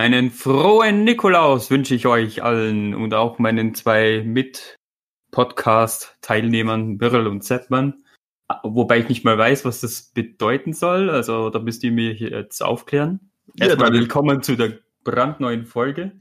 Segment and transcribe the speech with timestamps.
[0.00, 8.02] Einen frohen Nikolaus wünsche ich euch allen und auch meinen zwei Mit-Podcast-Teilnehmern Birrell und Zettmann.
[8.62, 11.10] Wobei ich nicht mal weiß, was das bedeuten soll.
[11.10, 13.30] Also da müsst ihr mir jetzt aufklären.
[13.56, 16.12] Ja, Erstmal dann- willkommen zu der brandneuen Folge.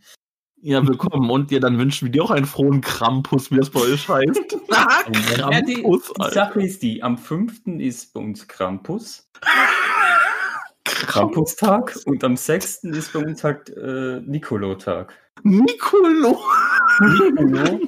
[0.62, 1.30] Ja, willkommen.
[1.30, 4.58] Und dir dann wünschen wir dir auch einen frohen Krampus, wie das bei euch heißt.
[4.72, 5.04] Ah,
[5.52, 6.32] Ja, die, Krampus, die.
[6.34, 7.62] Sache ist die, am 5.
[7.80, 9.32] ist bei uns Krampus.
[10.86, 12.84] Krampustag und am 6.
[12.86, 15.14] ist bei uns halt äh, Nikolotag.
[15.44, 16.40] Nicolo.
[17.00, 17.80] Nikolo?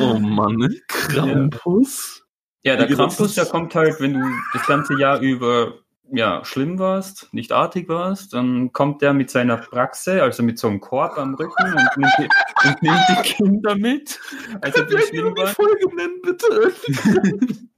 [0.00, 0.74] Oh Mann, ne?
[0.88, 2.26] Krampus.
[2.62, 5.74] Ja, der Wie gesagt, Krampus, der kommt halt, wenn du das ganze Jahr über
[6.10, 10.68] ja, schlimm warst, nicht artig warst, dann kommt der mit seiner Praxe, also mit so
[10.68, 14.20] einem Korb am Rücken und nimmt die, und nimmt die Kinder mit.
[14.60, 15.48] Also die schlimm waren.
[15.48, 16.72] Folge nennen, bitte?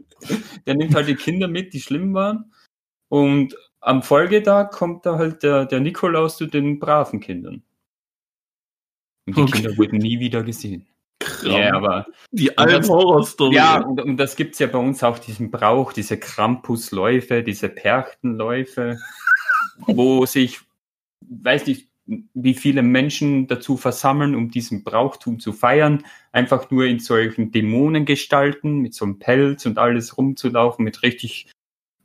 [0.67, 2.51] Der nimmt halt die Kinder mit, die schlimm waren.
[3.09, 7.63] Und am Folgetag kommt da halt der, der Nikolaus zu den braven Kindern.
[9.27, 9.53] Und die Okay.
[9.53, 10.87] Kinder wurden nie wieder gesehen.
[11.43, 13.55] Ja, aber Die alten Horrorstory.
[13.55, 18.99] Ja, und, und das gibt's ja bei uns auch diesen Brauch, diese Krampusläufe, diese Perchtenläufe,
[19.87, 20.61] wo sich,
[21.21, 21.89] weiß nicht,
[22.35, 28.79] wie viele Menschen dazu versammeln, um diesen Brauchtum zu feiern, einfach nur in solchen Dämonengestalten
[28.79, 31.51] mit so einem Pelz und alles rumzulaufen, mit richtig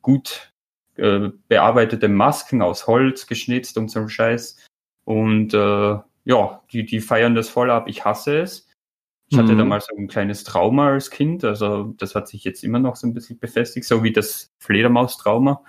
[0.01, 0.50] gut
[1.01, 4.57] äh, bearbeiteten Masken aus Holz geschnitzt und so einem Scheiß.
[5.03, 7.87] Und äh, ja, die, die feiern das voll ab.
[7.87, 8.67] Ich hasse es.
[9.29, 9.57] Ich hatte Mhm.
[9.59, 12.97] da mal so ein kleines Trauma als Kind, also das hat sich jetzt immer noch
[12.97, 15.63] so ein bisschen befestigt, so wie das Fledermaustrauma.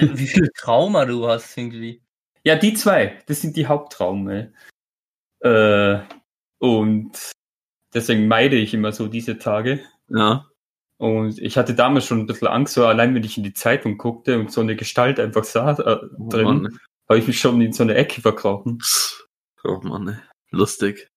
[0.00, 2.02] Wie viel Trauma du hast irgendwie.
[2.42, 4.52] Ja, die zwei, das sind die Haupttraume.
[5.38, 5.98] Äh,
[6.58, 7.12] und
[7.94, 9.84] deswegen meide ich immer so diese Tage.
[10.08, 10.46] Ja.
[10.98, 13.98] Und ich hatte damals schon ein bisschen Angst, so allein wenn ich in die Zeitung
[13.98, 16.78] guckte und so eine Gestalt einfach sah äh, Oh drin, Mann.
[17.08, 18.78] habe ich mich schon in so eine Ecke verkrochen.
[19.64, 20.16] Oh Mann, ey.
[20.50, 21.08] lustig.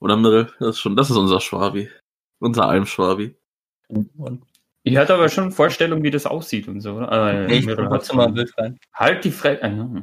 [0.00, 1.88] Oder Mirrell, das ist schon, das ist unser Schwabi.
[2.40, 3.36] Unser Almschwabi.
[3.88, 4.44] Und
[4.82, 7.00] Ich hatte aber schon Vorstellung, wie das aussieht und so.
[7.00, 8.34] Äh, ich trotzdem mal ein.
[8.34, 8.78] Bild rein.
[8.94, 9.62] Halt die Fresse.
[9.64, 10.02] Ah,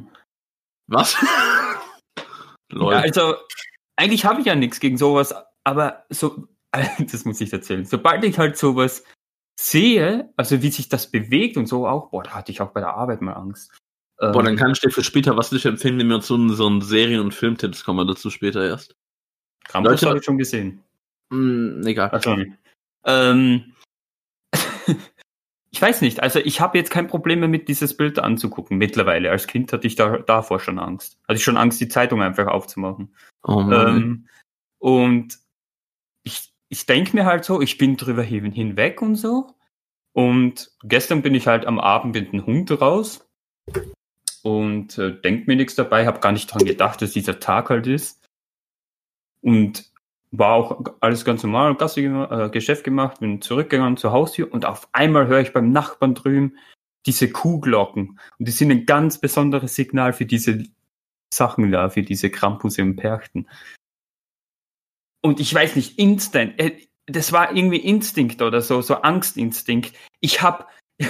[0.86, 1.16] Was?
[2.70, 2.94] Lol.
[2.94, 3.34] Ja, also
[3.96, 5.34] eigentlich habe ich ja nichts gegen sowas,
[5.64, 6.48] aber so,
[7.10, 7.84] das muss ich erzählen.
[7.84, 9.04] Sobald ich halt sowas
[9.58, 12.80] sehe, also wie sich das bewegt und so auch, boah, da hatte ich auch bei
[12.80, 13.70] der Arbeit mal Angst.
[14.20, 16.34] Ähm, Boah, dann kann ich dir für später was nicht empfehlen, wenn wir uns so
[16.34, 18.94] einen, Serien- und Filmtipps kommen wir dazu später erst.
[19.64, 20.82] Krampus habe ich schon gesehen.
[21.32, 22.10] Hm, egal.
[22.12, 22.36] Ach so.
[23.04, 23.72] Ähm,
[25.70, 29.30] ich weiß nicht, also ich habe jetzt kein Problem mehr mit dieses Bild anzugucken mittlerweile.
[29.30, 31.18] Als Kind hatte ich da davor schon Angst.
[31.26, 33.14] Hatte ich schon Angst, die Zeitung einfach aufzumachen.
[33.42, 33.96] Oh Mann.
[33.96, 34.28] Ähm,
[34.78, 35.38] und
[36.24, 39.54] ich, ich denke mir halt so, ich bin drüber hin, hinweg und so.
[40.12, 43.28] Und gestern bin ich halt am Abend mit dem Hund raus
[44.42, 47.86] und äh, denk mir nichts dabei, habe gar nicht dran gedacht, dass dieser Tag halt
[47.86, 48.24] ist.
[49.42, 49.90] Und
[50.32, 54.88] war auch alles ganz normal, Gassi, äh, Geschäft gemacht, bin zurückgegangen zur Haustür und auf
[54.92, 56.56] einmal höre ich beim Nachbarn drüben
[57.06, 58.20] diese Kuhglocken.
[58.38, 60.64] Und die sind ein ganz besonderes Signal für diese
[61.32, 63.48] Sachen da, für diese Krampusse und Perchten.
[65.22, 66.76] Und ich weiß nicht, instant, äh,
[67.06, 69.94] das war irgendwie Instinkt oder so, so Angstinstinkt.
[70.20, 70.70] Ich hab,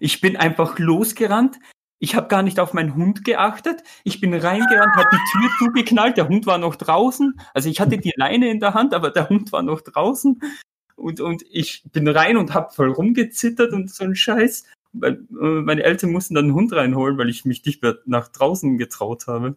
[0.00, 1.58] ich bin einfach losgerannt.
[2.00, 3.82] Ich habe gar nicht auf meinen Hund geachtet.
[4.02, 6.16] Ich bin reingerannt, habe die Tür zugeknallt.
[6.16, 7.40] Der Hund war noch draußen.
[7.54, 10.40] Also ich hatte die Leine in der Hand, aber der Hund war noch draußen.
[10.96, 14.64] Und, und ich bin rein und habe voll rumgezittert und so ein Scheiß.
[15.02, 18.76] Äh, meine Eltern mussten dann einen Hund reinholen, weil ich mich nicht mehr nach draußen
[18.78, 19.56] getraut habe.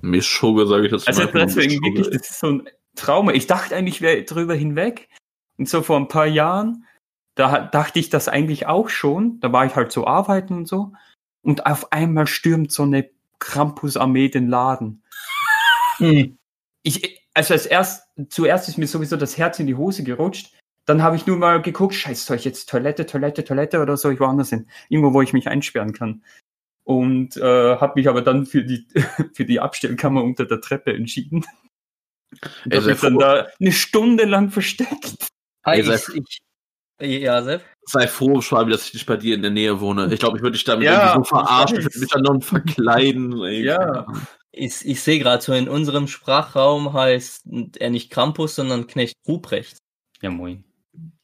[0.00, 1.32] Mischugge, sage ich jetzt Also mal.
[1.32, 3.32] deswegen Mischugge, wirklich, das ist so ein Trauma.
[3.32, 5.08] Ich dachte eigentlich, ich wäre drüber hinweg.
[5.58, 6.84] Und so vor ein paar Jahren,
[7.34, 9.40] da dachte ich das eigentlich auch schon.
[9.40, 10.92] Da war ich halt so arbeiten und so.
[11.42, 13.08] Und auf einmal stürmt so eine
[13.38, 15.02] Krampus-Armee den Laden.
[15.98, 16.36] Hm.
[16.82, 20.54] Ich, also als erst, zuerst ist mir sowieso das Herz in die Hose gerutscht.
[20.86, 24.14] Dann habe ich nur mal geguckt, scheiße, soll ich jetzt Toilette, Toilette, Toilette oder soll
[24.14, 24.68] ich woanders hin?
[24.88, 26.22] Irgendwo, wo ich mich einsperren kann.
[26.86, 28.86] Und äh, habe mich aber dann für die,
[29.34, 31.44] für die Abstellkammer unter der Treppe entschieden.
[32.64, 35.28] Und Ey, hab sei mich dann da eine Stunde lang versteckt.
[35.64, 37.64] Hi, ich, seid- ich, ja, Sepp.
[37.86, 40.08] sei froh, Schwabi, dass ich nicht bei dir in der Nähe wohne.
[40.12, 41.94] Ich glaube, ich würde dich damit Ja, irgendwie so verarschen, ich ich weiß.
[41.94, 43.42] würde mich dann noch verkleiden.
[43.42, 43.64] Ey.
[43.64, 44.06] Ja.
[44.52, 47.46] Ich, ich sehe gerade so, in unserem Sprachraum heißt
[47.78, 49.78] er nicht Krampus, sondern Knecht Ruprecht.
[50.22, 50.62] Ja, moin.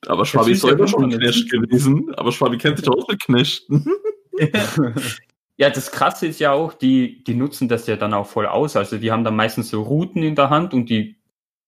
[0.07, 1.19] Aber Schwabi ist ja selber schon ein.
[1.21, 2.13] Knecht gewesen.
[2.17, 3.87] Aber Schwabi kennt sich auch mit Knechten.
[5.63, 8.75] Ja, das Krasse ist ja auch, die, die nutzen das ja dann auch voll aus.
[8.75, 11.15] Also die haben dann meistens so Routen in der Hand und die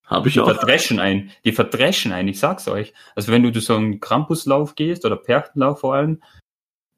[0.04, 0.46] Habe ich Die auch.
[0.46, 1.30] verdreschen ein.
[1.44, 2.92] Die verdreschen ein, ich sag's euch.
[3.14, 6.20] Also wenn du so einen Krampuslauf gehst oder Perchtenlauf vor allem,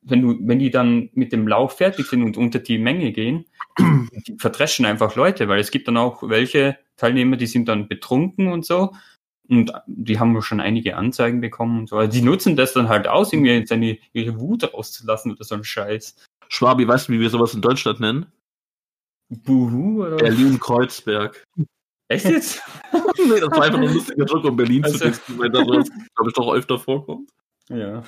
[0.00, 3.44] wenn du, wenn die dann mit dem Lauf fertig sind und unter die Menge gehen,
[3.78, 8.50] die verdreschen einfach Leute, weil es gibt dann auch welche Teilnehmer, die sind dann betrunken
[8.50, 8.94] und so.
[9.50, 11.98] Und die haben schon einige Anzeigen bekommen und so.
[11.98, 15.62] Also die nutzen das dann halt aus, irgendwie seine, ihre Wut rauszulassen oder so ein
[15.62, 16.16] Scheiß.
[16.48, 18.26] Schwabi, weißt du, wie wir sowas in Deutschland nennen?
[19.28, 20.16] Buhu oder?
[20.16, 21.44] Berlin-Kreuzberg.
[22.08, 22.62] Echt jetzt?
[22.92, 26.28] nee, das war einfach ein lustiger Joke, um Berlin Also- zu testen, weil das, glaube
[26.28, 27.30] ich, doch öfter vorkommt.
[27.68, 28.02] ja.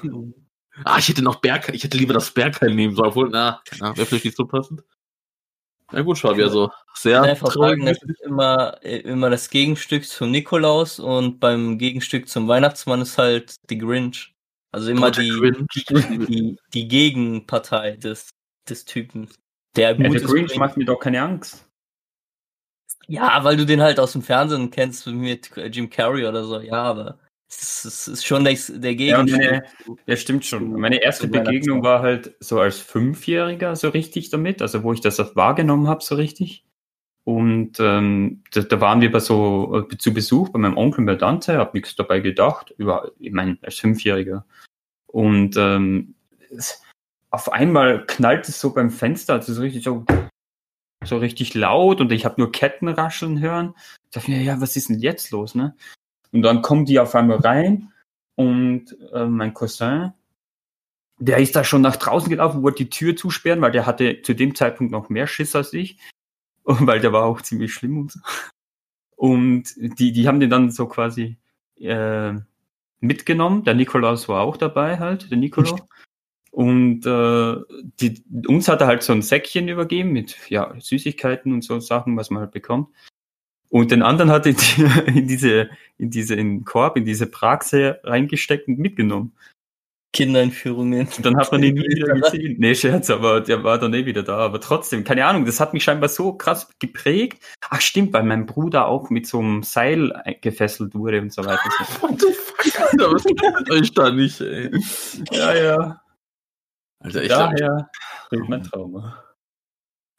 [0.84, 3.96] Ah, ich hätte noch Berg, ich hätte lieber das Bergheim nehmen sollen, obwohl, na, na
[3.96, 4.84] wäre vielleicht nicht so passend.
[5.90, 10.30] Na gut, Schwabi, also sehr Einfach sagen, das ist immer, äh, immer das Gegenstück zum
[10.30, 14.36] Nikolaus und beim Gegenstück zum Weihnachtsmann ist halt die Grinch.
[14.70, 15.30] Also immer die,
[16.26, 18.30] die, die Gegenpartei des,
[18.68, 19.28] des Typen.
[19.76, 20.26] Der Ja, gut der ist.
[20.26, 21.64] Grinch macht mir doch keine Angst.
[23.06, 26.60] Ja, weil du den halt aus dem Fernsehen kennst mit Jim Carrey oder so.
[26.60, 27.18] Ja, aber
[27.48, 29.40] es ist, es ist schon der, der Ja, Gegenstück.
[29.40, 29.62] meine,
[30.06, 30.72] ja, stimmt schon.
[30.72, 31.28] Meine erste.
[31.28, 35.88] Begegnung war halt so als Fünfjähriger so richtig damit, also wo ich das auch wahrgenommen
[35.88, 36.67] habe, so richtig.
[37.28, 41.14] Und ähm, da, da waren wir bei so äh, zu Besuch bei meinem Onkel bei
[41.14, 44.46] Tante, habe nichts dabei gedacht, über, ich meine, als Fünfjähriger.
[45.08, 46.14] Und ähm,
[47.28, 50.06] auf einmal knallt es so beim Fenster, also so richtig so,
[51.04, 53.74] so richtig laut und ich habe nur Ketten rascheln hören.
[54.06, 55.76] Ich dachte mir, ja, was ist denn jetzt los, ne?
[56.32, 57.92] Und dann kommen die auf einmal rein
[58.36, 60.14] und äh, mein Cousin,
[61.18, 64.32] der ist da schon nach draußen gelaufen, wollte die Tür zusperren, weil der hatte zu
[64.32, 65.98] dem Zeitpunkt noch mehr Schiss als ich.
[66.86, 68.20] Weil der war auch ziemlich schlimm und so.
[69.16, 71.38] Und die, die haben den dann so quasi
[71.80, 72.34] äh,
[73.00, 73.64] mitgenommen.
[73.64, 75.78] Der Nikolaus war auch dabei halt, der Nicolo.
[76.50, 77.56] Und äh,
[78.00, 82.16] die, uns hat er halt so ein Säckchen übergeben mit ja, Süßigkeiten und so Sachen,
[82.16, 82.88] was man halt bekommt.
[83.70, 84.82] Und den anderen hat er in, die,
[85.18, 89.32] in diese, in diese, in den Korb, in diese Praxe reingesteckt und mitgenommen.
[90.12, 91.06] Kinderentführungen.
[91.16, 92.56] Und dann hat man ihn nie wieder gesehen.
[92.58, 94.38] Nee, Scherz, aber der war dann eh wieder da.
[94.38, 97.42] Aber trotzdem, keine Ahnung, das hat mich scheinbar so krass geprägt.
[97.68, 101.62] Ach stimmt, weil mein Bruder auch mit so einem Seil gefesselt wurde und so weiter.
[102.00, 104.70] What the fuck, Alter, was ist mit euch da nicht, ey?
[105.30, 106.02] ja, ja.
[107.00, 107.90] Alter, ich glaub, Daher
[108.30, 109.22] bringt mein Trauma.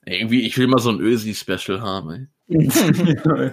[0.06, 2.70] irgendwie, ich will mal so ein Ösi-Special haben, ey.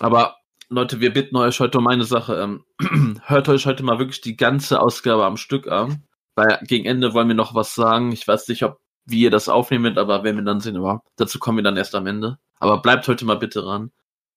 [0.00, 0.37] Aber
[0.70, 2.34] Leute, wir bitten euch heute um eine Sache.
[2.36, 2.64] Ähm,
[3.24, 6.04] hört euch heute mal wirklich die ganze Ausgabe am Stück an.
[6.34, 8.12] Weil gegen Ende wollen wir noch was sagen.
[8.12, 10.76] Ich weiß nicht, ob wie ihr das aufnehmen wird, aber werden wir dann sehen.
[10.76, 12.38] Aber dazu kommen wir dann erst am Ende.
[12.60, 13.90] Aber bleibt heute mal bitte dran.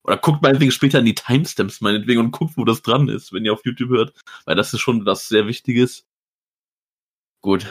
[0.03, 3.43] Oder guckt meinetwegen später in die Timestamps meinetwegen und guckt, wo das dran ist, wenn
[3.43, 4.13] ihr auf YouTube hört.
[4.45, 6.05] Weil das ist schon was sehr Wichtiges.
[7.41, 7.65] Gut,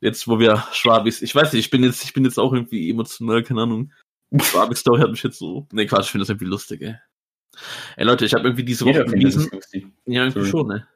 [0.00, 2.88] jetzt wo wir Schwabis, ich weiß nicht, ich bin jetzt, ich bin jetzt auch irgendwie
[2.88, 3.92] emotional, keine Ahnung.
[4.40, 5.66] Schwabis Story hat mich jetzt so.
[5.72, 6.96] Nee, Quatsch, ich finde das irgendwie lustig, ey.
[7.96, 9.50] Ey Leute, ich habe irgendwie diese Woche bewiesen.
[10.06, 10.50] Ja, irgendwie Sorry.
[10.50, 10.86] schon, ne?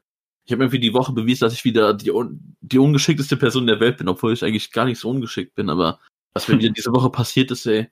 [0.44, 3.80] Ich habe irgendwie die Woche bewiesen, dass ich wieder die, un die ungeschickteste Person der
[3.80, 6.00] Welt bin, obwohl ich eigentlich gar nicht so ungeschickt bin, aber
[6.32, 7.88] was mir wieder diese Woche passiert ist, ey.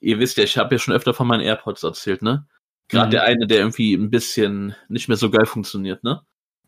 [0.00, 2.46] Ihr wisst ja, ich habe ja schon öfter von meinen AirPods erzählt, ne?
[2.88, 3.10] Gerade Mhm.
[3.10, 6.22] der eine, der irgendwie ein bisschen nicht mehr so geil funktioniert, ne?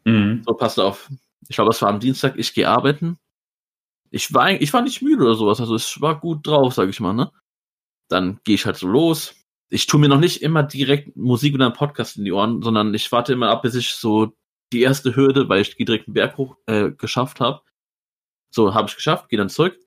[0.05, 0.43] Mhm.
[0.47, 1.11] So, passt auf.
[1.49, 3.19] Ich glaube, das war am Dienstag, ich gehe arbeiten.
[4.11, 6.99] Ich war, ich war nicht müde oder sowas, also ich war gut drauf, sag ich
[7.01, 7.31] mal, ne?
[8.09, 9.35] Dann gehe ich halt so los.
[9.71, 12.95] Ich tue mir noch nicht immer direkt Musik oder einen Podcast in die Ohren, sondern
[12.95, 14.33] ich warte immer ab, bis ich so
[14.73, 17.61] die erste Hürde, weil ich direkt einen Berg hoch äh, geschafft habe.
[18.51, 19.79] So, habe ich geschafft, gehe dann zurück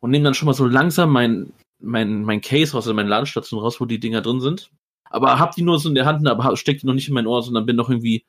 [0.00, 3.60] und nehme dann schon mal so langsam mein, mein, mein Case raus, also meine Ladestation
[3.60, 4.70] raus, wo die Dinger drin sind.
[5.10, 7.26] Aber hab die nur so in der Hand, aber steck die noch nicht in mein
[7.26, 8.24] Ohr, sondern bin noch irgendwie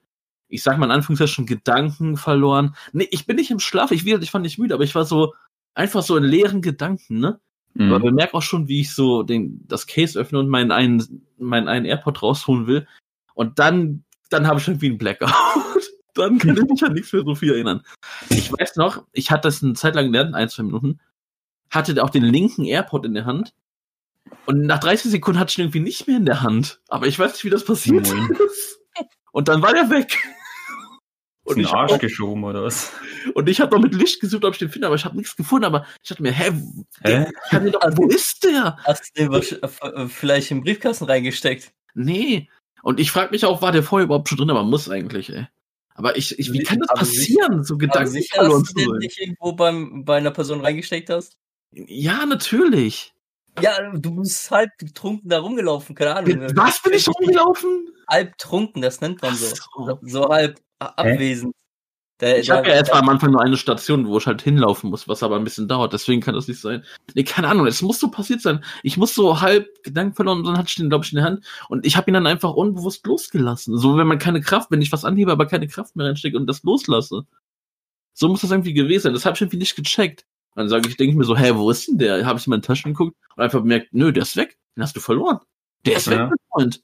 [0.47, 2.75] ich sag mal in Anführungszeichen, Gedanken verloren.
[2.93, 5.05] Nee, ich bin nicht im Schlaf, ich, will- ich war nicht müde, aber ich war
[5.05, 5.33] so
[5.73, 7.39] einfach so in leeren Gedanken, ne?
[7.77, 8.03] Aber Mhm.
[8.03, 11.85] bemerk auch schon, wie ich so den, das Case öffne und meinen einen, meinen einen
[11.85, 12.87] AirPod rausholen will.
[13.33, 15.29] Und dann, dann habe ich irgendwie einen Blackout.
[16.13, 17.83] dann kann ich mich an nichts mehr so viel erinnern.
[18.29, 20.99] Ich weiß noch, ich hatte das eine Zeit lang gelernt, ein, zwei Minuten,
[21.69, 23.53] hatte auch den linken AirPod in der Hand.
[24.45, 26.79] Und nach 30 Sekunden hatte ich ihn irgendwie nicht mehr in der Hand.
[26.87, 28.79] Aber ich weiß nicht, wie das passiert ist.
[29.33, 30.17] Und dann war der weg.
[31.45, 32.91] Und ich Arsch auch- geschoben oder was?
[33.33, 35.35] und ich habe noch mit Licht gesucht, ob ich den finde, aber ich habe nichts
[35.35, 35.65] gefunden.
[35.65, 36.51] Aber ich dachte mir, hä,
[37.03, 37.25] Hä?
[37.51, 38.77] den doch, wo ist der?
[38.83, 41.71] Hast du den wahrsch- äh, vielleicht im Briefkasten reingesteckt?
[41.93, 42.49] Nee.
[42.83, 44.49] Und ich frage mich auch, war der vorher überhaupt schon drin?
[44.49, 45.47] Aber muss eigentlich, ey.
[45.93, 48.79] Aber ich, ich wie kann das Aber passieren, so Aber Gedanken sicher, verloren dass du
[48.91, 51.37] den nicht irgendwo beim, bei einer Person reingesteckt hast?
[51.71, 53.13] Ja, natürlich.
[53.61, 56.41] Ja, du bist halb betrunken da rumgelaufen, keine Ahnung.
[56.55, 57.87] Was bin ich rumgelaufen?
[58.09, 59.45] Halb trunken, das nennt man so.
[59.85, 59.99] So.
[60.01, 61.53] So halb abwesend.
[62.21, 65.05] Der, ich habe ja erstmal am Anfang nur eine Station, wo ich halt hinlaufen muss,
[65.09, 66.85] was aber ein bisschen dauert, deswegen kann das nicht sein.
[67.13, 68.63] Nee, keine Ahnung, es muss so passiert sein.
[68.83, 71.25] Ich muss so halb Gedanken verloren und dann hatte ich den, glaube ich, in der
[71.25, 73.77] Hand und ich habe ihn dann einfach unbewusst losgelassen.
[73.77, 76.47] So, wenn man keine Kraft, wenn ich was anhebe, aber keine Kraft mehr reinstecke und
[76.47, 77.25] das loslasse.
[78.13, 79.13] So muss das irgendwie gewesen sein.
[79.13, 80.25] Das habe ich irgendwie nicht gecheckt.
[80.55, 82.25] Dann sage ich, denke ich mir so, hä, wo ist denn der?
[82.25, 84.57] Habe ich in meine Taschen geguckt und einfach bemerkt, nö, der ist weg.
[84.77, 85.39] Den hast du verloren.
[85.85, 86.13] Der ist ja.
[86.13, 86.81] weg, mein Freund.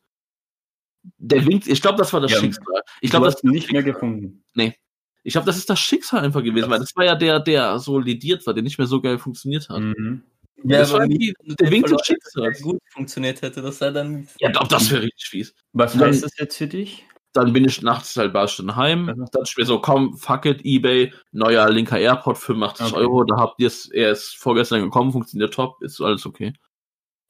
[1.18, 2.82] Der winkt, ich glaube, das war das ja, Schicksal.
[3.02, 4.44] Ich glaube, das nicht mehr gefunden.
[4.54, 4.76] Nee.
[5.24, 7.80] Ich glaube, das ist das Schicksal einfach gewesen, das weil das war ja der, der
[7.80, 9.82] so lidiert war, der nicht mehr so geil funktioniert hat.
[9.82, 10.24] Mhm.
[10.64, 12.62] Ja, das war irgendwie der Wink des Schicksals.
[12.62, 14.28] gut funktioniert hätte, das sei dann.
[14.40, 15.56] Ja, doch, das wäre richtig fies.
[15.74, 17.06] Was heißt das jetzt für dich?
[17.34, 19.10] Dann bin ich nachts halt bei schon heim.
[19.10, 19.26] Also.
[19.32, 23.02] Dann ich mir so, komm, fuck it, Ebay, neuer linker Airport, 85 okay.
[23.02, 26.54] Euro, da habt ihr es, er ist vorgestern gekommen, funktioniert top, ist alles okay.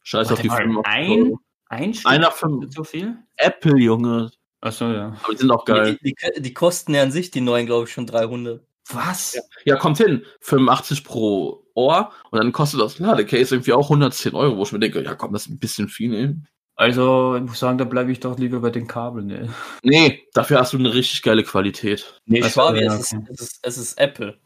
[0.04, 0.82] Scheiß Warte auf die Firma.
[0.86, 1.36] Ein,
[1.72, 3.18] ein Stück Einer für so viel?
[3.38, 4.32] Apple, Junge.
[4.60, 5.16] Achso, ja.
[5.24, 5.98] Aber die sind auch geil.
[6.04, 8.62] Die, die, die kosten ja an sich, die neuen, glaube ich, schon 300.
[8.90, 9.34] Was?
[9.34, 10.26] Ja, ja, kommt hin.
[10.42, 14.80] 85 pro Ohr und dann kostet das Ladecase irgendwie auch 110 Euro, wo ich mir
[14.80, 16.36] denke, ja komm, das ist ein bisschen viel, ey.
[16.76, 19.54] Also, ich muss sagen, da bleibe ich doch lieber bei den Kabeln, ne?
[19.84, 22.20] Nee, dafür hast du eine richtig geile Qualität.
[22.26, 24.38] Nee, ich war, ja, es, ist, es, ist, es ist Apple.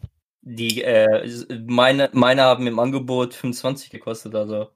[0.42, 1.28] Die, äh,
[1.66, 4.68] meine, meine haben im Angebot 25 gekostet, also.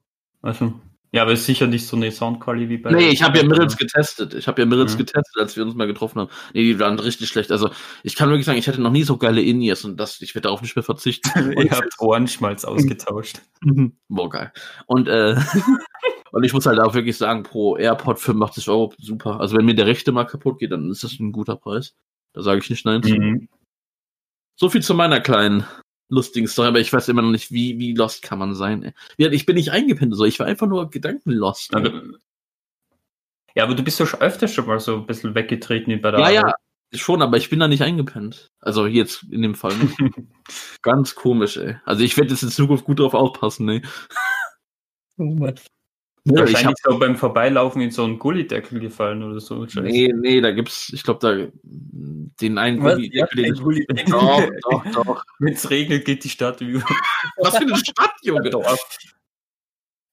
[0.42, 0.72] Also.
[1.12, 2.92] Ja, aber ist sicher nicht so eine Soundqualität wie bei.
[2.92, 4.32] Nee, ich habe ja Mirrors getestet.
[4.34, 4.98] Ich habe ja Mirrors mhm.
[4.98, 6.30] getestet, als wir uns mal getroffen haben.
[6.54, 7.50] Nee, die waren richtig schlecht.
[7.50, 7.70] Also,
[8.04, 10.46] ich kann wirklich sagen, ich hatte noch nie so geile In-Ears und das, ich werde
[10.46, 11.28] darauf nicht mehr verzichten.
[11.58, 13.40] Ihr habt Ohrenschmalz ausgetauscht.
[14.08, 14.52] Boah, geil.
[14.86, 15.34] Und, äh,
[16.30, 19.40] und ich muss halt auch wirklich sagen, pro AirPod 85 Euro, super.
[19.40, 21.96] Also, wenn mir der rechte mal kaputt geht, dann ist das ein guter Preis.
[22.34, 23.14] Da sage ich nicht nein zu.
[23.14, 23.48] Mhm.
[24.54, 25.64] So viel zu meiner kleinen
[26.10, 28.82] lustigen Story, aber ich weiß immer noch nicht, wie, wie lost kann man sein.
[29.16, 29.28] Ey.
[29.34, 30.24] Ich bin nicht eingepennt, so.
[30.24, 31.74] ich war einfach nur gedankenlost.
[31.74, 32.02] Aber,
[33.54, 36.10] ja, aber du bist doch schon öfter schon mal so ein bisschen weggetreten wie bei
[36.10, 36.54] der Ja, Arbeit.
[36.92, 38.48] ja, schon, aber ich bin da nicht eingepennt.
[38.60, 39.96] Also jetzt in dem Fall nicht.
[40.82, 41.76] Ganz komisch, ey.
[41.84, 43.82] Also ich werde jetzt in Zukunft gut drauf aufpassen, ey.
[45.18, 45.54] Oh Mann.
[46.24, 49.66] Ja, Wahrscheinlich ich hab, so beim Vorbeilaufen in so einen Gullideckel gefallen oder so.
[49.66, 49.80] Scheiße.
[49.80, 53.46] Nee, nee, da gibt's, ich glaube, da den einen Gullideckel.
[53.46, 54.04] Ja, Gullideckel.
[54.12, 55.24] Doch, doch, doch.
[55.38, 56.82] Wenn es regnet, geht die Stadt über.
[57.38, 58.50] Was für eine Stadt, Junge?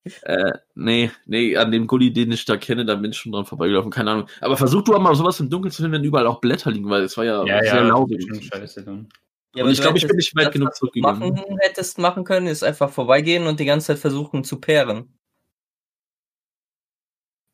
[0.24, 3.46] äh, nee, nee, an dem Gulli, den ich da kenne, da bin ich schon dran
[3.46, 4.28] vorbeigelaufen, keine Ahnung.
[4.42, 6.90] Aber versuch du auch mal sowas im Dunkeln zu finden, wenn überall auch Blätter liegen,
[6.90, 8.12] weil es war ja, ja sehr ja, laut.
[8.40, 9.10] Scheiße dann.
[9.56, 11.34] Ja, und ich glaube, ich bin nicht weit genug zurückgegangen.
[11.34, 15.17] Machen hättest machen können, ist einfach vorbeigehen und die ganze Zeit versuchen zu paaren.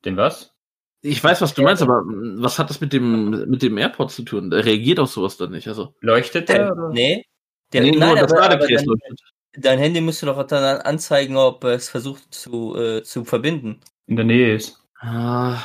[0.04, 0.54] Den was?
[1.02, 4.22] Ich weiß, was du meinst, aber was hat das mit dem, mit dem AirPod zu
[4.22, 4.50] tun?
[4.50, 5.68] Der reagiert auf sowas dann nicht.
[5.68, 5.94] Also.
[6.00, 6.72] Leuchtet der?
[6.72, 6.88] Oder?
[6.90, 7.24] Nee.
[7.72, 8.86] Der, nee, nein, aber, aber dein,
[9.54, 13.80] dein, Handy müsste doch dann anzeigen, ob es versucht zu, äh, zu verbinden.
[14.06, 14.80] In der Nähe ist.
[15.00, 15.58] Ah,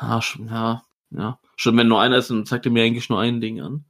[0.00, 1.38] ja, ja.
[1.56, 3.84] Schon wenn nur einer ist, dann zeigt er mir eigentlich nur ein Ding an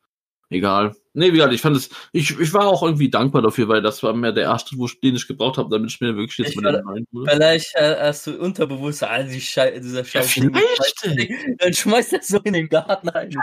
[0.50, 0.94] egal.
[1.12, 4.02] Nee, wie gesagt, ich fand es, ich, ich war auch irgendwie dankbar dafür, weil das
[4.02, 6.72] war mehr der erste, wo, den ich gebraucht habe, damit ich mir wirklich jetzt mal
[6.72, 10.40] den rein Vielleicht äh, hast du unterbewusst, all die Schei dieser Scheiße.
[10.40, 11.58] Ja, vielleicht.
[11.58, 13.34] Dann schmeißt er so in den Garten rein.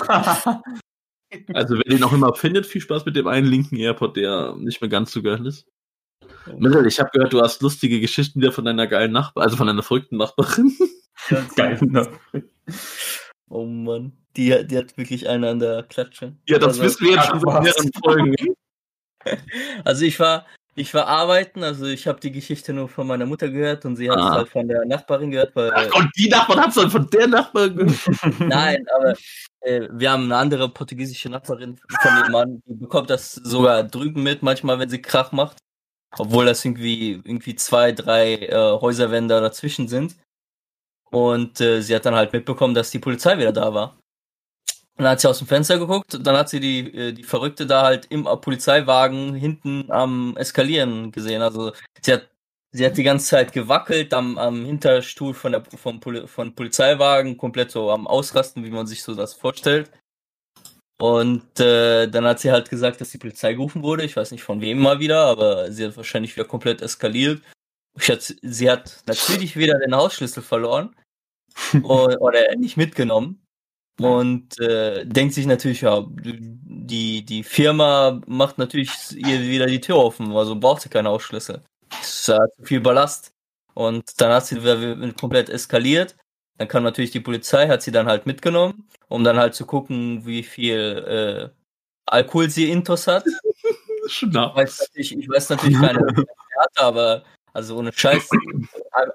[1.54, 4.80] also, wer den auch immer findet, viel Spaß mit dem einen linken Airport, der nicht
[4.80, 5.66] mehr ganz so geil ist.
[6.58, 9.66] Mittel, ich habe gehört, du hast lustige Geschichten wieder von deiner geilen Nachbarin, also von
[9.66, 10.76] deiner verrückten Nachbarin.
[11.28, 11.78] Ganz geil.
[13.52, 14.12] Oh Mann.
[14.36, 16.34] Die, die hat wirklich eine an der Klatsche.
[16.48, 18.36] Ja, das also, wissen wir jetzt schon seit mehreren Folgen.
[19.84, 23.48] Also ich war, ich war arbeiten, also ich habe die Geschichte nur von meiner Mutter
[23.48, 24.30] gehört und sie hat ah.
[24.30, 25.54] es halt von der Nachbarin gehört.
[25.54, 28.00] Weil, Ach Gott, die Nachbarin hat es dann von der Nachbarin gehört.
[28.40, 29.14] Nein, aber
[29.60, 34.24] äh, wir haben eine andere portugiesische Nachbarin von dem Mann, die bekommt das sogar drüben
[34.24, 35.58] mit, manchmal, wenn sie Krach macht.
[36.18, 40.16] Obwohl das irgendwie, irgendwie zwei, drei äh, Häuserwände dazwischen sind.
[41.12, 43.98] Und äh, sie hat dann halt mitbekommen, dass die Polizei wieder da war.
[44.96, 47.66] Und dann hat sie aus dem Fenster geguckt, dann hat sie die, äh, die Verrückte
[47.66, 51.42] da halt im Polizeiwagen hinten am Eskalieren gesehen.
[51.42, 52.28] Also sie hat,
[52.72, 57.36] sie hat die ganze Zeit gewackelt am, am Hinterstuhl von der vom Poli von Polizeiwagen,
[57.36, 59.90] komplett so am Ausrasten, wie man sich so das vorstellt.
[60.98, 64.04] Und äh, dann hat sie halt gesagt, dass die Polizei gerufen wurde.
[64.04, 67.42] Ich weiß nicht von wem mal wieder, aber sie hat wahrscheinlich wieder komplett eskaliert.
[67.98, 70.94] Hat, sie hat natürlich wieder den Hausschlüssel verloren
[71.82, 73.42] oder nicht mitgenommen.
[74.00, 79.96] Und äh, denkt sich natürlich, ja, die, die Firma macht natürlich ihr wieder die Tür
[79.96, 81.62] offen, also braucht sie keine Ausschlüsse.
[81.90, 83.32] Das ist ja zu viel Ballast.
[83.74, 86.16] Und dann hat sie wieder komplett eskaliert.
[86.58, 90.26] Dann kam natürlich die Polizei, hat sie dann halt mitgenommen, um dann halt zu gucken,
[90.26, 91.56] wie viel äh,
[92.06, 93.24] Alkohol sie intos hat.
[94.04, 98.30] Ich weiß natürlich, ich weiß natürlich keine Werte, aber also ohne Scheiß,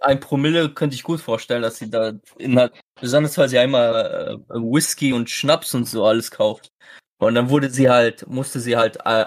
[0.02, 4.54] ein, Promille könnte ich gut vorstellen, dass sie da in, besonders weil sie einmal äh,
[4.54, 6.72] Whisky und Schnaps und so alles kauft.
[7.20, 9.26] Und dann wurde sie halt, musste sie halt, äh,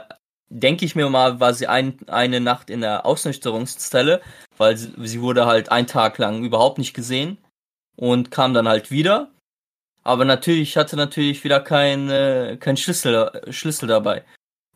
[0.49, 4.21] denke ich mir mal, war sie ein, eine Nacht in der Ausnüchterungszelle,
[4.57, 7.39] weil sie, sie wurde halt einen Tag lang überhaupt nicht gesehen
[7.97, 9.33] und kam dann halt wieder.
[10.03, 14.25] Aber natürlich hatte natürlich wieder kein, äh, kein Schlüssel, Schlüssel dabei.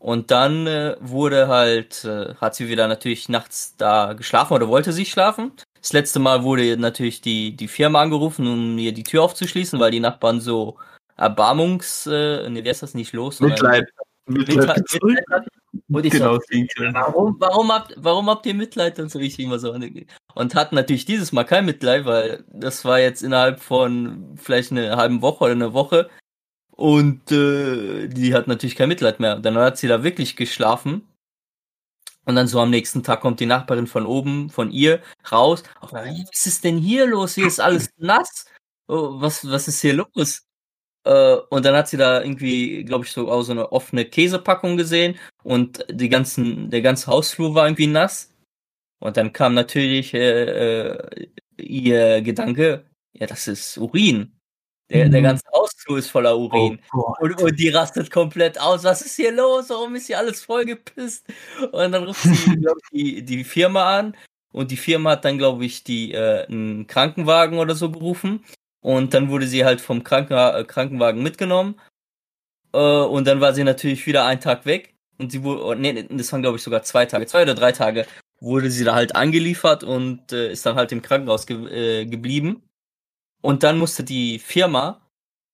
[0.04, 4.92] Und dann äh, wurde halt, äh, hat sie wieder natürlich nachts da geschlafen oder wollte
[4.92, 5.52] sie schlafen.
[5.80, 9.92] Das letzte Mal wurde natürlich die, die Firma angerufen, um ihr die Tür aufzuschließen, weil
[9.92, 10.76] die Nachbarn so
[11.16, 13.40] Erbarmungs, äh, ne, wie ist das nicht los?
[13.40, 13.86] Mitleid.
[14.26, 14.76] Mitleid.
[14.76, 15.46] Mitleid, Mitleid
[15.88, 16.40] und ich genau, so,
[16.92, 18.98] warum, warum, habt, warum habt ihr Mitleid?
[18.98, 19.74] Und so ich immer so.
[20.34, 24.96] Und hatten natürlich dieses Mal kein Mitleid, weil das war jetzt innerhalb von vielleicht eine
[24.96, 26.10] halben Woche oder eine Woche
[26.76, 29.36] und äh, die hat natürlich kein Mitleid mehr.
[29.36, 31.06] Dann hat sie da wirklich geschlafen.
[32.26, 35.62] Und dann so am nächsten Tag kommt die Nachbarin von oben, von ihr, raus.
[35.80, 37.34] Was ist denn hier los?
[37.34, 38.46] Hier ist alles nass.
[38.88, 40.42] Oh, was, was ist hier los?
[41.04, 44.76] Äh, und dann hat sie da irgendwie, glaube ich, so auch so eine offene Käsepackung
[44.76, 48.32] gesehen und die ganzen, der ganze Hausflur war irgendwie nass.
[49.00, 51.28] Und dann kam natürlich äh, äh,
[51.58, 54.33] ihr Gedanke, ja, das ist Urin.
[54.90, 55.12] Der, mhm.
[55.12, 56.78] der ganze Hausflur ist voller Urin.
[56.92, 58.84] Oh und, und, die rastet komplett aus.
[58.84, 59.70] Was ist hier los?
[59.70, 61.26] Warum ist hier alles vollgepisst?
[61.72, 64.16] Und dann ruft sie, glaube ich, die, die Firma an.
[64.52, 68.44] Und die Firma hat dann, glaube ich, die, äh, einen Krankenwagen oder so gerufen.
[68.80, 71.80] Und dann wurde sie halt vom Kranken äh, Krankenwagen mitgenommen.
[72.72, 74.94] Äh, und dann war sie natürlich wieder einen Tag weg.
[75.18, 77.72] Und sie wurde, oh, nee, das waren, glaube ich, sogar zwei Tage, zwei oder drei
[77.72, 78.06] Tage,
[78.40, 82.62] wurde sie da halt angeliefert und äh, ist dann halt im Krankenhaus ge äh, geblieben.
[83.44, 85.02] Und dann musste die Firma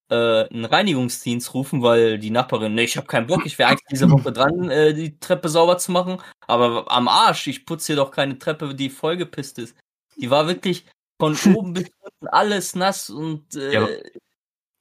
[0.09, 3.87] äh, einen Reinigungsdienst rufen, weil die Nachbarin, nee, ich habe keinen Bock, ich wäre eigentlich
[3.91, 6.21] diese Woche dran, äh, die Treppe sauber zu machen.
[6.47, 9.75] Aber am Arsch, ich putze hier doch keine Treppe, die vollgepisst ist.
[10.15, 10.85] Die war wirklich
[11.19, 13.87] von oben bis unten alles nass und äh, ja,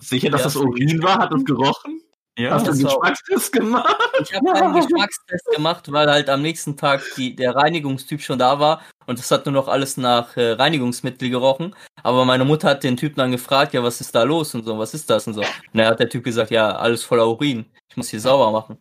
[0.01, 1.19] sicher, dass ja, das Urin war?
[1.19, 2.01] Hat es gerochen?
[2.41, 3.99] Ja, Hast du einen Geschmackstest gemacht?
[4.23, 8.59] Ich habe keinen Geschmackstest gemacht, weil halt am nächsten Tag die, der Reinigungstyp schon da
[8.59, 11.77] war und es hat nur noch alles nach äh, Reinigungsmittel gerochen.
[12.03, 14.79] Aber meine Mutter hat den Typen dann gefragt, ja, was ist da los und so,
[14.79, 15.43] was ist das und so.
[15.43, 17.67] Und dann hat der Typ gesagt, ja, alles voller Urin.
[17.91, 18.79] Ich muss hier sauber machen.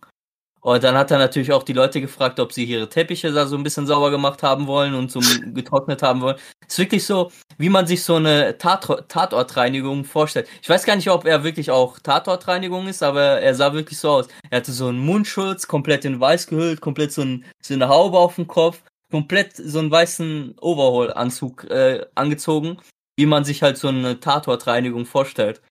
[0.61, 3.55] Und dann hat er natürlich auch die Leute gefragt, ob sie ihre Teppiche da so
[3.55, 5.19] ein bisschen sauber gemacht haben wollen und so
[5.53, 6.35] getrocknet haben wollen.
[6.67, 10.47] Es ist wirklich so, wie man sich so eine Tat Tatortreinigung vorstellt.
[10.61, 14.09] Ich weiß gar nicht, ob er wirklich auch Tatortreinigung ist, aber er sah wirklich so
[14.09, 14.27] aus.
[14.49, 18.17] Er hatte so einen Mundschutz, komplett in weiß gehüllt, komplett so, ein, so eine Haube
[18.17, 22.77] auf dem Kopf, komplett so einen weißen Overall-Anzug äh, angezogen,
[23.17, 25.61] wie man sich halt so eine Tatortreinigung vorstellt.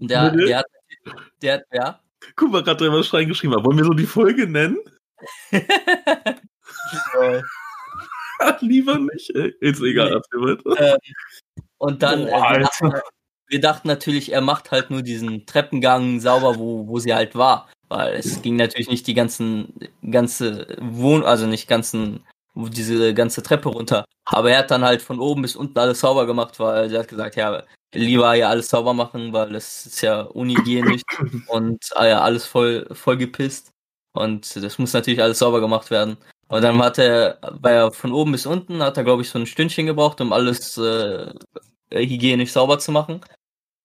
[0.00, 0.66] Und der, der hat,
[1.40, 2.00] der, ja.
[2.36, 3.64] Guck mal, gerade was reingeschrieben hat.
[3.64, 4.78] Wollen wir so die Folge nennen?
[8.60, 9.54] Lieber nicht, ey.
[9.60, 10.56] Ist egal, nee.
[10.78, 10.98] ähm,
[11.78, 12.92] Und dann, oh, äh, wir, dachten,
[13.48, 17.68] wir, dachten, natürlich, er macht halt nur diesen Treppengang sauber, wo, wo sie halt war.
[17.88, 19.74] Weil es ging natürlich nicht die ganzen,
[20.10, 24.04] ganze Wohn-, also nicht ganzen, diese ganze Treppe runter.
[24.24, 27.08] Aber er hat dann halt von oben bis unten alles sauber gemacht, weil er hat
[27.08, 27.62] gesagt, ja,
[27.94, 31.02] lieber ja alles sauber machen, weil es ist ja unhygienisch
[31.48, 33.70] und ah ja, alles voll, voll gepisst.
[34.12, 36.16] Und das muss natürlich alles sauber gemacht werden.
[36.48, 39.38] Und dann hat er, war er von oben bis unten, hat er, glaube ich, so
[39.38, 41.32] ein Stündchen gebraucht, um alles äh,
[41.90, 43.20] hygienisch sauber zu machen.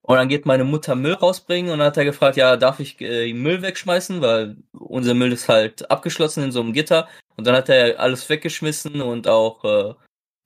[0.01, 2.99] Und dann geht meine Mutter Müll rausbringen und dann hat er gefragt, ja, darf ich
[3.01, 7.07] äh, Müll wegschmeißen, weil unser Müll ist halt abgeschlossen in so einem Gitter.
[7.37, 9.93] Und dann hat er alles weggeschmissen und auch äh,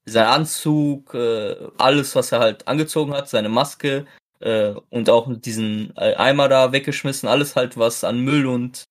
[0.06, 4.06] sein Anzug, äh, alles, was er halt angezogen hat, seine Maske
[4.40, 8.84] äh, und auch diesen äh, Eimer da weggeschmissen, alles halt, was an Müll und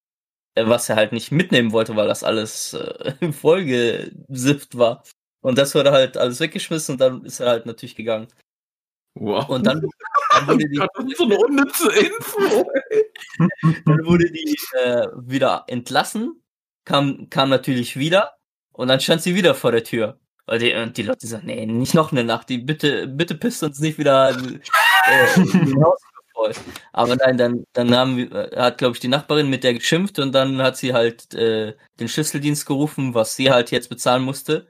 [0.55, 5.03] äh, was er halt nicht mitnehmen wollte, weil das alles äh, vollgesifft war.
[5.42, 8.29] Und das wurde halt alles weggeschmissen und dann ist er halt natürlich gegangen.
[9.14, 9.48] Wow.
[9.48, 9.83] Und dann,
[10.31, 10.77] dann wurde die.
[11.16, 12.70] so eine unnütze Info.
[13.85, 16.42] dann wurde die äh, wieder entlassen,
[16.85, 18.37] kam, kam natürlich wieder
[18.72, 20.18] und dann stand sie wieder vor der Tür.
[20.53, 23.62] Und die, und die Leute sagen, nee, nicht noch eine Nacht, die bitte, bitte pisst
[23.62, 25.38] uns nicht wieder äh.
[26.93, 30.33] Aber nein, dann, dann haben wir, hat, glaube ich, die Nachbarin mit der geschimpft und
[30.33, 34.67] dann hat sie halt äh, den Schlüsseldienst gerufen, was sie halt jetzt bezahlen musste.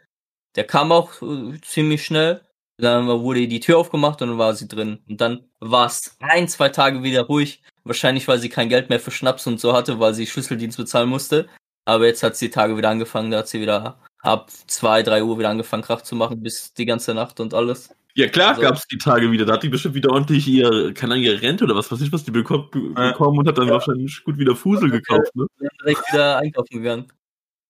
[0.54, 2.42] Der kam auch äh, ziemlich schnell.
[2.76, 5.00] Dann wurde die Tür aufgemacht und dann war sie drin.
[5.08, 7.60] Und dann war es ein, zwei Tage wieder ruhig.
[7.82, 11.08] Wahrscheinlich, weil sie kein Geld mehr für Schnaps und so hatte, weil sie Schlüsseldienst bezahlen
[11.08, 11.48] musste.
[11.84, 15.22] Aber jetzt hat sie die Tage wieder angefangen, da hat sie wieder ab zwei, drei
[15.22, 17.94] Uhr wieder angefangen, Krach zu machen, bis die ganze Nacht und alles.
[18.14, 19.46] Ja klar also, gab es die Tage wieder.
[19.46, 22.12] Da hat die bestimmt wieder ordentlich ihr, keine Ahnung, ihre Rente oder was weiß ich,
[22.12, 23.74] was die bekommen, bekommen und hat dann ja.
[23.74, 25.34] wahrscheinlich gut wieder Fusel gekauft.
[25.34, 25.46] Ne?
[25.80, 27.12] Direkt wieder einkaufen gegangen.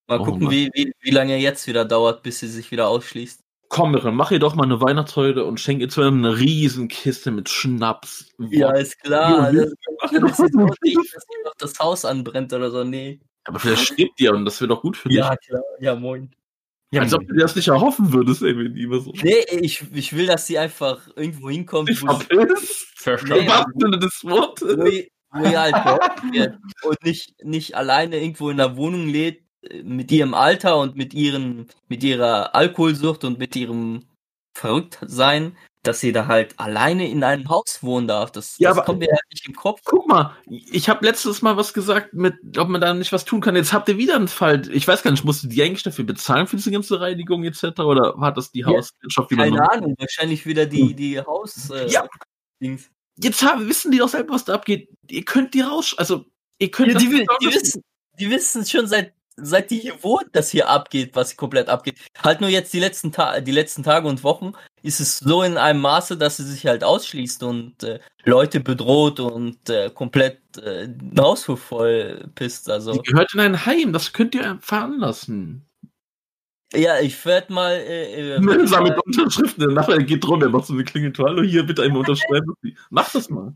[0.08, 3.40] Mal oh, gucken, wie, wie, wie lange jetzt wieder dauert, bis sie sich wieder ausschließt.
[3.68, 7.30] Komm, Mirren, mach ihr doch mal eine Weihnachtsfreude und schenk ihr zu eine riesen Kiste
[7.30, 8.28] mit Schnaps.
[8.50, 9.50] Ja, ist klar.
[9.50, 9.72] Das,
[10.12, 13.20] das ist so nicht, dass sie noch das Haus anbrennt oder so, nee.
[13.44, 15.18] Aber vielleicht stirbt die ja und das wäre doch gut für dich.
[15.18, 16.34] Ja, klar, ja, moin.
[16.92, 19.12] Ja, Als ob du dir das nicht erhoffen würdest, ey, wenn die immer so.
[19.22, 22.28] Nee, ich, ich will, dass sie einfach irgendwo hinkommt, Ich wo, sie,
[23.48, 24.76] wahrsten Sinne des Wortes.
[24.76, 25.74] wo, ihr- wo ihr halt
[26.33, 30.94] wird und nicht, nicht alleine irgendwo in der Wohnung lebt, äh, mit ihrem Alter und
[30.94, 34.05] mit ihren, mit ihrer Alkoholsucht und mit ihrem
[34.55, 38.31] Verrücktsein, dass sie da halt alleine in einem Haus wohnen darf.
[38.31, 39.81] Das, Ja, das aber- kommt mir halt nicht im Kopf.
[39.85, 43.40] Guck mal, ich habe letztes Mal was gesagt, mit, ob man da nicht was tun
[43.40, 43.57] kann.
[43.57, 44.62] Jetzt habt ihr wieder einen Fall.
[44.73, 47.81] Ich weiß gar nicht, musste die eigentlich dafür bezahlen für diese ganze Reinigung etc.
[47.81, 49.71] Oder war das die Ja, Hauswirtschaft wieder Keine?
[49.71, 52.07] Ahnung, wahrscheinlich wieder die, die Haus, äh, Ja.
[52.61, 52.88] Dings.
[53.16, 54.88] Jetzt haben, wissen die doch selber, was da abgeht.
[55.11, 56.25] Ihr könnt die raus, also
[56.59, 57.55] ihr könnt Ja, die, die, lassen.
[57.55, 57.83] wissen,
[58.21, 61.99] die wissen schon seit, seit die hier wohnt, dass hier abgeht, was komplett abgeht.
[62.23, 65.57] Halt nur jetzt die letzten, Ta die letzten Tage und Wochen ist es so in
[65.57, 70.88] einem Maße, dass sie sich halt ausschließt und äh, Leute bedroht und äh, komplett äh,
[71.18, 72.68] Haushof voll pisst.
[72.71, 75.66] Also Die gehört in ein Heim, das könnt ihr veranlassen.
[76.75, 80.73] ja, ich werde mal, äh, äh, Mit, mal Unterschriften, nachher geht rum, er macht so
[80.75, 81.27] eine Klingeltour.
[81.29, 82.55] Hallo, hier bitte einmal unterschreiben.
[82.90, 83.55] Mach das mal.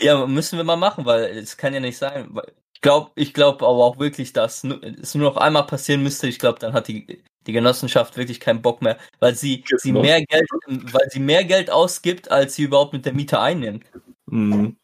[0.00, 2.28] ja, müssen wir mal machen, weil es kann ja nicht sein.
[2.30, 2.52] Weil
[2.86, 6.28] glaube, ich glaube aber auch wirklich, dass es nur noch einmal passieren müsste.
[6.28, 10.02] Ich glaube, dann hat die die Genossenschaft wirklich keinen Bock mehr, weil sie sie Genau.
[10.02, 13.84] mehr Geld, weil sie mehr Geld ausgibt, als sie überhaupt mit der Miete einnimmt.
[14.26, 14.76] Mhm.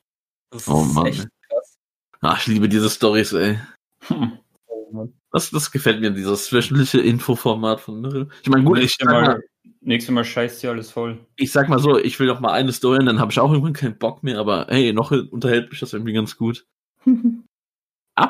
[0.51, 1.79] Das Oh ist Mann, echt krass.
[2.21, 3.59] Ach, ich liebe diese Stories, ey.
[4.09, 4.39] Hm.
[5.33, 8.29] Das, das gefällt mir, dieses wöchentliche Infoformat von Mirrell.
[8.43, 9.43] Ich meine, gut, ich mal, Mal,
[9.81, 11.19] nächstes Mal scheißt sie alles voll.
[11.37, 13.51] ich sag mal so, ich will noch mal eine Story, und dann habe ich auch
[13.51, 16.65] irgendwann keinen Bock mehr, aber hey, noch unterhält mich das irgendwie ganz gut.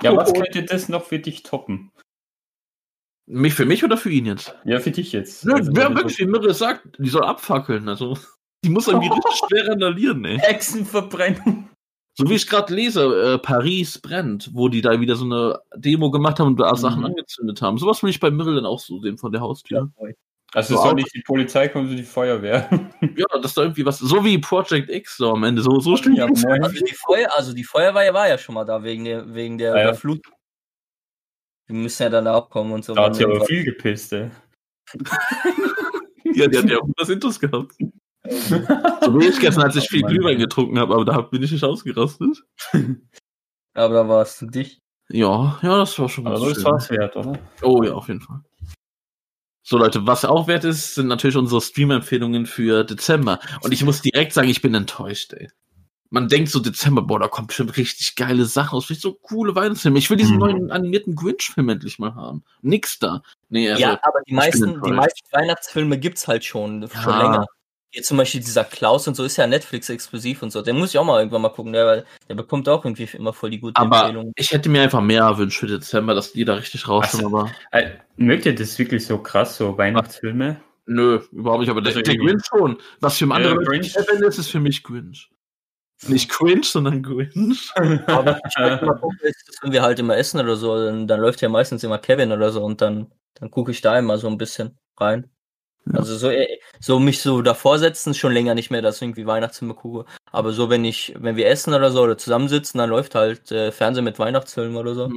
[0.03, 1.91] Ja, was Apropos, könnte das noch für dich toppen?
[3.27, 4.55] mich für mich oder für ihn jetzt?
[4.65, 5.45] Ja, für dich jetzt.
[5.45, 8.17] Nö, Also, wer wirklich, wie Mirre sagt, die soll abfackeln, also.
[8.65, 10.39] Die muss irgendwie richtig schwer randalieren, ey.
[10.39, 11.69] Hexenverbrennung.
[12.15, 16.11] So wie ich gerade lese, äh, Paris brennt, wo die da wieder so eine Demo
[16.11, 17.07] gemacht haben und da Sachen Mhm.
[17.07, 17.79] angezündet haben.
[17.79, 19.91] Sowas will ich bei Mirre dann auch so sehen von der Haustür.
[20.55, 22.69] Also So soll nicht die Polizei kommen, sondern die Feuerwehr.
[23.17, 25.97] Ja, das ist da irgendwie was, so wie Project X so am Ende, so, so
[25.97, 26.27] stimmt Ja.
[26.27, 29.75] Also die Feuer, also die Feuerwehr war ja schon mal da wegen der wegen der,
[29.75, 29.85] Ah, ja.
[29.87, 30.21] der Flut.
[31.69, 32.95] Die müssen ja dann auch kommen und so.
[32.95, 34.31] Da hat sie aber viel gepisst, ey.
[36.35, 37.75] Ja, die hat ja auch das Intus gehabt.
[38.25, 40.03] So wie ich gestern, als ich viel.
[40.03, 42.45] Glühwein getrunken habe, aber da bin ich nicht ausgerastet.
[43.75, 44.79] Aber da war es dich.
[45.11, 46.71] Ja, ja, das war schon ganz so ist schön.
[46.71, 47.37] was wert, oder?
[47.63, 48.41] Oh ja, auf jeden Fall.
[49.73, 53.41] So Leute, was auch wert ist, sind natürlich unsere Stream-Empfehlungen für Dezember.
[53.63, 55.49] Und ich muss direkt sagen, ich bin enttäuscht, ey.
[56.11, 59.55] Man denkt so Dezember, boah, da kommt bestimmt richtig geile Sachen aus, richtig so coole
[59.55, 59.99] Weihnachtsfilme.
[59.99, 60.41] Ich will diesen Mhm.
[60.41, 62.45] neuen animierten Grinch-Film endlich mal haben.
[62.61, 63.23] Nix da.
[63.49, 67.19] Nee, also, ja, aber die meisten, die meisten Weihnachtsfilme gibt's halt schon, schon Ja.
[67.23, 67.47] länger.
[67.95, 70.63] Hier zum Beispiel dieser Klaus und so ist ja Netflix exklusiv und so.
[70.63, 73.51] Den muss ich auch mal irgendwann mal gucken, der, der bekommt auch irgendwie immer voll
[73.51, 74.33] die gute aber Empfehlung.
[74.35, 77.91] ich hätte mir einfach mehr erwünscht für Dezember, dass die da richtig rauskommen, aber Äh,
[78.17, 80.61] mögt ihr das wirklich so krass, so Weihnachtsfilme?
[80.87, 81.69] nö, überhaupt nicht.
[81.71, 82.79] Aber der, Also der irgendwie- Grinch schon.
[83.01, 83.95] Was für andere Ja, Leute Grinch.
[83.95, 85.31] Ist, ist für mich Grinch.
[86.09, 87.71] Nicht Cringe, sondern Grinch.
[88.07, 88.41] Aber
[89.63, 92.51] wenn wir halt immer essen oder so, dann, dann läuft ja meistens immer Kevin oder
[92.51, 95.31] so und dann, dann gucke ich da immer so ein bisschen rein.
[95.87, 95.99] Ja.
[95.99, 96.47] Also so, äh,
[96.81, 100.05] so mich so davor setzen, schon länger nicht mehr, dass ich irgendwie Weihnachtsfilme gucke.
[100.31, 103.73] Aber so, wenn ich, wenn wir essen oder so oder zusammensitzen, dann läuft halt äh,
[103.73, 105.13] Fernsehen mit Weihnachtsfilmen oder so.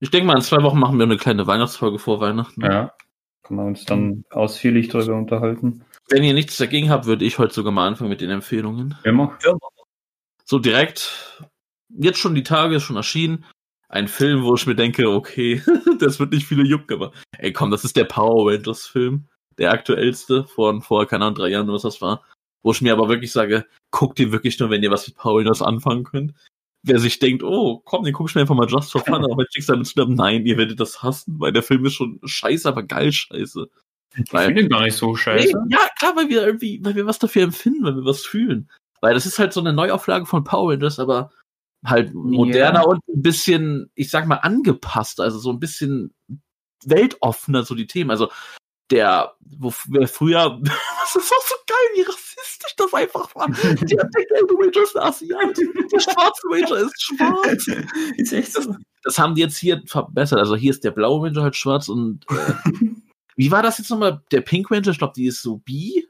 [0.00, 2.62] Ich denke mal, in zwei Wochen machen wir eine kleine Weihnachtsfolge vor Weihnachten.
[2.62, 2.94] Ja.
[3.42, 5.84] Können wir uns dann ausführlich drüber unterhalten.
[6.08, 8.96] Wenn ihr nichts dagegen habt, würde ich heute sogar mal anfangen mit den Empfehlungen.
[9.04, 9.38] Immer.
[10.44, 11.44] So direkt,
[11.88, 13.44] jetzt schon die Tage, ist schon erschienen.
[13.88, 15.62] Ein Film, wo ich mir denke, okay,
[16.00, 19.28] das wird nicht viele jucken, aber ey komm, das ist der Power Rangers Film.
[19.60, 22.24] Der aktuellste von vor, keine Ahnung, drei Jahren oder was das war.
[22.62, 25.38] Wo ich mir aber wirklich sage, guckt ihr wirklich nur, wenn ihr was mit Power
[25.38, 26.34] Rangers anfangen könnt.
[26.82, 29.44] Wer sich denkt, oh, komm, den guck ich mir einfach mal just for fun, aber
[29.54, 32.82] ich damit zu nein, ihr werdet das hassen, weil der Film ist schon scheiße, aber
[32.82, 33.68] geil scheiße.
[34.16, 35.56] Ich finde ihn gar nicht so scheiße.
[35.66, 38.68] Nee, ja, klar, weil wir irgendwie, weil wir was dafür empfinden, weil wir was fühlen.
[39.00, 41.30] Weil das ist halt so eine Neuauflage von Power Rangers, aber
[41.84, 42.86] halt moderner Ja.
[42.86, 46.14] und ein bisschen, ich sag mal, angepasst, also so ein bisschen
[46.84, 48.10] weltoffener, so die Themen.
[48.10, 48.30] Also
[48.90, 53.46] der, wo wer früher, das ist auch so geil, wie rassistisch das einfach war.
[53.48, 55.56] Der, der gelbe Ranger ist ein Asiat,
[55.92, 57.66] der schwarze Ranger ist schwarz.
[58.16, 58.74] Ist echt so.
[59.02, 60.38] Das haben die jetzt hier verbessert.
[60.38, 62.52] Also hier ist der blaue Ranger halt schwarz und äh,
[63.36, 64.22] wie war das jetzt nochmal?
[64.30, 66.06] Der Pink Ranger, ich glaube, die ist so bi.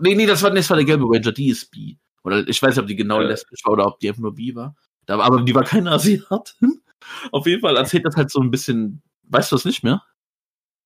[0.00, 1.98] Nee, nee, das war, das war der gelbe Ranger, die ist bi.
[2.22, 3.26] Oder ich weiß nicht, ob die genau Äh.
[3.26, 4.74] lesbisch war oder ob die einfach nur bi war.
[5.06, 6.80] Da, war- aber die war keine Asiatin.
[7.32, 10.02] Auf jeden Fall erzählt das halt so ein bisschen, weißt du das nicht mehr?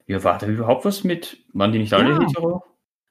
[0.07, 1.39] Ja, war da überhaupt was mit?
[1.53, 2.21] Waren die nicht alle Ja.
[2.21, 2.63] hetero?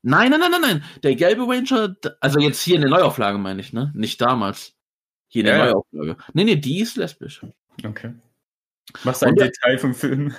[0.03, 0.83] Nein, nein, nein, nein, nein.
[1.01, 3.91] Der gelbe Ranger, also jetzt hier in der Neuauflage meine ich, ne?
[3.95, 4.73] Nicht damals.
[5.29, 5.65] Hier in der Ja.
[5.71, 6.17] Neuauflage.
[6.33, 7.41] Nee, nee, die ist lesbisch.
[7.83, 8.13] Okay.
[9.03, 10.33] Was ein der- Detail vom Film?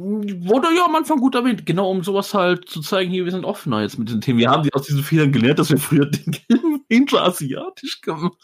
[0.00, 3.44] Wurde ja am Anfang gut erwähnt, genau um sowas halt zu zeigen, hier, wir sind
[3.44, 4.38] offener jetzt mit den Themen.
[4.38, 8.38] Wir haben die aus diesen Fehlern gelernt, dass wir früher den Game Ranger asiatisch gemacht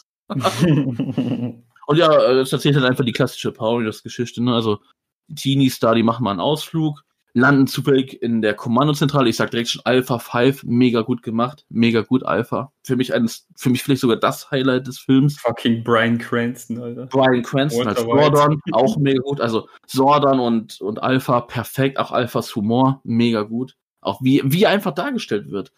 [1.87, 4.55] Und ja, äh, das erzählt halt einfach die klassische Power Rangers Geschichte, ne?
[4.55, 4.81] Also,
[5.29, 7.04] die Teenies da, die machen mal einen Ausflug,
[7.35, 9.29] landen zufällig in der Kommandozentrale.
[9.29, 12.73] Ich sag direkt schon Alpha 5, mega gut gemacht, mega gut Alpha.
[12.85, 15.39] Für mich eines, für mich vielleicht sogar das Highlight des Films.
[15.41, 17.07] Fucking Brian Cranston, Alter.
[17.07, 18.01] Brian Cranston als.
[18.01, 19.41] Sordon, auch mega gut.
[19.41, 21.99] Also Sordon und, und Alpha, perfekt.
[21.99, 23.75] Auch Alphas Humor, mega gut.
[24.01, 25.73] Auch wie, wie einfach dargestellt wird.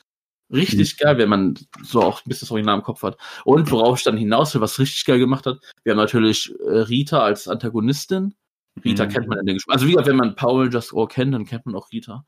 [0.52, 3.16] Richtig geil, wenn man so auch ein bisschen das Original im Kopf hat.
[3.44, 6.78] Und worauf ich dann hinaus will, was richtig geil gemacht hat, wir haben natürlich äh,
[6.80, 8.34] Rita als Antagonistin.
[8.84, 9.08] Rita Mhm.
[9.08, 11.44] kennt man in den Gesp Also wie gesagt, wenn man Power Just All kennt, dann
[11.44, 12.24] kennt man auch Rita.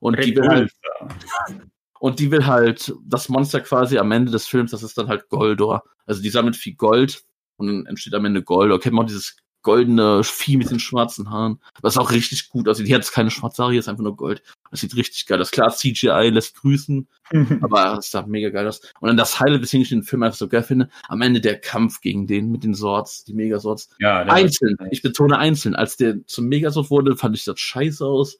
[0.00, 0.72] Und die will halt,
[2.00, 5.28] und die will halt das Monster quasi am Ende des Films, das ist dann halt
[5.28, 5.84] Goldor.
[6.04, 7.24] Also die sammelt viel Gold
[7.56, 8.78] und dann entsteht am Ende Goldor.
[8.78, 12.86] Kennt man auch dieses goldene Vieh mit den schwarzen Haaren, was auch richtig gut aussieht.
[12.86, 14.44] Die hat jetzt keine schwarze Haare, hier ist einfach nur Gold.
[14.70, 15.50] Das sieht richtig geil aus.
[15.50, 17.08] Klar, CGI lässt grüßen,
[17.62, 18.80] aber es sah mega geil aus.
[19.00, 21.60] Und dann das Highlight, weswegen ich den Film einfach so geil finde, am Ende der
[21.60, 23.90] Kampf gegen den mit den Swords, die Megaswords.
[23.98, 25.74] ja, Einzeln, ich betone einzeln.
[25.74, 28.38] Als der zum Megasword wurde, fand ich das scheiße aus.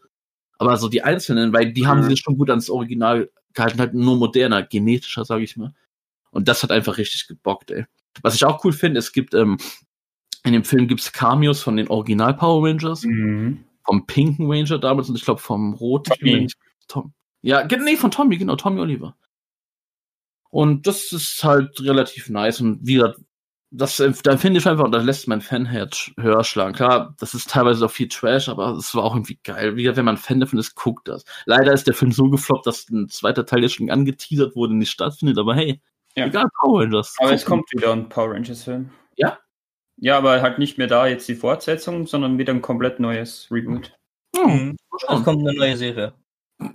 [0.59, 2.11] Aber so die einzelnen, weil die haben Mhm.
[2.11, 5.75] sich schon gut ans Original gehalten, halt nur moderner, genetischer, sage ich mal.
[6.31, 7.85] Und das hat einfach richtig gebockt, ey.
[8.23, 9.59] Was ich auch cool finde, es gibt, ähm,
[10.45, 13.65] in dem Film gibt's Cameos von den Original Power Rangers, Mhm.
[13.85, 16.13] vom pinken Ranger damals und ich glaube vom roten.
[16.19, 16.47] Tommy.
[16.89, 17.13] Tom.
[17.43, 19.17] Ja, nee, von Tommy, genau, Tommy Oliver.
[20.51, 23.19] Und das ist halt relativ nice und wie gesagt,
[23.73, 26.73] das, da finde ich einfach, und da lässt mein Fanherz höher schlagen.
[26.75, 29.75] Klar, das ist teilweise auch viel Trash, aber es war auch irgendwie geil.
[29.77, 31.25] Wie gesagt, wenn man Fan davon ist, guckt das.
[31.47, 34.91] Leider ist der Film so gefloppt, dass ein zweiter Teil jetzt schon angeteasert wurde, nicht
[34.93, 35.83] stattfindet, aber hey,
[36.15, 36.27] Ja.
[36.27, 37.17] egal, Power Rangers.
[37.19, 38.91] Aber es kommt wieder ein Power Rangers Film.
[39.17, 39.37] Ja?
[39.99, 43.97] Ja, aber halt nicht mehr da jetzt die Fortsetzung, sondern wieder ein komplett neues Reboot.
[44.37, 44.77] Hm, Mhm.
[45.09, 46.13] mal Es kommt eine neue Serie.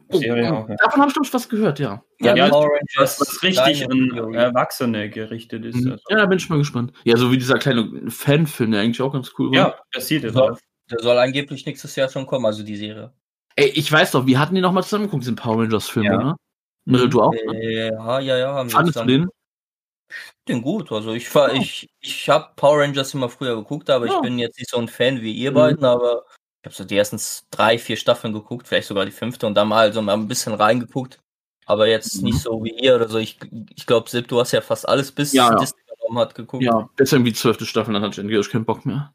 [0.10, 0.76] Serie auch, ja.
[0.76, 2.04] Davon habe ich, glaube ich, was gehört, ja.
[2.20, 4.34] Ja, ja, Power Was, was richtig an.
[4.34, 5.76] Erwachsene gerichtet ist.
[5.84, 5.92] Mhm.
[5.94, 6.04] Also.
[6.10, 6.94] Ja, da bin ich mal gespannt.
[7.04, 9.56] Ja, so wie dieser kleine Fanfilm, der eigentlich auch ganz cool war.
[9.56, 10.42] Ja, das sieht es Ja.
[10.42, 10.60] aus.
[10.92, 13.12] Der soll angeblich nächstes Jahr schon kommen, also die Serie.
[13.56, 16.18] Ey, ich weiß doch, wir hatten die nochmal zusammen geguckt, diesen Power Rangers Film, Ja.
[16.18, 16.36] ne?
[16.86, 17.32] Mirre, du auch?
[17.34, 17.90] ne?
[17.92, 18.54] Ja, ja, ja.
[18.54, 19.30] Haben wir Fandest du den?
[20.48, 20.92] Den gut.
[20.92, 24.16] Also ich war, ich, ich habe Power Rangers immer früher geguckt, aber Ja.
[24.16, 25.56] ich bin jetzt nicht so ein Fan wie ihr Mhm.
[25.56, 26.24] beiden, aber
[26.62, 27.20] ich habe so die ersten
[27.52, 30.54] drei, vier Staffeln geguckt, vielleicht sogar die fünfte und dann mal so mal ein bisschen
[30.54, 31.20] reingeguckt.
[31.66, 32.24] Aber jetzt Mhm.
[32.26, 33.18] nicht so wie ihr oder so.
[33.18, 33.38] Ich,
[33.76, 35.56] ich glaube, Sepp, du hast ja fast alles bis Ja, ja.
[35.56, 36.64] Disney genommen hat geguckt.
[36.64, 39.14] Ja, jetzt irgendwie zwölfte Staffel, dann hat Jenny keinen Bock mehr.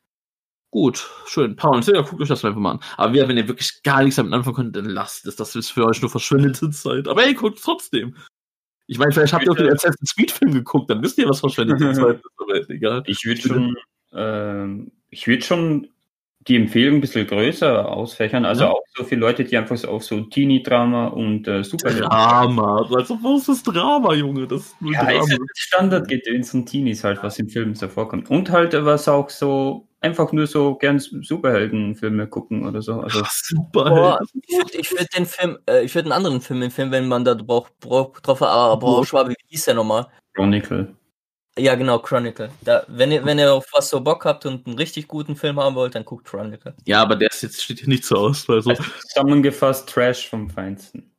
[0.73, 1.57] Gut, schön.
[1.57, 2.81] Power Rangers, ja, guckt euch das einfach mal an.
[2.97, 5.37] Aber wir, wenn ihr wirklich gar nichts damit anfangen könnt, dann lasst es.
[5.37, 7.09] Das ist für euch nur verschwendete Zeit.
[7.09, 8.17] Aber ey, guckt trotzdem.
[8.89, 9.77] Ich meine, vielleicht habt ihr auch den Bitte.
[9.77, 12.25] Assassin's Creed Film geguckt, dann wisst ihr, was verschwendete Zeit ist.
[12.39, 13.03] Aber egal.
[13.07, 13.77] Ich würde schon,
[14.15, 15.89] ähm, ich würde schon
[16.49, 18.45] die Empfehlung ein bisschen größer ausfächern.
[18.45, 18.71] Also Ja.
[18.71, 22.09] auch so für Leute, die einfach so auf so Teenie-Drama und äh, Superhelden.
[22.09, 22.87] Drama.
[22.95, 24.47] Also, was ist das Drama, Junge?
[24.47, 25.19] Das ist nur Ja, Drama.
[25.25, 28.31] ist halt das Standardgedöns von Teenies halt, was in Filmen so vorkommt.
[28.31, 33.01] Und halt, äh, was auch so, einfach nur so gern Superheldenfilme gucken oder so.
[33.01, 33.23] Also.
[33.73, 34.21] Boah,
[34.73, 37.79] ich würde den Film, äh, ich würde einen anderen Film empfehlen, wenn man da braucht,
[37.81, 40.07] braucht drauf, aber boah, Schwabe, wie hieß der nochmal?
[40.35, 40.95] Chronicle.
[41.59, 42.51] Ja, genau, Chronicle.
[42.63, 45.59] Da, wenn ihr, wenn ihr auf was so Bock habt und einen richtig guten Film
[45.59, 46.75] haben wollt, dann guckt Chronicle.
[46.85, 48.61] Ja, aber der ist jetzt steht hier nicht zur Auswahl.
[48.61, 48.71] So.
[48.71, 51.11] Also, zusammengefasst Trash vom Feinsten.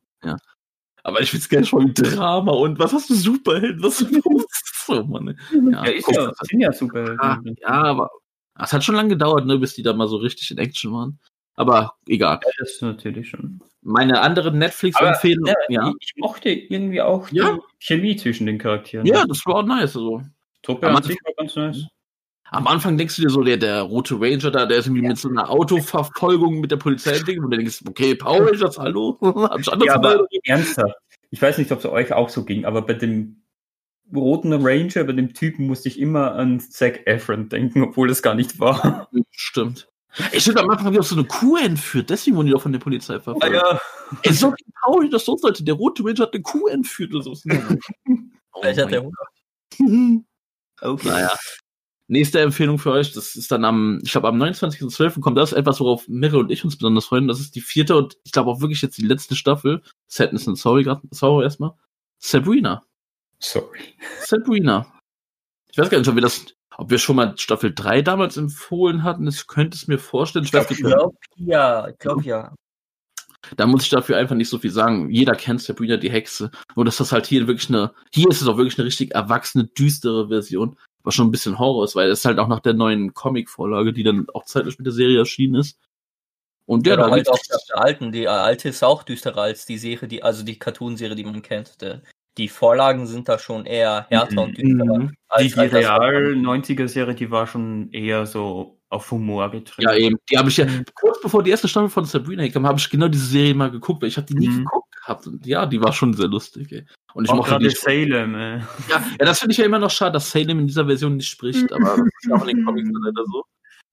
[1.08, 3.82] Aber ich find's gerne schon mit Drama und was hast du Superhelden?
[3.82, 3.98] Was
[4.86, 5.28] so, Mann.
[5.28, 5.72] ey.
[5.72, 7.18] Ja, ist ja, sind ja Superhelden.
[7.18, 8.10] ah, ja, aber
[8.64, 11.18] es hat schon lange gedauert, ne, bis die da mal so richtig in Action waren.
[11.54, 12.38] Aber egal.
[12.44, 13.60] Ja, das ist natürlich schon.
[13.82, 15.46] Meine andere Netflix-Empfehlung.
[15.46, 17.54] Ja, Ja, Ich, mochte irgendwie auch Ja.
[17.54, 19.06] die Chemie zwischen den Charakteren.
[19.06, 19.96] ja, das war auch nice.
[19.96, 20.22] Also.
[20.62, 21.86] Truppe Aber an man- sich war ganz nice.
[22.50, 25.18] Am Anfang denkst du dir so, der, der rote Ranger da, der ist irgendwie mit
[25.18, 29.18] so einer Autoverfolgung mit der Polizei Ding, und du denkst, okay, Power Rangers, hallo?
[29.50, 30.94] Hab ich anders Ja, aber ernsthaft.
[31.30, 33.42] Ich weiß nicht, ob es euch auch so ging, aber bei dem
[34.14, 38.34] roten Ranger, bei dem Typen musste ich immer an Zac Efron denken, obwohl es gar
[38.34, 39.08] nicht war.
[39.30, 39.88] Stimmt.
[40.32, 42.62] Ich finde, am Anfang haben die auch so eine Kuh entführt, deswegen wurden die doch
[42.62, 43.54] von der Polizei verfolgt.
[43.54, 43.80] ja.
[44.22, 45.62] Ey, so traurig, dass so sollte.
[45.62, 47.32] Der rote Ranger hat eine Kuh entführt oder so.
[48.52, 49.14] oh Vielleicht hat der Gott.
[50.80, 51.08] Okay.
[51.08, 51.32] Naja.
[52.06, 55.20] Nächste Empfehlung für euch, das ist dann am, ich glaube am 29.12.
[55.20, 57.26] kommt das etwas, worauf Mirre und ich uns besonders freuen.
[57.26, 59.82] Das ist die vierte und ich glaube auch wirklich jetzt die letzte Staffel.
[60.06, 61.72] Sadness and Sorry, sorry erstmal.
[62.18, 62.87] Sabrina.
[63.40, 63.94] Sorry.
[64.20, 64.92] Sabrina.
[65.70, 66.46] Ich weiß gar nicht, ob wir das,
[66.76, 69.28] ob wir schon mal Staffel 3 damals empfohlen hatten.
[69.28, 70.44] Ich könnte es mir vorstellen.
[70.44, 72.54] Ich Ich glaube, ja, ich glaube, ja.
[73.56, 75.10] Da muss ich dafür einfach nicht so viel sagen.
[75.10, 76.50] Jeder kennt Sabrina die Hexe.
[76.74, 79.64] Nur dass das halt hier wirklich eine, hier ist es auch wirklich eine richtig erwachsene,
[79.64, 80.76] düstere Version.
[81.04, 84.02] was schon ein bisschen Horror ist, weil es halt auch nach der neuen Comic-Vorlage, die
[84.02, 85.78] dann auch zeitlich mit der Serie erschienen ist.
[86.66, 88.12] Und der Ja, da halt auch der alten.
[88.12, 91.80] Die alte ist auch düsterer als die Serie, die, also die Cartoon-Serie, die man kennt.
[91.80, 92.02] Der,
[92.38, 94.98] die Vorlagen sind da schon eher härter und düsterer.
[94.98, 95.14] Mhm.
[95.40, 99.84] Die, die real 90er-Serie, die war schon eher so auf Humor getrimmt.
[99.90, 100.16] Ja, eben.
[100.30, 100.84] Die habe ich ja, Mhm.
[100.94, 104.00] kurz bevor die erste Staffel von Sabrina kam, habe ich genau diese Serie mal geguckt,
[104.00, 104.64] weil ich habe die nie Mhm.
[104.64, 105.26] geguckt gehabt.
[105.26, 106.86] Und ja, die war schon sehr lustig, ey.
[107.12, 107.74] Und ich mochte gerade die.
[107.74, 108.58] Salem, äh.
[108.58, 111.28] Ja, ja, das finde ich ja immer noch schade, dass Salem in dieser Version nicht
[111.28, 113.44] spricht, aber das ist ja auch in den Comics leider so.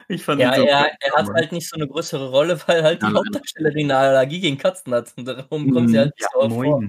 [0.08, 2.84] Ich fand Ja, ihn so er, er hat halt nicht so eine größere Rolle, weil
[2.84, 3.24] halt die Nein, nein.
[3.26, 5.12] Hauptdarstellerin eine Allergie gegen Katzen hat.
[5.18, 6.00] Und darum kommt sie Mhm.
[6.00, 6.84] halt nicht ja, so oft vor.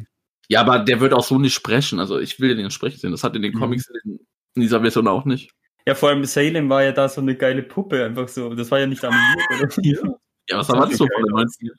[0.48, 1.98] Ja, aber der wird auch so nicht sprechen.
[2.00, 3.10] Also ich will den sprechen sehen.
[3.12, 3.58] Das hat in den Mhm.
[3.58, 4.20] Comics in,
[4.54, 5.50] dieser Version auch nicht.
[5.86, 8.54] Ja, vor allem Salem war ja da so eine geile Puppe, einfach so.
[8.54, 9.68] Das war ja nicht animiert, oder?
[9.82, 10.18] Ja.
[10.48, 11.70] Ja, was Das erwartest du von den geil 90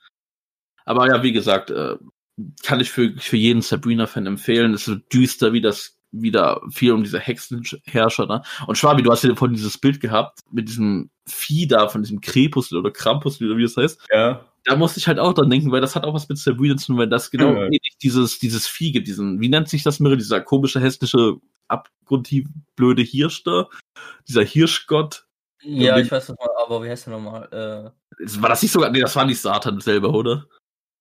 [0.85, 1.95] Aber ja, wie gesagt, äh,
[2.63, 4.73] kann ich für, für jeden Sabrina-Fan empfehlen.
[4.73, 8.43] Es wird düster, wie das wieder viel um diese Hexenherrscher da.
[8.67, 12.21] Und Schwabi, du hast ja vorhin dieses Bild gehabt mit diesem Vieh da, von diesem
[12.21, 14.07] Krepus oder Krampus oder wie das heißt.
[14.11, 14.45] ja.
[14.67, 16.87] Da musste ich halt auch dran denken, weil das hat auch was mit Sabrina zu
[16.87, 17.63] tun, weil das genau Ja.
[17.65, 21.37] ähnlich dieses, dieses Vieh gibt, diesen, wie nennt sich das Mirre, dieser komische, hässliche,
[21.69, 23.67] abgrundtief blöde Hirsch da,
[24.27, 25.25] dieser Hirschgott.
[25.63, 27.93] Ja, ich weiß nicht mal, aber wie heißt der nochmal?
[28.19, 30.45] Äh, War das nicht sogar, nee, das war nicht Satan selber, oder?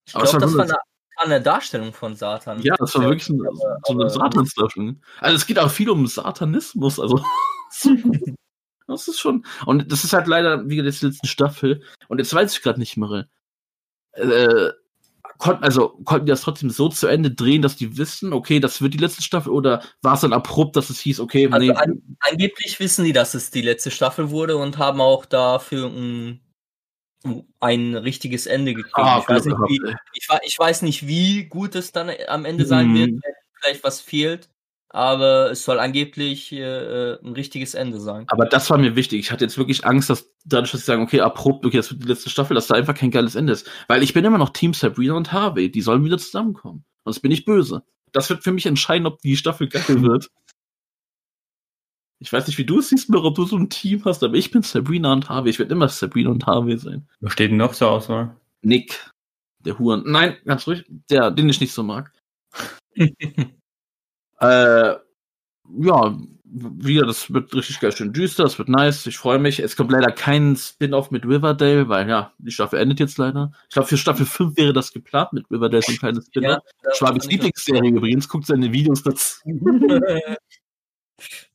[0.07, 0.75] ich glaube, war das war eine,
[1.17, 2.63] eine Darstellung von Satan.
[2.63, 5.03] Ja, das war Ja, wirklich ein, aber- so eine aber- Satansdarstellung.
[5.19, 7.21] Also es geht auch viel um Satanismus, also
[8.87, 9.45] das ist schon.
[9.67, 11.83] Und das ist halt leider, wie gesagt, die letzte Staffel.
[12.09, 13.29] Und jetzt weiß ich gerade nicht mehr.
[14.17, 14.73] Äh,
[15.39, 18.81] konnten, also konnten die das trotzdem so zu Ende drehen, dass die wissen, okay, das
[18.81, 21.73] wird die letzte Staffel, oder war es dann abrupt, dass es hieß, okay, Also nee,
[21.73, 26.41] an, angeblich wissen die, dass es die letzte Staffel wurde und haben auch dafür ein,
[27.61, 28.97] ein richtiges Ende gekriegt.
[28.97, 29.81] Ah, ich, weiß nicht, wie,
[30.15, 32.95] ich, ich weiß nicht, wie gut es dann am Ende sein Mhm.
[32.95, 34.49] wird, wenn vielleicht was fehlt,
[34.97, 38.25] aber es soll angeblich äh, ein richtiges Ende sein.
[38.29, 39.21] Aber das war mir wichtig.
[39.21, 42.05] Ich hatte jetzt wirklich Angst, dass dadurch, dass sie sagen, okay, abrupt, okay, das wird
[42.05, 43.71] die letzte Staffel, dass da einfach kein geiles Ende ist.
[43.89, 45.71] Weil ich bin immer noch Team Sabrina und Harvey.
[45.71, 46.87] Die sollen wieder zusammenkommen.
[47.05, 47.83] Sonst bin ich böse.
[48.13, 50.31] Das wird für mich entscheiden, ob die Staffel geil wird.
[52.19, 54.37] Ich weiß nicht, wie du es siehst, Mirra, ob du so ein Team hast, aber
[54.37, 55.51] ich bin Sabrina und Harvey.
[55.51, 57.07] Ich werde immer Sabrina und Harvey sein.
[57.21, 58.35] Was steht denn noch zur Auswahl?
[58.63, 59.13] Nick,
[59.59, 60.05] der Huren.
[60.07, 60.87] Nein, ganz ruhig.
[61.11, 62.15] Der, den ich nicht so mag.
[64.41, 64.95] Äh,
[65.81, 69.59] ja, wieder, das wird richtig geil schön düster, das wird nice, ich freue mich.
[69.59, 73.53] Es kommt leider kein Spin-off mit Riverdale, weil ja, die Staffel endet jetzt leider.
[73.69, 76.63] Ich glaube, für Staffel 5 wäre das geplant mit Riverdale, so ein kleines Spin-off.
[76.83, 79.41] das Schwabis Lieblingsserie übrigens, guckt seine Videos dazu.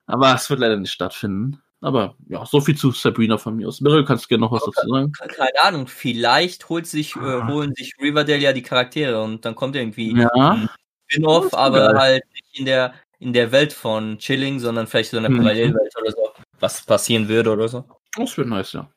[0.08, 1.62] Aber es wird leider nicht stattfinden.
[1.80, 3.82] Aber ja, so viel zu Sabrina von mir aus.
[3.82, 5.12] Meryl, kannst du gerne noch was dazu sagen?
[5.13, 9.76] Keine Ahnung, vielleicht holt sich, äh, holen sich Riverdale ja die Charaktere und dann kommt
[9.76, 10.70] irgendwie Ja, ein
[11.08, 11.98] Spin-off, aber geil.
[12.00, 15.38] halt nicht in der, in der Welt von Chilling, sondern vielleicht so in der Mhm.
[15.38, 17.86] Parallelwelt oder so, was passieren würde oder so.
[18.16, 18.90] das wird nice, ja.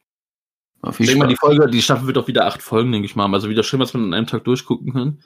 [0.82, 3.16] Auf Ich denke mal, die Folge, die Staffel wird auch wieder acht Folgen, denke ich
[3.16, 3.32] mal.
[3.32, 5.22] Also wieder schön, was man an einem Tag durchgucken kann.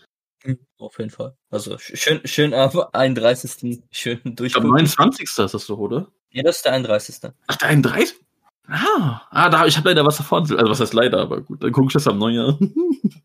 [0.78, 1.36] Auf jeden Fall.
[1.50, 3.82] Also sch- schön, schön am 31.
[3.90, 4.70] schön Ich glaube, durchgucken.
[4.70, 5.24] 29.
[5.24, 6.12] ist das doch, oder?
[6.30, 7.32] Ja, das ist der 31.
[7.48, 8.20] Ach, der 31?
[8.68, 10.42] Ah, ah da, ich habe leider was davon.
[10.42, 12.56] Also, was heißt leider, aber gut, dann gucke ich das am Neujahr.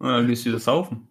[0.00, 1.08] Ja, dann gehst du wieder saufen.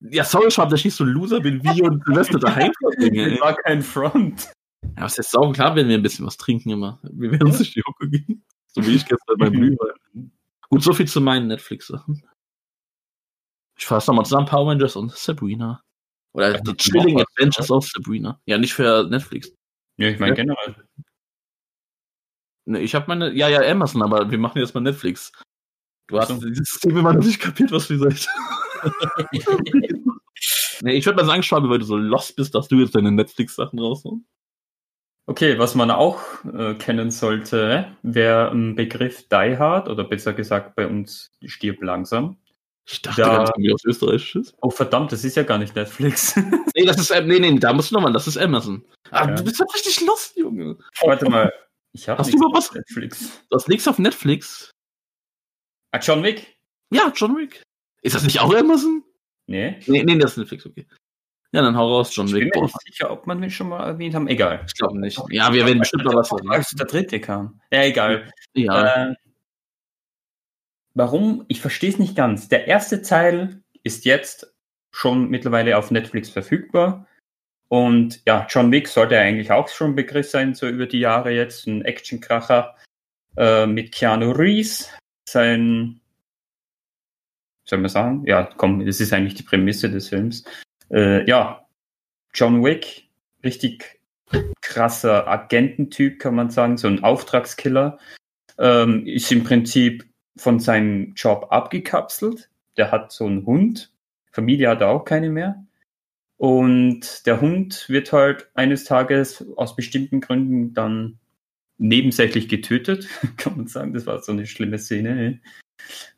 [0.00, 3.40] Ja, sorry, Schwab, dass ich nicht so ein Loser bin wie und Silvester daheim ey.
[3.40, 4.52] war kein Front.
[4.96, 5.52] Ja, was ist saugen?
[5.54, 7.00] Klar, wenn wir ein bisschen was trinken immer.
[7.02, 8.44] Wir werden uns nicht die Hucke gehen.
[8.68, 10.30] So wie ich gestern beim Glühwein.
[10.70, 12.22] Gut, so viel zu meinen Netflix-Sachen.
[13.76, 15.80] Ich fasse nochmal zusammen Power Rangers und Sabrina.
[16.32, 18.40] Oder Ja, die Chilling was, Adventures of Sabrina.
[18.46, 19.52] Ja, nicht für Netflix.
[19.96, 20.44] Ja, ich meine Ja.
[20.44, 20.76] generell.
[22.66, 25.32] Ne, ich habe meine, ja, ja, Amazon, aber wir machen jetzt mal Netflix.
[26.06, 26.34] Du hast so.
[26.46, 28.28] dieses System immer noch nicht kapiert, was du sagst.
[30.82, 33.12] nee, ich würde mal sagen, Schwabe, weil du so lost bist, dass du jetzt deine
[33.12, 34.26] Netflix-Sachen raushauen.
[35.26, 40.74] Okay, was man auch äh, kennen sollte, wäre ein Begriff Die Hard oder besser gesagt
[40.74, 42.38] bei uns Stirb langsam.
[42.90, 43.36] Ich dachte Ja.
[43.36, 44.54] ganz irgendwie aus Österreich ist.
[44.62, 46.34] Oh verdammt, das ist ja gar nicht Netflix.
[46.74, 48.84] Nee, das ist, äh, nee, nee, da musst du nochmal, das ist Amazon.
[49.10, 49.34] Ah, Ja.
[49.34, 50.78] du bist doch richtig lost, Junge.
[51.02, 51.52] Warte mal,
[51.92, 53.42] ich habe Hast du überhaupt was- Netflix.
[53.50, 54.70] Du hast nichts auf Netflix.
[55.90, 56.56] Ah, John Wick?
[56.94, 57.62] Ja, John Wick.
[58.02, 59.02] Ist das nicht auch Amazon?
[59.46, 59.76] Nee.
[59.86, 60.86] Nee, nee, das ist Netflix, okay.
[61.52, 62.56] Ja, dann hau raus, John Ich bin Wick.
[62.56, 64.28] mir nicht sicher, ob man den schon mal erwähnt haben.
[64.28, 64.64] Egal.
[64.66, 65.18] ich glaube nicht.
[65.30, 66.50] Ja, wir werden bestimmt noch was sagen.
[66.50, 67.60] Als der dritte kam.
[67.72, 68.30] Ja, egal.
[68.52, 69.10] Ja.
[69.10, 69.14] Äh,
[70.94, 71.44] warum?
[71.48, 72.48] Ich verstehe es nicht ganz.
[72.48, 74.54] Der erste Teil ist jetzt
[74.90, 77.06] schon mittlerweile auf Netflix verfügbar.
[77.68, 81.66] Und ja, John Wick sollte eigentlich auch schon Begriff sein, so über die Jahre jetzt.
[81.66, 82.76] Ein Actionkracher
[83.38, 84.90] äh, mit Keanu Reeves.
[85.28, 86.00] Sein,
[87.68, 88.24] soll man sagen?
[88.26, 90.44] Ja, komm, das ist eigentlich die Prämisse des Films.
[90.90, 91.66] Äh, ja,
[92.34, 93.08] John Wick,
[93.44, 94.00] richtig
[94.60, 97.98] krasser Agententyp, kann man sagen, so ein Auftragskiller.
[98.58, 100.04] Ähm, ist im Prinzip
[100.36, 102.50] von seinem Job abgekapselt.
[102.76, 103.92] Der hat so einen Hund.
[104.32, 105.64] Familie hat er auch keine mehr.
[106.36, 111.18] Und der Hund wird halt eines Tages aus bestimmten Gründen dann
[111.78, 113.92] nebensächlich getötet, kann man sagen.
[113.92, 115.40] Das war so eine schlimme Szene.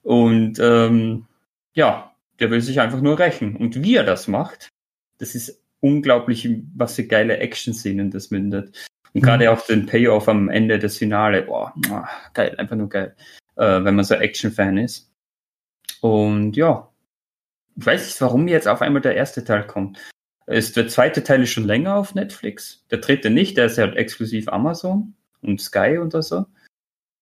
[0.02, 1.26] Und ähm,
[1.74, 3.56] ja, der will sich einfach nur rächen.
[3.56, 4.68] Und wie er das macht,
[5.18, 8.88] das ist unglaublich, was für geile Action-Szenen das mündet.
[9.12, 9.26] Und mhm.
[9.26, 11.74] gerade auch den Payoff am Ende des Finale, boah,
[12.34, 13.14] geil, einfach nur geil,
[13.56, 15.10] äh, wenn man so Action-Fan ist.
[16.00, 16.88] Und ja,
[17.76, 19.98] ich weiß nicht, warum jetzt auf einmal der erste Teil kommt.
[20.46, 22.84] Ist, der zweite Teil ist schon länger auf Netflix.
[22.90, 26.46] Der dritte nicht, der ist halt exklusiv Amazon und Sky oder so.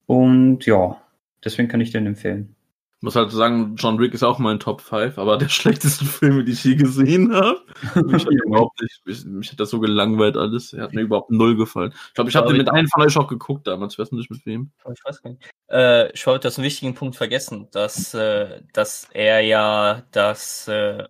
[0.07, 1.01] Und ja,
[1.45, 2.57] deswegen kann ich den empfehlen.
[2.99, 6.39] Ich muss halt sagen, John Wick ist auch mein Top 5, aber der schlechteste Film,
[6.39, 7.61] den ich je gesehen habe.
[7.95, 10.73] mich, hat überhaupt nicht, mich, mich, hat das so gelangweilt alles.
[10.73, 11.95] Er hat mir überhaupt null gefallen.
[12.09, 13.93] Ich glaube, ich habe den mit einem von euch auch geguckt damals.
[13.93, 14.73] Ich weiß nicht mit wem.
[14.93, 15.49] Ich weiß gar nicht.
[15.71, 21.05] Äh, ich wollte das einen wichtigen Punkt vergessen, dass, äh, dass er ja das äh,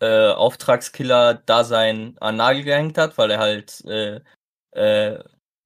[0.00, 4.20] äh, Auftragskiller-Dasein an Nagel gehängt hat, weil er halt äh,
[4.72, 5.18] äh,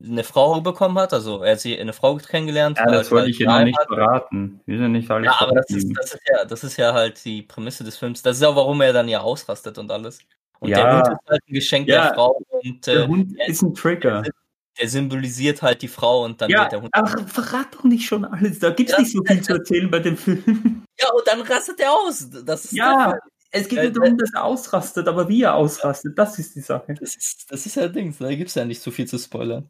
[0.02, 2.78] eine Frau bekommen hat, also er hat sie eine Frau kennengelernt.
[2.78, 4.60] Ja, das wollte ich hier noch nicht verraten.
[4.66, 7.22] Wir sind nicht alle Ja, aber das ist, das ist, ja, das ist ja halt
[7.24, 8.22] die Prämisse des Films.
[8.22, 10.20] Das ist ja, warum er dann ja ausrastet und alles.
[10.60, 10.76] Und ja.
[10.76, 13.74] der Hund ist halt ein Geschenk ja, der Frau und der äh, Hund ist ein
[13.74, 14.22] Trigger.
[14.22, 14.32] Der,
[14.78, 16.90] der, symbolisiert halt die Frau und dann ja, wird der Hund.
[16.92, 18.58] Ach, verrat doch nicht schon alles.
[18.58, 20.84] Da gibt es nicht so viel zu erzählen bei dem Film.
[20.98, 22.28] Ja, und dann rastet er aus.
[22.44, 23.18] Das ist ja,
[23.52, 26.94] es geht nur darum, dass er ausrastet, aber wie er ausrastet, das ist die Sache.
[26.94, 29.68] Das ist, das ist ja Ding, da gibt es ja nicht so viel zu spoilern.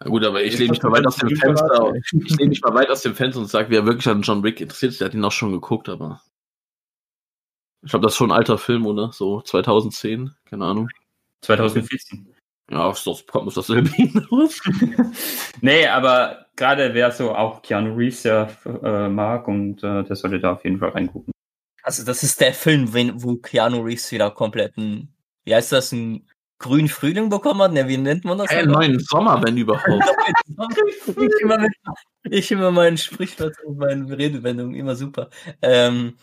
[0.00, 1.92] Na gut, aber ich lehne mich mal weit aus dem Fenster.
[2.12, 4.60] Ich lehne mich mal weit aus dem Fenster und sage, wer wirklich an John Wick
[4.60, 6.22] interessiert ist, der hat ihn auch schon geguckt, aber.
[7.82, 9.12] Ich glaube, das ist schon ein alter Film, oder?
[9.12, 10.88] So 2010, keine Ahnung.
[11.42, 12.34] 2014.
[12.70, 14.60] Ja, das kommt muss dasselbe hinaus.
[15.62, 20.38] nee, aber gerade wer so auch Keanu Reeves ja äh, mag und äh, der sollte
[20.38, 21.32] da auf jeden Fall reingucken.
[21.82, 22.92] Also das ist der Film,
[23.22, 26.28] wo Keanu Reeves wieder komplett ein, wie heißt das, ein
[26.58, 27.72] grünen Frühling bekommen hat.
[27.72, 28.50] Ne, wie nennt man das?
[28.50, 29.86] Einen neuen Sommer, wenn überhaupt.
[31.06, 31.72] ich, immer mit,
[32.24, 35.30] ich immer meinen Sprichwort und meine Redewendungen immer super.
[35.62, 36.14] Ähm,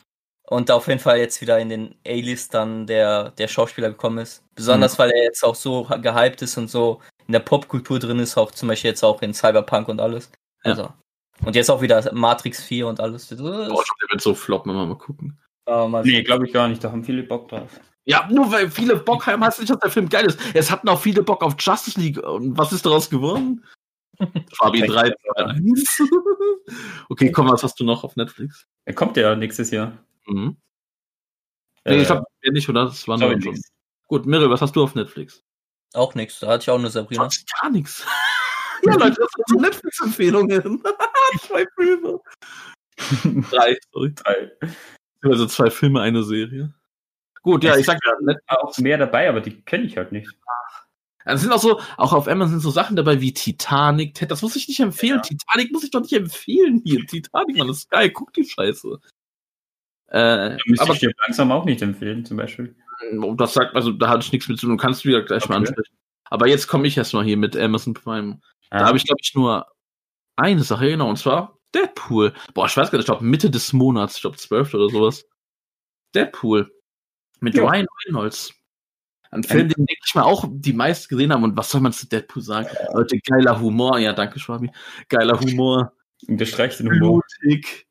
[0.47, 4.43] und auf jeden Fall jetzt wieder in den A-Listern der, der Schauspieler gekommen ist.
[4.55, 5.03] Besonders mhm.
[5.03, 8.51] weil er jetzt auch so gehypt ist und so in der Popkultur drin ist, auch
[8.51, 10.31] zum Beispiel jetzt auch in Cyberpunk und alles.
[10.63, 10.71] Ja.
[10.71, 10.93] Also.
[11.43, 13.27] Und jetzt auch wieder Matrix 4 und alles.
[13.35, 15.37] Boah, der wird so floppen, wenn wir mal gucken.
[15.67, 16.83] Uh, mal nee, glaube ich gar nicht.
[16.83, 17.79] Da haben viele Bock drauf.
[18.05, 20.39] Ja, nur weil viele Bock haben, heißt nicht, dass der Film geil ist.
[20.53, 22.21] Es hatten auch viele Bock auf Justice League.
[22.21, 23.65] Und was ist daraus geworden?
[24.53, 26.01] Fabi 3, 2, 1.
[27.09, 28.65] okay, komm, was hast du noch auf Netflix?
[28.85, 29.97] Er kommt ja nächstes Jahr.
[30.27, 30.55] Mhm.
[31.85, 32.85] Nee, ich hab ja nicht, oder?
[32.85, 33.59] Das war nur schon.
[34.07, 35.43] Gut, Mirre, was hast du auf Netflix?
[35.93, 37.27] Auch nichts, da hatte ich auch nur Sabrina.
[37.61, 38.05] Gar nichts.
[38.83, 40.83] ja, Leute, das sind so Netflix-Empfehlungen.
[41.39, 42.19] zwei Filme.
[43.49, 44.13] Drei, sorry.
[44.13, 44.51] Drei.
[45.23, 46.73] Also zwei Filme, eine Serie.
[47.45, 50.27] Gut, ja, ich sag ja, auch mehr dabei, aber die kenne ich halt nicht.
[51.25, 54.15] Es sind auch so, auch auf Amazon sind so Sachen dabei wie Titanic.
[54.27, 55.17] Das muss ich nicht empfehlen.
[55.17, 55.21] Ja.
[55.21, 57.05] Titanic muss ich doch nicht empfehlen hier.
[57.05, 58.09] Titanic, man, das ist geil.
[58.09, 58.99] Guck die Scheiße.
[60.07, 62.75] Äh, aber ich dir langsam auch nicht empfehlen, zum Beispiel.
[63.21, 64.77] Oh, das sagt, also da hatte ich nichts mit zu tun.
[64.77, 65.53] Du kannst wieder gleich okay.
[65.53, 65.95] mal ansprechen.
[66.31, 68.39] Aber jetzt komme ich erstmal hier mit Amazon Prime.
[68.71, 68.79] Ja.
[68.79, 69.67] Da habe ich, glaube ich, nur
[70.35, 72.33] eine Sache, genau, und zwar Deadpool.
[72.55, 75.27] Boah, ich weiß gar nicht, ich glaube Mitte des Monats, ich glaube 12 oder sowas.
[76.15, 76.74] Deadpool.
[77.39, 77.63] Mit ja.
[77.63, 78.53] Ryan Reynolds.
[79.31, 81.43] Ein Film, den, denke ich mal, auch die meisten gesehen haben.
[81.43, 82.69] Und was soll man zu Deadpool sagen?
[82.73, 82.93] Ja.
[82.93, 83.99] Leute, geiler Humor.
[83.99, 84.71] Ja, danke, Schwabi.
[85.09, 85.91] Geiler Humor.
[86.27, 87.21] Bestreicht den Humor.
[87.41, 87.87] Blutig.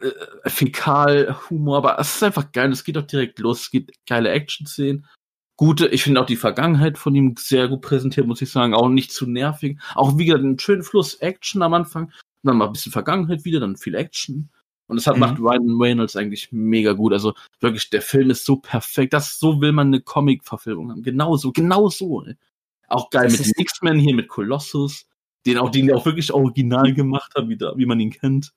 [0.00, 1.78] Äh, Fäkal-Humor.
[1.78, 2.70] Aber es ist einfach geil.
[2.70, 3.62] Es geht auch direkt los.
[3.62, 5.06] Es gibt geile Action-Szenen.
[5.56, 8.74] Gute, ich finde auch die Vergangenheit von ihm sehr gut präsentiert, muss ich sagen.
[8.74, 9.80] Auch nicht zu nervig.
[9.94, 12.12] Auch wieder einen schönen Fluss Action am Anfang.
[12.42, 14.50] Dann mal ein bisschen Vergangenheit wieder, dann viel Action.
[14.88, 15.20] Und das hat, mhm.
[15.20, 17.12] macht Ryan Reynolds eigentlich mega gut.
[17.12, 19.12] Also wirklich, der Film ist so perfekt.
[19.12, 21.02] Das, so will man eine Comic-Verfilmung haben.
[21.02, 22.24] Genauso, genau so.
[22.24, 22.36] Ey.
[22.88, 25.06] Auch geil das mit den X-Men hier, mit Colossus.
[25.44, 28.52] Den auch, den auch wirklich original gemacht hat, wie, da, wie man ihn kennt.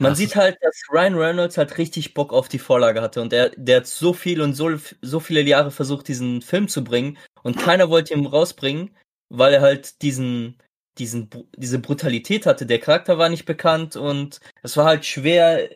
[0.00, 3.32] Man das sieht halt, dass Ryan Reynolds halt richtig Bock auf die Vorlage hatte und
[3.32, 4.70] der, der hat so viel und so,
[5.02, 8.96] so viele Jahre versucht, diesen Film zu bringen und keiner wollte ihn rausbringen,
[9.28, 10.58] weil er halt diesen,
[10.98, 12.66] diesen, diese Brutalität hatte.
[12.66, 15.68] Der Charakter war nicht bekannt und es war halt schwer,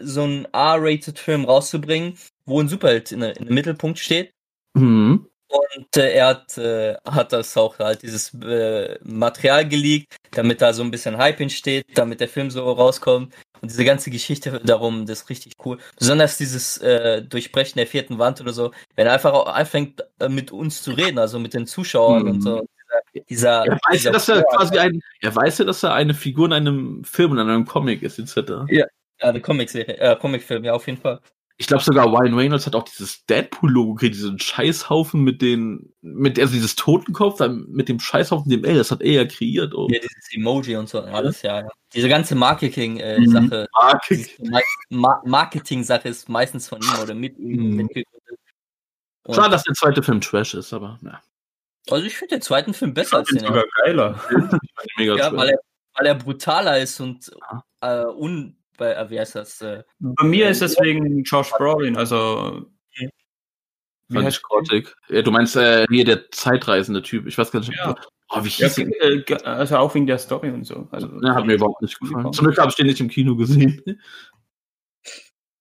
[0.00, 4.32] so einen R-Rated-Film rauszubringen, wo ein Superheld in, in, im Mittelpunkt steht.
[4.74, 5.26] Mhm.
[5.50, 10.74] Und äh, er hat, äh, hat das auch halt dieses äh, Material geleakt, damit da
[10.74, 13.34] so ein bisschen Hype entsteht, damit der Film so rauskommt.
[13.60, 15.78] Und diese ganze Geschichte darum, das ist richtig cool.
[15.98, 20.28] Besonders dieses äh, Durchbrechen der vierten Wand oder so, wenn er einfach auch anfängt, äh,
[20.28, 22.30] mit uns zu reden, also mit den Zuschauern mhm.
[22.30, 22.66] und so.
[23.28, 26.46] Dieser, er weiß ja, dass er quasi ein, er weiß ja, dass er eine Figur
[26.46, 28.64] in einem Film, in einem Comic ist, etc.
[28.68, 28.86] Ja,
[29.20, 31.20] eine Comic-Serie, äh, Comic-Film, ja, auf jeden Fall.
[31.60, 36.38] Ich glaube sogar Ryan Reynolds hat auch dieses Deadpool-Logo gekriegt, diesen Scheißhaufen mit den, mit,
[36.38, 39.74] also dieses Totenkopf, mit dem Scheißhaufen, dem L, das hat er ja kreiert.
[39.74, 39.88] Oh.
[39.90, 41.68] Ja, dieses Emoji und so, alles, ja, ja.
[41.92, 43.66] Diese ganze Marketing-Sache,
[44.08, 45.06] äh, mhm.
[45.24, 47.76] Marketing-Sache ist meistens von ihm oder mit ihm.
[47.76, 47.90] Mhm.
[49.30, 51.20] Schade, dass der zweite Film Trash ist, aber, ja.
[51.90, 53.40] Also ich finde den zweiten Film besser als den.
[53.40, 54.20] Sogar geiler.
[54.98, 55.58] ja, weil er,
[55.94, 57.30] weil er brutaler ist und
[57.80, 59.60] äh, un, bei, äh, wie heißt das?
[59.60, 62.66] Äh, bei mir ist es wegen Josh Brolin, also.
[64.10, 64.96] Wie heißt Gothic?
[65.10, 67.26] Ja, du meinst äh, hier der zeitreisende Typ.
[67.26, 67.74] Ich weiß gar nicht.
[67.74, 67.94] Ja.
[68.30, 70.88] Oh, wie hieß ja, äh, also auch wegen der Story und so.
[70.90, 72.32] Also, ja, hat mir überhaupt nicht gefallen.
[72.32, 73.82] Zum Glück habe ich den nicht im Kino gesehen.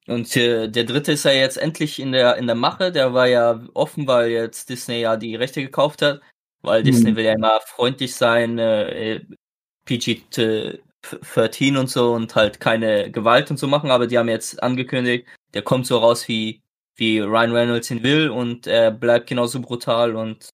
[0.07, 2.91] Und äh, der dritte ist ja jetzt endlich in der in der Mache.
[2.91, 6.21] Der war ja offen, weil jetzt Disney ja die Rechte gekauft hat.
[6.61, 7.15] Weil Disney hm.
[7.15, 9.21] will ja immer freundlich sein, äh,
[9.85, 10.23] PG
[11.11, 15.27] 13 und so und halt keine Gewalt und so machen, aber die haben jetzt angekündigt,
[15.53, 16.61] der kommt so raus wie,
[16.95, 20.49] wie Ryan Reynolds ihn will und er bleibt genauso brutal und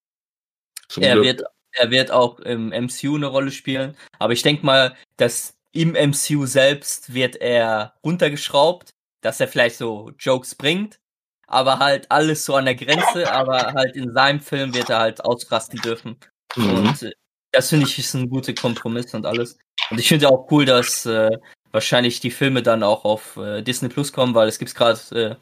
[0.89, 3.95] Zum er wird, er wird auch im MCU eine Rolle spielen.
[4.19, 8.91] Aber ich denke mal, dass im MCU selbst wird er runtergeschraubt,
[9.23, 10.99] dass er vielleicht so Jokes bringt,
[11.47, 15.25] aber halt alles so an der Grenze, aber halt in seinem Film wird er halt
[15.25, 16.17] ausrasten dürfen.
[16.55, 16.75] Mhm.
[16.75, 17.15] Und
[17.51, 19.57] das finde ich ist ein guter Kompromiss und alles.
[19.89, 21.37] Und ich finde auch cool, dass äh,
[21.71, 25.35] wahrscheinlich die Filme dann auch auf äh, Disney Plus kommen, weil es gibt gerade äh,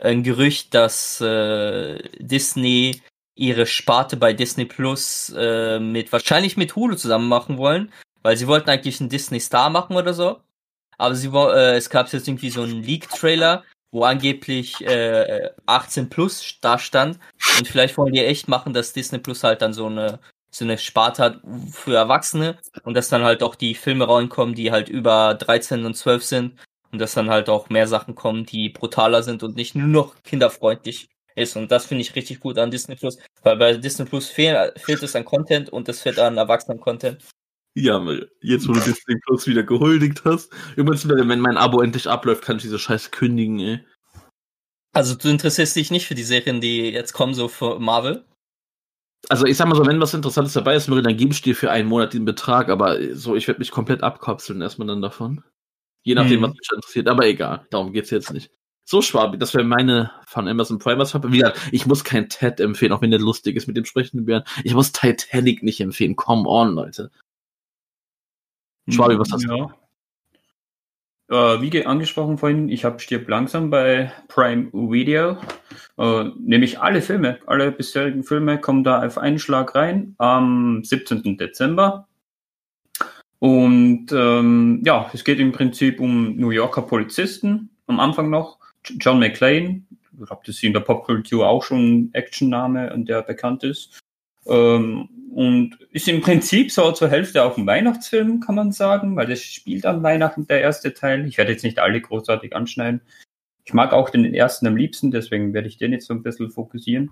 [0.00, 3.02] ein Gerücht, dass äh, Disney
[3.34, 8.46] ihre Sparte bei Disney Plus äh, mit wahrscheinlich mit Hulu zusammen machen wollen, weil sie
[8.46, 10.40] wollten eigentlich einen Disney Star machen oder so.
[10.98, 16.58] Aber sie äh, es gab jetzt irgendwie so einen Leak-Trailer, wo angeblich äh, 18 Plus
[16.60, 17.18] da stand.
[17.58, 20.18] Und vielleicht wollen die echt machen, dass Disney Plus halt dann so eine
[20.50, 21.40] so eine Sparte hat
[21.70, 25.94] für Erwachsene und dass dann halt auch die Filme reinkommen, die halt über 13 und
[25.94, 26.58] 12 sind
[26.90, 30.14] und dass dann halt auch mehr Sachen kommen, die brutaler sind und nicht nur noch
[30.22, 31.56] kinderfreundlich ist.
[31.56, 35.02] Und das finde ich richtig gut an Disney Plus, weil bei Disney Plus fehl, fehlt
[35.02, 37.22] es an Content und es fehlt an Erwachsenen-Content.
[37.80, 38.04] Ja,
[38.40, 42.56] jetzt wo du Disney Plus wieder gehuldigt hast, übrigens, wenn mein Abo endlich abläuft, kann
[42.56, 43.84] ich diese Scheiße kündigen, ey.
[44.92, 48.24] Also du interessierst dich nicht für die Serien, die jetzt kommen, so für Marvel?
[49.28, 51.70] Also ich sag mal so, wenn was Interessantes dabei ist, dann gebe ich dir für
[51.70, 55.44] einen Monat den Betrag, aber so, ich werde mich komplett abkapseln erstmal dann davon.
[56.02, 56.42] Je nachdem, hm.
[56.42, 58.50] was mich interessiert, aber egal, darum geht's jetzt nicht.
[58.84, 60.98] So, Schwab, das wäre meine von Amazon Prime.
[60.98, 63.84] Was Wie gesagt, ich muss kein Ted empfehlen, auch wenn der lustig ist mit dem
[63.84, 64.44] sprechenden Bären.
[64.64, 66.16] Ich muss Titanic nicht empfehlen.
[66.16, 67.10] Come on, Leute.
[68.88, 69.70] Schwabi, was hast du?
[71.30, 75.36] Äh, wie angesprochen vorhin, ich habe Stirb langsam bei Prime Video.
[75.98, 81.36] Äh, nämlich alle Filme, alle bisherigen Filme kommen da auf einen Schlag rein am 17.
[81.36, 82.08] Dezember.
[83.40, 88.58] Und ähm, ja, es geht im Prinzip um New Yorker Polizisten am Anfang noch.
[88.98, 93.64] John McClane, ich glaube, das ist in der Popkultur auch schon ein Actionname, der bekannt
[93.64, 94.00] ist.
[94.48, 99.26] Ähm, und ist im Prinzip so zur Hälfte auch ein Weihnachtsfilm, kann man sagen, weil
[99.26, 101.26] das spielt an Weihnachten der erste Teil.
[101.26, 103.02] Ich werde jetzt nicht alle großartig anschneiden.
[103.64, 106.50] Ich mag auch den ersten am liebsten, deswegen werde ich den jetzt so ein bisschen
[106.50, 107.10] fokussieren.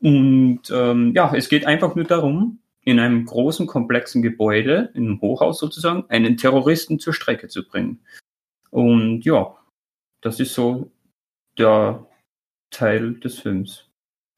[0.00, 5.20] Und ähm, ja, es geht einfach nur darum, in einem großen, komplexen Gebäude, in einem
[5.20, 8.00] Hochhaus sozusagen, einen Terroristen zur Strecke zu bringen.
[8.70, 9.56] Und ja,
[10.22, 10.90] das ist so
[11.58, 12.06] der
[12.70, 13.89] Teil des Films.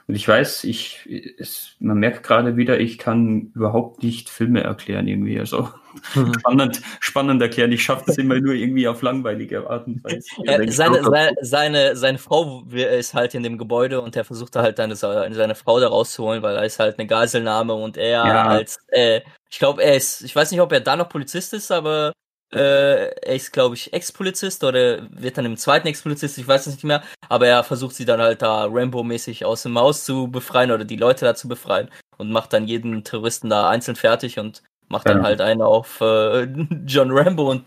[0.09, 5.07] Und ich weiß, ich, es, man merkt gerade wieder, ich kann überhaupt nicht Filme erklären
[5.07, 5.39] irgendwie.
[5.39, 5.69] Also
[6.15, 6.35] mhm.
[6.39, 7.73] spannend, spannend erklären.
[7.73, 10.21] Ich schaffe das immer nur irgendwie auf langweilige Art und Weise.
[10.45, 14.79] Äh, seine, seine, seine, seine Frau ist halt in dem Gebäude und er versucht halt
[14.79, 18.47] dann seine Frau da rauszuholen, weil er ist halt eine Geiselnahme und er ja.
[18.49, 21.71] als, äh, ich glaube, er ist, ich weiß nicht, ob er da noch Polizist ist,
[21.71, 22.13] aber
[22.55, 26.75] äh, er ist, glaube ich, Ex-Polizist oder wird dann im zweiten Ex-Polizist, ich weiß es
[26.75, 30.71] nicht mehr, aber er versucht sie dann halt da Rambo-mäßig aus dem Maus zu befreien
[30.71, 34.63] oder die Leute da zu befreien und macht dann jeden Terroristen da einzeln fertig und
[34.89, 35.25] macht dann ja.
[35.25, 36.43] halt einen auf äh,
[36.87, 37.65] John Rambo und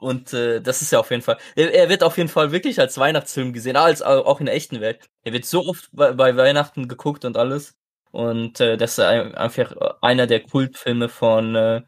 [0.00, 1.38] und äh, das ist ja auf jeden Fall.
[1.56, 4.80] Er, er, wird auf jeden Fall wirklich als Weihnachtsfilm gesehen, als auch in der echten
[4.80, 5.08] Welt.
[5.24, 7.74] Er wird so oft bei, bei Weihnachten geguckt und alles.
[8.12, 11.82] Und äh, das ist einfach einer der Kultfilme von äh,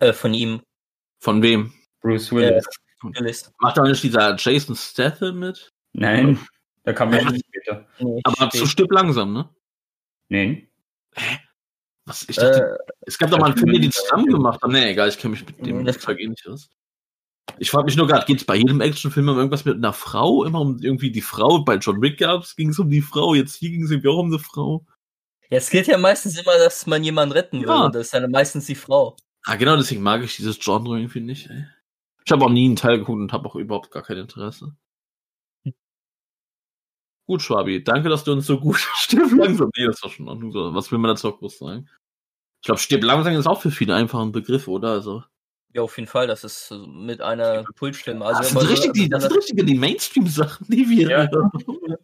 [0.00, 0.62] äh von ihm.
[1.22, 1.72] Von wem?
[2.00, 2.66] Bruce Willis.
[2.66, 3.52] Äh, Willis.
[3.60, 5.72] Macht da nicht dieser Jason Statham mit?
[5.92, 6.36] Nein,
[6.82, 7.86] da kam er später.
[8.24, 9.48] Aber zu Stück langsam, ne?
[10.28, 10.68] Nein.
[11.14, 11.38] Hä?
[12.06, 12.28] Was?
[12.28, 14.72] Ich dachte, äh, es gab doch mal einen Film, den die zusammen gemacht haben.
[14.72, 16.68] Nee, egal, ich kenne mich mit dem nee, Vergehen nicht aus.
[17.58, 20.42] Ich frage mich nur gerade, geht es bei jedem Actionfilm um irgendwas mit einer Frau?
[20.42, 21.62] Immer um irgendwie die Frau?
[21.62, 24.18] Bei John Wick gab's, ging es um die Frau, jetzt hier ging es irgendwie auch
[24.18, 24.84] um eine Frau.
[25.50, 27.68] Ja, es geht ja meistens immer, dass man jemanden retten will.
[27.68, 27.84] Ja.
[27.84, 29.16] Und das ist ja meistens die Frau.
[29.44, 31.64] Ah, genau, deswegen mag ich dieses Genre irgendwie nicht, ey.
[32.24, 34.76] Ich habe auch nie einen Teil geguckt und habe auch überhaupt gar kein Interesse.
[37.28, 39.70] Gut, Schwabi, danke, dass du uns so gut stirb langsam.
[39.76, 40.52] Nee, das war schon in Ordnung.
[40.52, 40.74] so.
[40.74, 41.88] Was will man dazu auch groß sagen?
[42.60, 44.90] Ich glaube, stirb langsam ist auch für viele einfach ein Begriff, oder?
[44.90, 45.24] Also,
[45.72, 46.26] Ja, auf jeden Fall.
[46.28, 48.24] Das ist mit einer Kultstimme.
[48.24, 51.10] Also, das, sind so- richtig die, das sind richtig die Mainstream-Sachen, die wir.
[51.10, 51.28] Ja.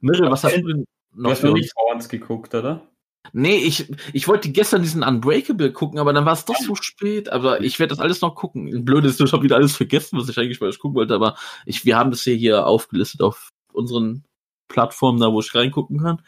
[0.00, 1.62] Mirre, was hast du denn Du noch hast für noch uns?
[1.62, 2.86] nicht Horns geguckt, oder?
[3.32, 7.28] Nee, ich, ich wollte gestern diesen Unbreakable gucken, aber dann war es doch so spät.
[7.30, 8.84] Aber ich werde das alles noch gucken.
[8.84, 11.14] Blöd ist, ich habe wieder alles vergessen, was ich eigentlich mal gucken wollte.
[11.14, 14.24] Aber ich, wir haben das hier, hier aufgelistet auf unseren
[14.68, 16.22] Plattformen, da wo ich reingucken kann.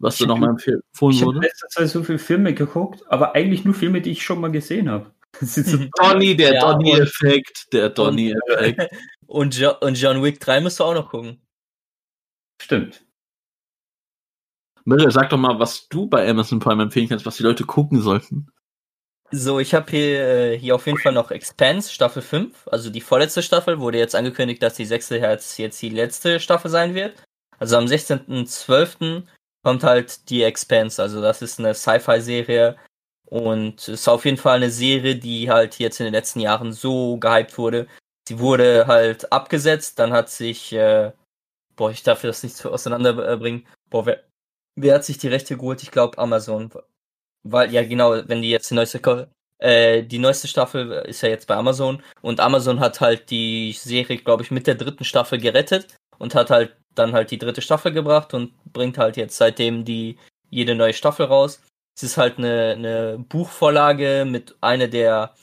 [0.00, 0.82] Was da Ich- nochmal empfohlen
[1.14, 1.40] Ich habe wurde.
[1.40, 4.88] letzte Zeit so viele Filme geguckt, aber eigentlich nur Filme, die ich schon mal gesehen
[4.90, 5.12] habe.
[5.40, 8.92] Das ist so Donny, der Ja, Donny-Effekt, der Donny-Effekt.
[9.26, 11.40] Und, und John Wick 3 musst du auch noch gucken.
[12.62, 13.03] Stimmt.
[14.84, 18.02] Mirre, sag doch mal, was du bei Amazon Prime empfehlen kannst, was die Leute gucken
[18.02, 18.48] sollten.
[19.30, 23.00] So, ich habe hier, äh, hier auf jeden Fall noch Expanse Staffel 5, also die
[23.00, 27.22] vorletzte Staffel, wurde jetzt angekündigt, dass die sechste jetzt, jetzt die letzte Staffel sein wird.
[27.58, 29.22] Also am 16.12.
[29.64, 32.76] kommt halt die Expanse, also das ist eine Sci-Fi-Serie
[33.26, 37.16] und ist auf jeden Fall eine Serie, die halt jetzt in den letzten Jahren so
[37.16, 37.88] gehypt wurde.
[38.28, 41.12] Sie wurde halt abgesetzt, dann hat sich, äh,
[41.76, 44.22] boah, ich darf das nicht so auseinanderbringen, boah, wer,
[44.76, 45.82] wer hat sich die Rechte geholt?
[45.82, 46.70] Ich glaube Amazon.
[47.42, 51.46] Weil, ja genau, wenn die jetzt die neueste, äh, die neueste Staffel ist ja jetzt
[51.46, 55.96] bei Amazon und Amazon hat halt die Serie, glaube ich, mit der dritten Staffel gerettet
[56.18, 60.18] und hat halt dann halt die dritte Staffel gebracht und bringt halt jetzt seitdem die
[60.50, 61.60] jede neue Staffel raus.
[61.96, 65.34] Es ist halt eine, eine Buchvorlage mit einer der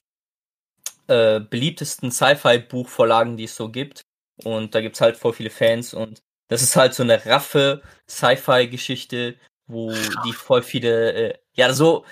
[1.08, 4.02] äh, beliebtesten Sci-Fi-Buchvorlagen, die es so gibt.
[4.44, 6.22] Und da gibt's halt voll viele Fans und
[6.52, 9.38] das ist halt so eine raffe Sci-Fi-Geschichte,
[9.68, 9.94] wo
[10.26, 12.04] die voll viele, äh, ja, so,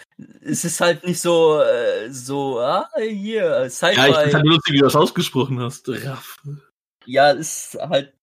[0.41, 4.13] es ist halt nicht so, äh, so, ah, hier, äh, Ja, ich Sci-Fi.
[4.13, 5.89] finde halt lustig, wie du das ausgesprochen hast.
[5.89, 6.41] Raff.
[7.05, 8.13] Ja, ist halt,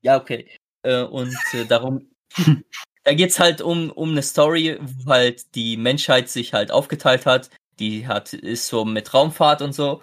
[0.00, 0.48] ja, okay.
[0.84, 2.10] Äh, und äh, darum,
[3.04, 7.50] da geht's halt um, um eine Story, wo halt die Menschheit sich halt aufgeteilt hat.
[7.78, 10.02] Die hat, ist so mit Raumfahrt und so.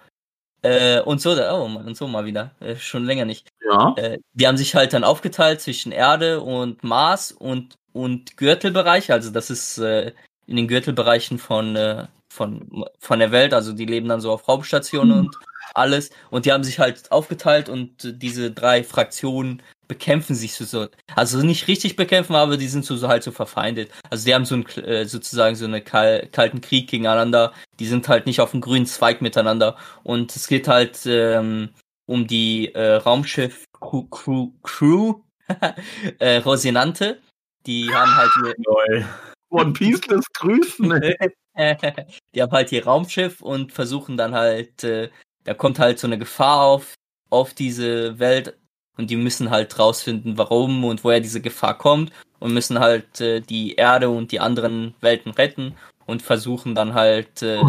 [0.66, 2.52] Äh, und so, oh Mann, und so mal wieder.
[2.60, 3.48] Äh, schon länger nicht.
[3.68, 3.94] Ja.
[3.96, 9.12] Äh, die haben sich halt dann aufgeteilt zwischen Erde und Mars und, und Gürtelbereich.
[9.12, 10.12] Also das ist äh,
[10.46, 13.54] in den Gürtelbereichen von, äh, von, von der Welt.
[13.54, 15.36] Also die leben dann so auf Raumstationen und
[15.74, 16.10] alles.
[16.30, 20.88] Und die haben sich halt aufgeteilt und diese drei Fraktionen bekämpfen sich so, so.
[21.14, 23.90] Also nicht richtig bekämpfen, aber die sind so, so halt so verfeindet.
[24.10, 27.52] Also die haben so ein, äh, sozusagen so einen kal kalten Krieg gegeneinander.
[27.78, 29.76] Die sind halt nicht auf dem grünen Zweig miteinander.
[30.02, 31.70] Und es geht halt ähm,
[32.06, 35.20] um die äh, Raumschiff Crew, Crew, Crew
[36.18, 37.20] äh, Rosinante.
[37.66, 39.06] Die haben halt ihr.
[39.50, 41.00] One Piece lässt grüßen,
[42.34, 45.10] die haben halt ihr Raumschiff und versuchen dann halt, äh,
[45.44, 46.94] da kommt halt so eine Gefahr auf,
[47.30, 48.58] auf diese Welt
[48.96, 53.40] und die müssen halt rausfinden, warum und woher diese Gefahr kommt und müssen halt äh,
[53.40, 55.74] die Erde und die anderen Welten retten
[56.06, 57.60] und versuchen dann halt äh,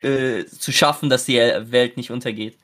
[0.00, 2.58] äh, zu schaffen, dass die Welt nicht untergeht.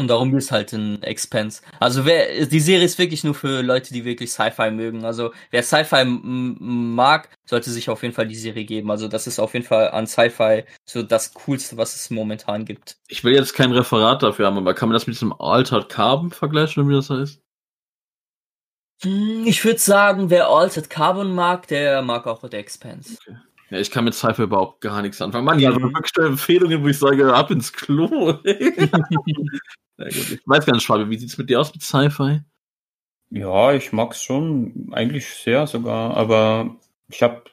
[0.00, 1.60] Und darum ist halt ein Expense.
[1.78, 5.04] Also wer die Serie ist wirklich nur für Leute, die wirklich Sci-Fi mögen.
[5.04, 8.90] Also wer Sci-Fi mag, sollte sich auf jeden Fall die Serie geben.
[8.90, 12.96] Also das ist auf jeden Fall an Sci-Fi so das coolste, was es momentan gibt.
[13.08, 16.30] Ich will jetzt kein Referat dafür haben, aber kann man das mit diesem Altered Carbon
[16.30, 17.42] vergleichen, wie das heißt?
[19.02, 23.18] Hm, Ich würde sagen, wer Altered Carbon mag, der mag auch The Expanse.
[23.70, 25.44] Ja, ich kann mit Sci-Fi überhaupt gar nichts anfangen.
[25.44, 28.38] Mann, ja, also wirklich Empfehlungen, wo ich sage, ab ins Klo.
[28.44, 28.52] ja,
[29.08, 29.50] gut.
[29.96, 32.40] Ich weiß gar nicht, Schwabe, wie sieht's mit dir aus mit Sci-Fi?
[33.30, 36.76] Ja, ich mag's schon, eigentlich sehr sogar, aber
[37.08, 37.44] ich habe,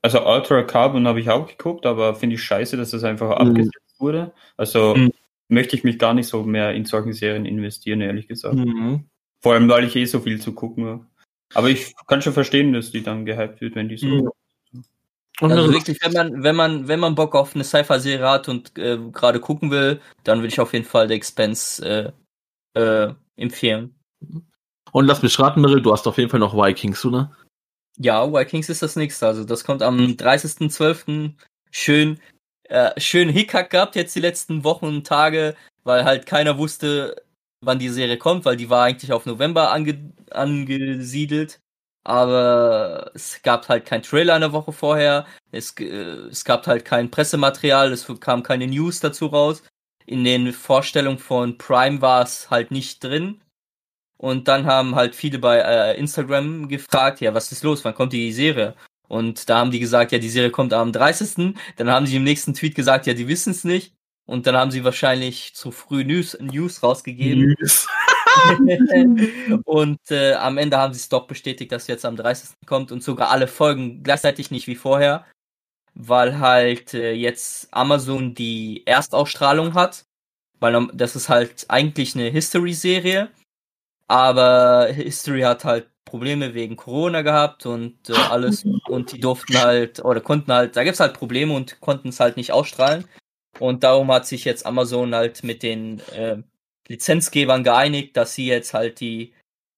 [0.00, 3.48] also Ultra Carbon habe ich auch geguckt, aber finde ich scheiße, dass das einfach Mhm.
[3.48, 4.32] abgesetzt wurde.
[4.56, 5.10] Also Mhm.
[5.48, 8.54] möchte ich mich gar nicht so mehr in solchen Serien investieren, ehrlich gesagt.
[8.56, 9.10] Mhm.
[9.42, 11.06] Vor allem, weil ich eh so viel zu gucken habe.
[11.52, 14.32] Aber ich kann schon verstehen, dass die dann gehypt wird, wenn die so.
[15.40, 18.76] Und Also wirklich, wenn man, wenn man, wenn man Bock auf eine Sci-Fi-Serie hat und
[18.78, 22.14] äh, gerade gucken will, dann würde ich auf jeden Fall The Expanse
[22.74, 23.94] äh, äh, empfehlen.
[24.92, 27.34] und lass mich raten, Meryl, du hast auf jeden Fall noch Vikings, oder?
[27.98, 29.26] Ja, Vikings ist das nächste.
[29.26, 31.32] Also das kommt am 30.12.
[31.70, 32.20] Schön,
[32.64, 37.22] äh, schön Hickhack gehabt jetzt die letzten Wochen und Tage, weil halt keiner wusste,
[37.60, 41.60] wann die Serie kommt, weil die war eigentlich auf November ange angesiedelt.
[42.04, 45.26] Aber es gab halt kein Trailer eine Woche vorher.
[45.52, 45.84] Es, äh,
[46.30, 49.62] es gab halt kein Pressematerial, es kam keine News dazu raus.
[50.06, 53.42] in den Vorstellungen von Prime war es halt nicht drin.
[54.16, 58.12] Und dann haben halt viele bei äh, Instagram gefragt, ja, was ist los, wann kommt
[58.12, 58.74] die Serie?
[59.08, 61.54] Und da haben die gesagt, ja, die Serie kommt am 30.
[61.76, 63.94] Dann haben sie im nächsten Tweet gesagt, ja, die wissen es nicht.
[64.26, 67.56] Und dann haben sie wahrscheinlich zu früh News, News rausgegeben.
[67.58, 67.88] News.
[69.64, 72.50] und äh, am Ende haben sie es doch bestätigt, dass jetzt am 30.
[72.66, 75.24] kommt und sogar alle Folgen gleichzeitig nicht wie vorher,
[75.94, 80.04] weil halt äh, jetzt Amazon die Erstausstrahlung hat,
[80.60, 83.30] weil das ist halt eigentlich eine History-Serie,
[84.08, 90.04] aber History hat halt Probleme wegen Corona gehabt und äh, alles und die durften halt
[90.04, 93.06] oder konnten halt, da gibt's halt Probleme und konnten es halt nicht ausstrahlen
[93.58, 96.42] und darum hat sich jetzt Amazon halt mit den äh,
[96.90, 99.32] Lizenzgebern geeinigt, dass sie jetzt halt die,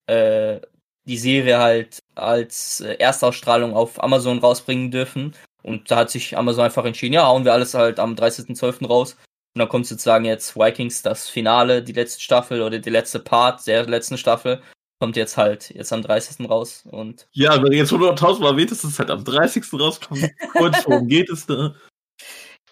[0.06, 0.60] äh,
[1.06, 5.34] die Serie halt als äh, Erstausstrahlung auf Amazon rausbringen dürfen.
[5.62, 8.86] Und da hat sich Amazon einfach entschieden, ja, hauen wir alles halt am 30.12.
[8.86, 9.16] raus.
[9.54, 13.66] Und dann kommt sozusagen jetzt Vikings, das Finale, die letzte Staffel oder die letzte Part
[13.66, 14.62] der letzten Staffel,
[14.98, 16.48] kommt jetzt halt jetzt am 30.
[16.48, 16.84] raus.
[16.90, 19.64] Und ja, wenn jetzt 100.000 Mal erwähnt, dass es halt am 30.
[19.74, 20.30] rauskommt.
[20.54, 21.74] Und worum geht es da?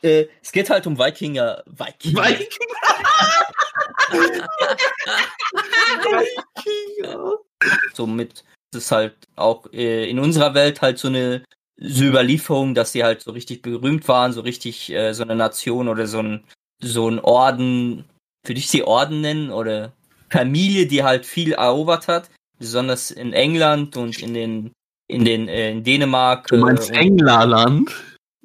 [0.01, 1.62] Äh, es geht halt um Wikinger.
[1.66, 2.24] Wikinger.
[2.24, 2.49] Wikinger.
[7.95, 11.45] so mit, das ist halt auch äh, in unserer Welt halt so eine
[11.77, 15.89] so Überlieferung, dass sie halt so richtig berühmt waren, so richtig äh, so eine Nation
[15.89, 16.45] oder so ein
[16.83, 18.05] so ein Orden,
[18.45, 19.93] würde ich sie Orden nennen oder
[20.31, 24.73] Familie, die halt viel erobert hat, besonders in England und in den
[25.09, 26.49] in den äh, in Dänemark.
[26.49, 27.91] Du meinst äh, Englerland?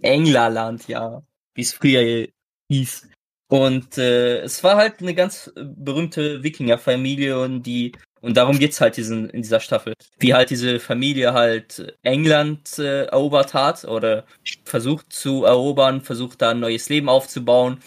[0.01, 1.21] Englerland, ja
[1.55, 2.27] wie es früher
[2.69, 3.07] hieß.
[3.47, 7.91] Und äh, es war halt eine ganz berühmte Wikingerfamilie und die
[8.25, 9.93] und darum geht's halt diesen, in dieser Staffel.
[10.17, 14.25] Wie halt diese Familie halt England äh, erobert hat oder
[14.63, 17.81] versucht zu erobern, versucht da ein neues Leben aufzubauen.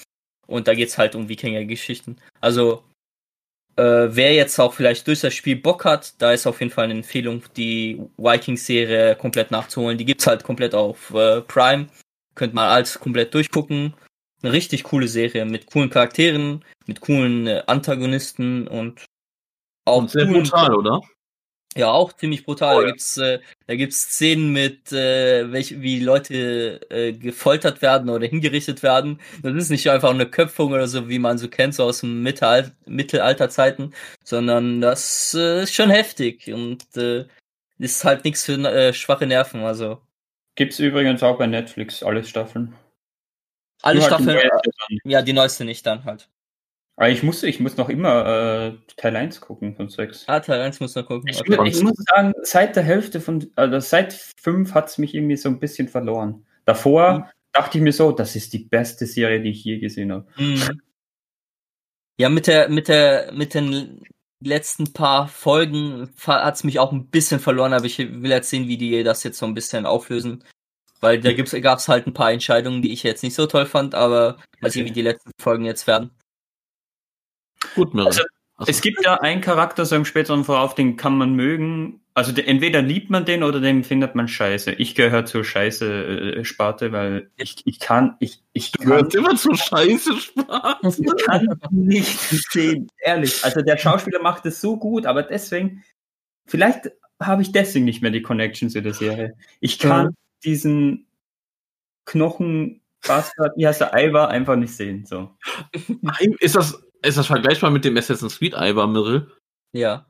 [0.46, 2.18] Und da geht's halt um Wikinger-Geschichten.
[2.40, 2.84] Also,
[3.74, 6.84] äh, wer jetzt auch vielleicht durch das Spiel Bock hat, da ist auf jeden Fall
[6.84, 9.98] eine Empfehlung, die Vikings-Serie komplett nachzuholen.
[9.98, 11.88] Die gibt's halt komplett auf äh, Prime.
[12.36, 13.92] Könnt mal alles komplett durchgucken.
[14.43, 19.05] Eine richtig coole Serie mit coolen Charakteren, mit coolen äh, Antagonisten und
[19.84, 21.01] auch und sehr brutal, oder?
[21.76, 22.76] Ja, auch ziemlich brutal.
[22.76, 22.86] Oh, ja.
[22.86, 28.26] Da gibt's äh, da gibt's Szenen mit äh, welch, wie Leute äh, gefoltert werden oder
[28.26, 29.20] hingerichtet werden.
[29.43, 32.22] Das ist nicht einfach eine Köpfung oder so, wie man so kennt, so aus dem
[32.22, 37.26] Mittelalter, Mittelalterzeiten, sondern das äh, ist schon heftig und äh,
[37.78, 39.62] ist halt nichts für äh, schwache Nerven.
[39.62, 40.01] Also
[40.57, 42.74] Gibt es übrigens auch bei Netflix alle Staffeln.
[43.83, 44.37] Alle Staffeln?
[44.37, 44.51] Halt
[45.05, 46.29] ja, die neueste nicht dann halt.
[46.97, 50.24] Aber ich muss, ich muss noch immer äh, Teil 1 gucken von 6.
[50.26, 51.29] Ah, Teil 1 muss noch gucken.
[51.29, 51.68] Ich, okay.
[51.68, 55.49] ich muss sagen, seit der Hälfte von, also seit 5 hat es mich irgendwie so
[55.49, 56.45] ein bisschen verloren.
[56.64, 57.24] Davor mhm.
[57.53, 60.26] dachte ich mir so, das ist die beste Serie, die ich je gesehen habe.
[60.37, 60.81] Mhm.
[62.18, 64.03] Ja, mit der, mit der, mit den
[64.41, 68.66] letzten paar Folgen hat es mich auch ein bisschen verloren, aber ich will jetzt sehen,
[68.66, 70.43] wie die das jetzt so ein bisschen auflösen.
[71.01, 73.94] Weil da gab es halt ein paar Entscheidungen, die ich jetzt nicht so toll fand,
[73.94, 76.11] aber mal sehen, wie die letzten Folgen jetzt werden.
[77.74, 78.09] Gut, Mirren.
[78.09, 78.22] Also,
[78.66, 82.01] es gibt ja einen Charakter so im späteren Verlauf, den kann man mögen.
[82.14, 84.72] Also de, entweder liebt man den oder den findet man scheiße.
[84.72, 88.88] Ich gehöre zur Scheiße-Sparte, äh, weil ich, ich kann, ich, ich kann.
[88.88, 90.88] Gehört immer zur Scheiße-Sparte.
[90.88, 92.18] Ich kann nicht
[92.51, 93.44] sehen, ehrlich.
[93.44, 95.84] Also der Schauspieler macht es so gut, aber deswegen,
[96.46, 96.90] vielleicht
[97.20, 99.36] habe ich deswegen nicht mehr die Connection zu der Serie.
[99.61, 100.11] Ich kann ja.
[100.45, 101.07] Diesen
[102.05, 105.07] Knochen Bastard, wie heißt der Ivar, einfach nicht sehen.
[105.07, 105.36] So.
[106.41, 109.30] Ist das, ist das vergleichbar mit dem Assassin's Creed Ivar Mirrell?
[109.72, 110.07] Ja.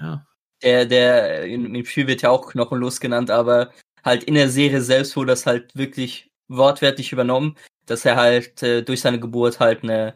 [0.00, 0.26] Ja.
[0.62, 3.72] Der, der im Spiel wird ja auch knochenlos genannt, aber
[4.04, 7.56] halt in der Serie selbst wurde das halt wirklich wortwörtlich übernommen,
[7.86, 10.14] dass er halt äh, durch seine Geburt halt eine,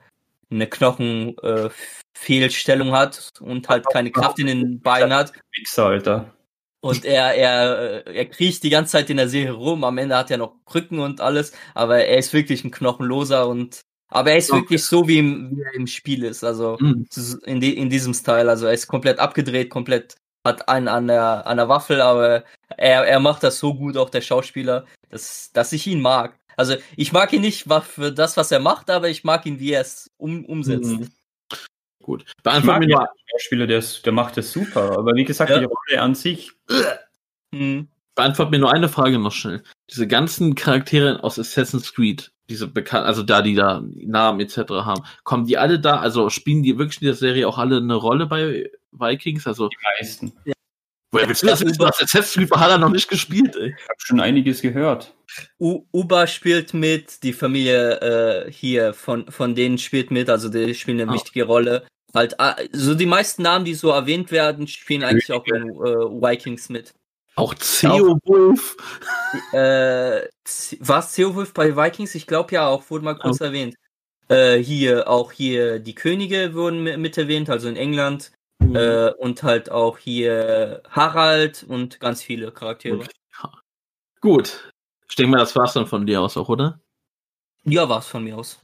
[0.50, 5.32] eine Knochenfehlstellung äh, hat und halt keine Kraft in den Beinen hat.
[5.52, 6.35] Wichser, Alter.
[6.80, 9.82] Und er, er, er kriecht die ganze Zeit in der Serie rum.
[9.82, 13.80] Am Ende hat er noch Krücken und alles, aber er ist wirklich ein Knochenloser und
[14.08, 14.60] aber er ist okay.
[14.60, 16.44] wirklich so, wie, im, wie er im Spiel ist.
[16.44, 17.06] Also mhm.
[17.44, 18.48] in, die, in diesem Style.
[18.48, 22.44] Also er ist komplett abgedreht, komplett hat einen an der, an der Waffel, aber
[22.76, 26.38] er, er macht das so gut, auch der Schauspieler, dass, dass ich ihn mag.
[26.56, 29.72] Also ich mag ihn nicht für das, was er macht, aber ich mag ihn, wie
[29.72, 30.92] er es um, umsetzt.
[30.92, 31.08] Mhm.
[32.06, 32.24] Gut.
[32.44, 32.98] Beantworten wir.
[32.98, 35.58] Der Schauspieler, der, der macht es super, aber wie gesagt, ja.
[35.58, 36.52] die Rolle an sich.
[37.50, 37.88] Mhm.
[38.14, 39.64] Beantwort mir nur eine Frage noch schnell.
[39.90, 44.58] Diese ganzen Charaktere aus Assassin's Creed, diese bekannten, also da die da Namen etc.
[44.70, 47.96] haben, kommen die alle da, also spielen die wirklich in der Serie auch alle eine
[47.96, 49.48] Rolle bei Vikings?
[49.48, 50.32] Also die meisten.
[50.44, 50.52] Ja.
[51.10, 51.82] Woher willst du das wissen?
[51.82, 53.74] Assassin's Creed hat er noch nicht gespielt, ey.
[53.76, 55.12] Ich habe schon einiges gehört.
[55.58, 60.72] U Uba spielt mit, die Familie äh, hier von, von denen spielt mit, also die
[60.76, 61.14] spielen eine Ah.
[61.14, 61.84] wichtige Rolle.
[62.14, 66.22] Halt, ah, so die meisten Namen, die so erwähnt werden, spielen eigentlich auch in äh,
[66.22, 66.94] Vikings mit.
[67.34, 68.76] Auch Ceowulf.
[69.52, 70.22] Äh,
[70.80, 72.14] war es Ceowulf bei Vikings?
[72.14, 73.76] Ich glaube ja, auch wurde mal kurz erwähnt.
[74.28, 78.32] Äh, hier, auch hier die Könige wurden mi- mit erwähnt, also in England.
[78.58, 82.96] Äh, und halt auch hier Harald und ganz viele Charaktere.
[82.96, 83.10] Okay.
[84.22, 84.72] Gut.
[85.08, 86.80] Ich denke mal, das war's dann von dir aus auch, oder?
[87.64, 88.58] Ja, war's von mir aus.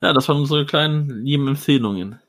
[0.00, 2.20] Ja, das waren unsere kleinen lieben Empfehlungen.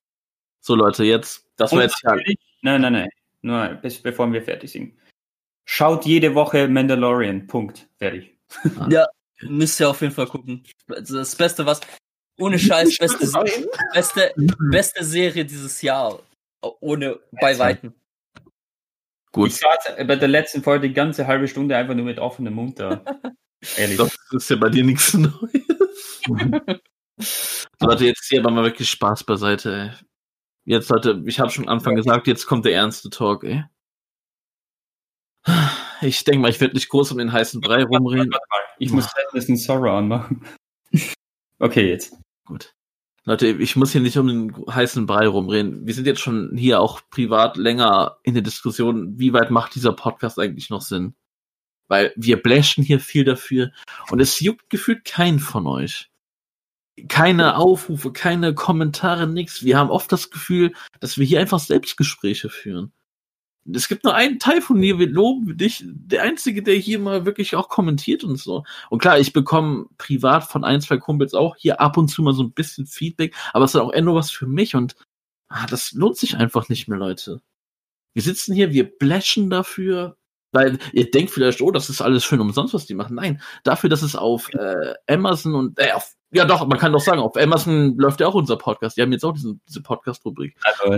[0.66, 2.16] So, Leute, jetzt, das war jetzt ja.
[2.64, 3.10] Nein, nein, nein.
[3.44, 4.96] Nur bis, bevor wir fertig sind.
[5.64, 7.46] Schaut jede Woche Mandalorian.
[7.46, 7.88] Punkt.
[8.00, 8.36] Fertig.
[8.90, 9.06] Ja,
[9.42, 10.64] müsst ihr auf jeden Fall gucken.
[10.90, 11.82] Also Das Beste, was.
[12.40, 13.30] Ohne Scheiß, beste,
[13.94, 14.34] beste,
[14.72, 16.20] beste Serie dieses Jahr.
[16.80, 17.94] Ohne bei Weitem.
[19.32, 19.50] Gut.
[19.50, 22.80] Ich saß bei der letzten Folge die ganze halbe Stunde einfach nur mit offenem Mund
[22.80, 23.04] da.
[23.78, 23.98] Ehrlich.
[23.98, 26.22] Das ist ja bei dir nichts Neues.
[27.20, 30.06] so, Leute, jetzt hier aber mal wirklich Spaß beiseite, ey.
[30.66, 33.64] Jetzt, Leute, ich habe schon am Anfang gesagt, jetzt kommt der ernste Talk, ey.
[36.02, 38.34] Ich denke mal, ich werde nicht groß um den heißen Brei rumreden.
[38.80, 40.46] Ich muss ein Sorrow anmachen.
[41.58, 42.14] Okay, jetzt.
[42.46, 42.74] Gut.
[43.24, 45.88] Leute, ich muss hier nicht um den heißen Brei rumreden.
[45.88, 49.94] Wir sind jetzt schon hier auch privat länger in der Diskussion, wie weit macht dieser
[49.94, 51.16] Podcast eigentlich noch Sinn?
[51.88, 53.72] Weil wir blashen hier viel dafür
[54.12, 56.12] und es juckt gefühlt keinen von euch.
[57.10, 59.64] Keine Aufrufe, keine Kommentare, nix.
[59.64, 62.94] Wir haben oft das Gefühl, dass wir hier einfach Selbstgespräche führen.
[63.74, 67.26] Es gibt nur einen Teil von dir, wir loben dich, der einzige, der hier mal
[67.26, 68.64] wirklich auch kommentiert und so.
[68.92, 72.34] Und klar, ich bekomme privat von ein, zwei Kumpels auch hier ab und zu mal
[72.34, 74.96] so ein bisschen Feedback, aber es ist auch eher nur was für mich und
[75.48, 77.42] ah, das lohnt sich einfach nicht mehr, Leute.
[78.14, 80.16] Wir sitzen hier, wir blashen dafür,
[80.52, 83.16] weil ihr denkt vielleicht, oh, das ist alles schön umsonst, was die machen.
[83.16, 87.00] Nein, dafür, dass es auf äh, Amazon und äh, auf, ja doch, man kann doch
[87.00, 88.98] sagen, auf Amazon läuft ja auch unser Podcast.
[88.98, 90.56] Die haben jetzt auch diesen, diese Podcast-Rubrik.
[90.64, 90.94] Also.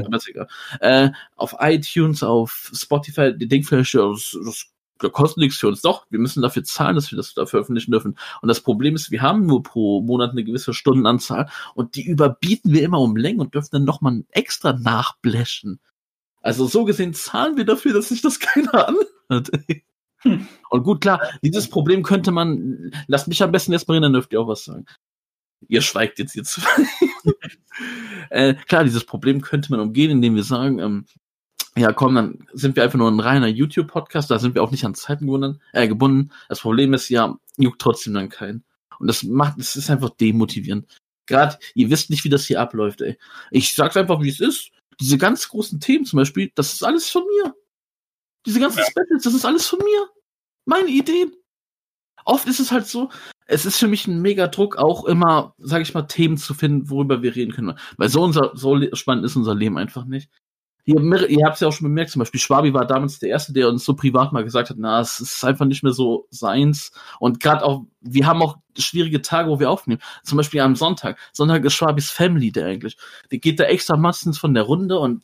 [0.80, 4.66] Äh, auf iTunes, auf Spotify, die ja, das, das,
[5.00, 5.82] das kostet nichts für uns.
[5.82, 8.18] Doch, wir müssen dafür zahlen, dass wir das da veröffentlichen dürfen.
[8.42, 12.74] Und das Problem ist, wir haben nur pro Monat eine gewisse Stundenanzahl und die überbieten
[12.74, 15.80] wir immer um Längen und dürfen dann nochmal extra nachblechen.
[16.42, 19.52] Also so gesehen zahlen wir dafür, dass sich das keiner anhört.
[20.22, 20.48] Hm.
[20.70, 24.34] Und gut, klar, dieses Problem könnte man, lasst mich am besten erstmal reden, dann dürft
[24.34, 24.86] ihr auch was sagen.
[25.68, 26.62] Ihr schweigt jetzt jetzt.
[28.30, 31.06] äh, klar, dieses Problem könnte man umgehen, indem wir sagen, ähm,
[31.76, 34.86] ja komm, dann sind wir einfach nur ein reiner YouTube-Podcast, da sind wir auch nicht
[34.86, 35.62] an Zeiten gebunden.
[35.74, 36.32] Äh, gebunden.
[36.50, 38.64] Das Problem ist ja, juckt trotzdem dann keinen.
[39.00, 40.88] Und das macht, das ist einfach demotivierend.
[41.28, 43.18] Gerade, ihr wisst nicht, wie das hier abläuft, ey.
[43.52, 44.72] Ich sag's einfach, wie es ist.
[45.00, 47.54] Diese ganz großen Themen zum Beispiel, das ist alles von mir.
[48.46, 48.86] Diese ganzen Ja.
[48.86, 50.10] Specials, das ist alles von mir.
[50.66, 51.34] Meine Ideen.
[52.26, 53.10] Oft ist es halt so,
[53.48, 56.90] es ist für mich ein mega Druck, auch immer, sage ich mal, Themen zu finden,
[56.90, 57.78] worüber wir reden können.
[57.98, 60.30] Weil so unser, so spannend ist unser Leben einfach nicht.
[60.88, 63.52] Ihr, ihr habt es ja auch schon bemerkt, zum Beispiel Schwabi war damals der Erste,
[63.52, 66.94] der uns so privat mal gesagt hat, na, es ist einfach nicht mehr so seins.
[67.20, 70.02] Und gerade auch, wir haben auch schwierige Tage, wo wir aufnehmen.
[70.24, 71.18] Zum Beispiel am Sonntag.
[71.34, 72.98] Sonntag ist Schwabis Family Day eigentlich.
[73.32, 75.24] Der geht da extra meistens von der Runde und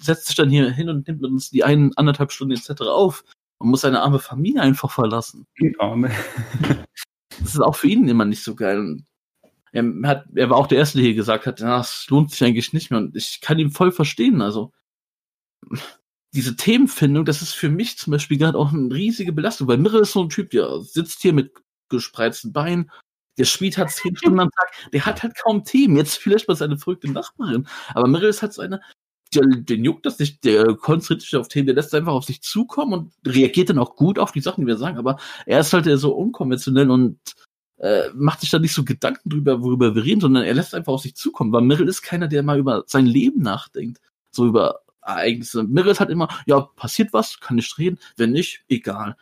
[0.00, 2.82] setzt sich dann hier hin und nimmt mit uns die ein, anderthalb Stunden etc.
[2.82, 3.24] auf
[3.58, 5.46] und muss seine arme Familie einfach verlassen.
[5.60, 6.10] die Arme.
[7.40, 8.78] Das ist auch für ihn immer nicht so geil.
[8.78, 9.06] Und
[9.72, 12.42] er, hat, er war auch der Erste, der hier gesagt hat, ja, es lohnt sich
[12.44, 13.00] eigentlich nicht mehr.
[13.00, 14.40] Und ich kann ihn voll verstehen.
[14.42, 14.72] Also
[16.32, 20.00] diese Themenfindung, das ist für mich zum Beispiel gerade auch eine riesige Belastung, weil Mirre
[20.00, 21.52] ist so ein Typ, der sitzt hier mit
[21.88, 22.90] gespreizten Beinen,
[23.38, 25.96] der spielt hat zehn Stunden am Tag, der hat halt kaum Themen.
[25.96, 27.68] Jetzt vielleicht mal seine verrückte Nachbarin.
[27.94, 28.80] Aber Mirre ist halt so eine,
[29.34, 32.42] der, den juckt das nicht, der konzentriert sich auf Themen, der lässt einfach auf sich
[32.42, 34.98] zukommen und reagiert dann auch gut auf die Sachen, die wir sagen.
[34.98, 37.18] Aber er ist halt so unkonventionell und
[37.78, 40.92] äh, macht sich da nicht so Gedanken drüber, worüber wir reden, sondern er lässt einfach
[40.92, 44.80] auf sich zukommen, weil Mirrell ist keiner, der mal über sein Leben nachdenkt, so über
[45.02, 45.66] Ereignisse.
[45.86, 49.16] Ist halt immer, ja, passiert was, kann nicht reden, wenn nicht, egal.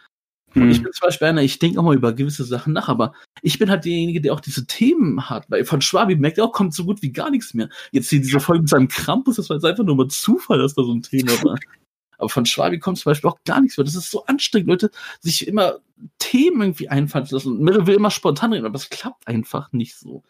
[0.59, 0.85] Und ich Hm.
[0.85, 3.71] bin zum Beispiel einer, ich denke auch mal über gewisse Sachen nach, aber ich bin
[3.71, 6.85] halt derjenige, der auch diese Themen hat, weil von Schwabi merkt er auch, kommt so
[6.85, 7.69] gut wie gar nichts mehr.
[7.93, 10.75] Jetzt hier diese Folge mit seinem Krampus, das war jetzt einfach nur mal Zufall, dass
[10.75, 11.59] da so ein Thema war.
[12.19, 13.85] Aber von Schwabi kommt zum Beispiel auch gar nichts mehr.
[13.85, 14.91] Das ist so anstrengend, Leute,
[15.21, 15.81] sich immer
[16.19, 17.53] Themen irgendwie einfallen zu lassen.
[17.57, 20.23] Und Mirre will immer spontan reden, aber es klappt einfach nicht so.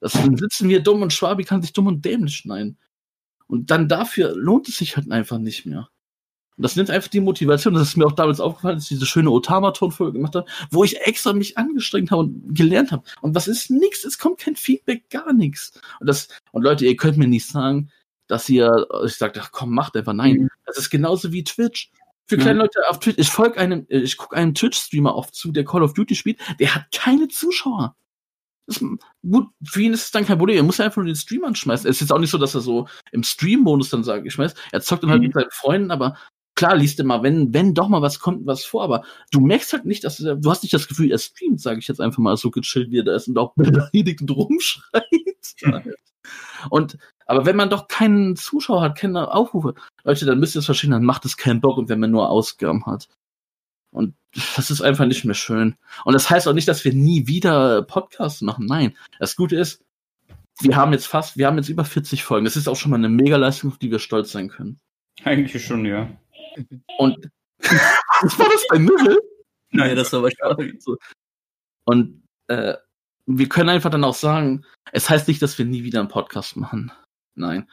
[0.00, 2.76] Das, dann sitzen wir dumm und Schwabi kann sich dumm und dämlich schneiden.
[3.46, 5.88] Und dann dafür lohnt es sich halt einfach nicht mehr.
[6.58, 7.72] Und das nimmt einfach die Motivation.
[7.72, 11.00] Das ist mir auch damals aufgefallen, als ich diese schöne Otama-Tonfolge gemacht habe, wo ich
[11.06, 13.04] extra mich angestrengt habe und gelernt habe.
[13.20, 14.04] Und was ist nix?
[14.04, 15.80] Es kommt kein Feedback, gar nichts.
[16.00, 17.92] Und das, und Leute, ihr könnt mir nicht sagen,
[18.26, 20.14] dass ihr, ich sagt, ach komm, macht einfach.
[20.14, 20.36] Nein.
[20.36, 20.48] Mhm.
[20.66, 21.92] Das ist genauso wie Twitch.
[22.26, 22.64] Für kleine ja.
[22.64, 25.94] Leute auf Twitch, ich folge einem, ich gucke einem Twitch-Streamer oft zu, der Call of
[25.94, 27.94] Duty spielt, der hat keine Zuschauer.
[28.66, 28.84] Das,
[29.22, 30.58] gut, für ihn ist es dann kein Problem.
[30.58, 31.88] Er muss ja einfach nur den Stream anschmeißen.
[31.88, 34.54] Es ist jetzt auch nicht so, dass er so im Stream-Modus dann sagt, ich schmeiß.
[34.72, 35.28] Er zockt dann halt mhm.
[35.28, 36.18] mit seinen Freunden, aber
[36.58, 39.72] klar liest er mal, wenn, wenn doch mal was kommt, was vor, aber du merkst
[39.72, 42.36] halt nicht, dass du hast nicht das Gefühl, er streamt, sage ich jetzt einfach mal
[42.36, 45.04] so gechillt, wie er da ist und auch beleidigt und rumschreit.
[46.70, 50.64] und, aber wenn man doch keinen Zuschauer hat, keine Aufrufe, Leute, dann müsst ihr es
[50.64, 53.08] verstehen, dann macht es keinen Bock und wenn man nur Ausgaben hat.
[53.92, 54.16] Und
[54.56, 55.76] das ist einfach nicht mehr schön.
[56.04, 58.66] Und das heißt auch nicht, dass wir nie wieder Podcasts machen.
[58.66, 58.96] Nein.
[59.20, 59.84] Das Gute ist,
[60.60, 62.46] wir haben jetzt fast, wir haben jetzt über 40 Folgen.
[62.46, 64.80] Das ist auch schon mal eine Mega-Leistung, auf die wir stolz sein können.
[65.22, 66.08] Eigentlich schon, ja.
[66.98, 67.30] Und
[67.60, 69.18] was war das bei Müll?
[69.70, 70.96] Nein, das war wahrscheinlich so.
[71.84, 72.74] Und äh,
[73.26, 76.56] wir können einfach dann auch sagen, es heißt nicht, dass wir nie wieder einen Podcast
[76.56, 76.92] machen.
[77.34, 77.68] Nein.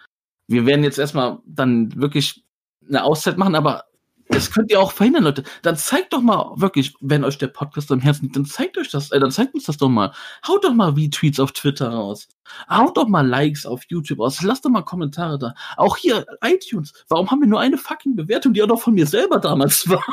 [0.47, 2.43] Wir werden jetzt erstmal dann wirklich
[2.87, 3.85] eine Auszeit machen, aber
[4.27, 5.43] das könnt ihr auch verhindern, Leute.
[5.61, 8.89] Dann zeigt doch mal wirklich, wenn euch der Podcast am Herzen liegt, dann zeigt euch
[8.89, 10.13] das, äh, dann zeigt uns das doch mal.
[10.47, 12.27] Haut doch mal Retweets auf Twitter raus.
[12.69, 14.41] Haut doch mal Likes auf YouTube raus.
[14.41, 15.53] Lasst doch mal Kommentare da.
[15.77, 16.93] Auch hier, iTunes.
[17.07, 20.03] Warum haben wir nur eine fucking Bewertung, die auch noch von mir selber damals war?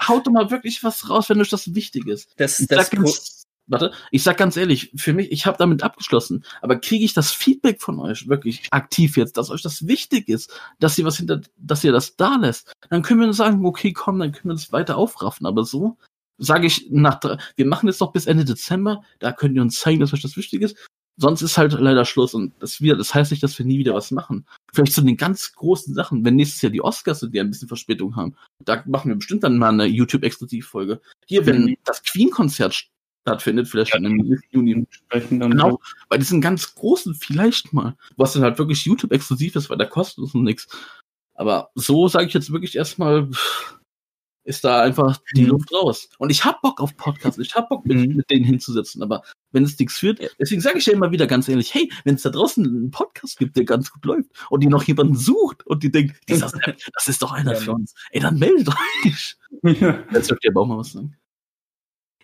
[0.00, 2.30] Haut doch mal wirklich was raus, wenn euch das wichtig ist.
[2.36, 6.76] Das, das, das warte, ich sag ganz ehrlich, für mich, ich habe damit abgeschlossen, aber
[6.76, 10.98] kriege ich das Feedback von euch wirklich aktiv jetzt, dass euch das wichtig ist, dass
[10.98, 14.32] ihr was hinter, dass ihr das da lässt, dann können wir sagen, okay, komm, dann
[14.32, 15.96] können wir das weiter aufraffen, aber so
[16.38, 19.78] sage ich nach drei, wir machen jetzt noch bis Ende Dezember, da könnt ihr uns
[19.78, 20.76] zeigen, dass euch das wichtig ist.
[21.18, 23.94] Sonst ist halt leider Schluss und das wieder, das heißt nicht, dass wir nie wieder
[23.94, 24.46] was machen.
[24.72, 27.68] Vielleicht zu den ganz großen Sachen, wenn nächstes Jahr die Oscars sind, die ein bisschen
[27.68, 28.34] Verspätung haben,
[28.64, 31.02] da machen wir bestimmt dann mal eine YouTube-Exklusivfolge.
[31.26, 31.76] Hier, wenn mhm.
[31.84, 32.88] das Queen-Konzert
[33.22, 34.86] stattfindet, vielleicht schon im Juni.
[35.10, 35.80] Genau, so.
[36.08, 40.18] bei diesen ganz großen vielleicht mal, was dann halt wirklich YouTube-exklusiv ist, weil der kostet
[40.18, 40.68] uns nichts.
[41.34, 43.28] Aber so sage ich jetzt wirklich erstmal,
[44.44, 45.50] ist da einfach die mhm.
[45.50, 46.08] Luft raus.
[46.18, 48.16] Und ich hab Bock auf Podcasts, ich hab Bock mit, mhm.
[48.16, 51.48] mit denen hinzusetzen, aber wenn es nichts führt, deswegen sage ich ja immer wieder ganz
[51.48, 54.68] ehrlich, hey, wenn es da draußen einen Podcast gibt, der ganz gut läuft und die
[54.68, 56.50] noch jemanden sucht und die denkt, dieser,
[56.94, 59.36] das ist doch einer ja, für uns, ey, dann meldet euch.
[59.62, 61.16] Jetzt dürft ihr aber auch mal was sagen.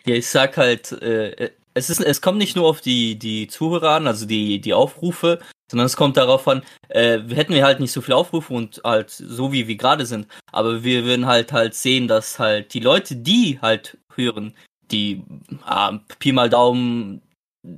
[0.05, 3.91] Ja, ich sag halt, äh, es ist, es kommt nicht nur auf die, die Zuhörer
[3.91, 5.39] an, also die, die Aufrufe,
[5.69, 9.11] sondern es kommt darauf an, äh, hätten wir halt nicht so viele Aufrufe und halt
[9.11, 13.15] so wie wir gerade sind, aber wir würden halt halt sehen, dass halt die Leute,
[13.15, 14.55] die halt hören,
[14.91, 15.23] die
[15.65, 17.21] ah, Pi mal Daumen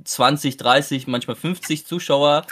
[0.04, 2.46] 20, 30, manchmal 50 Zuschauer.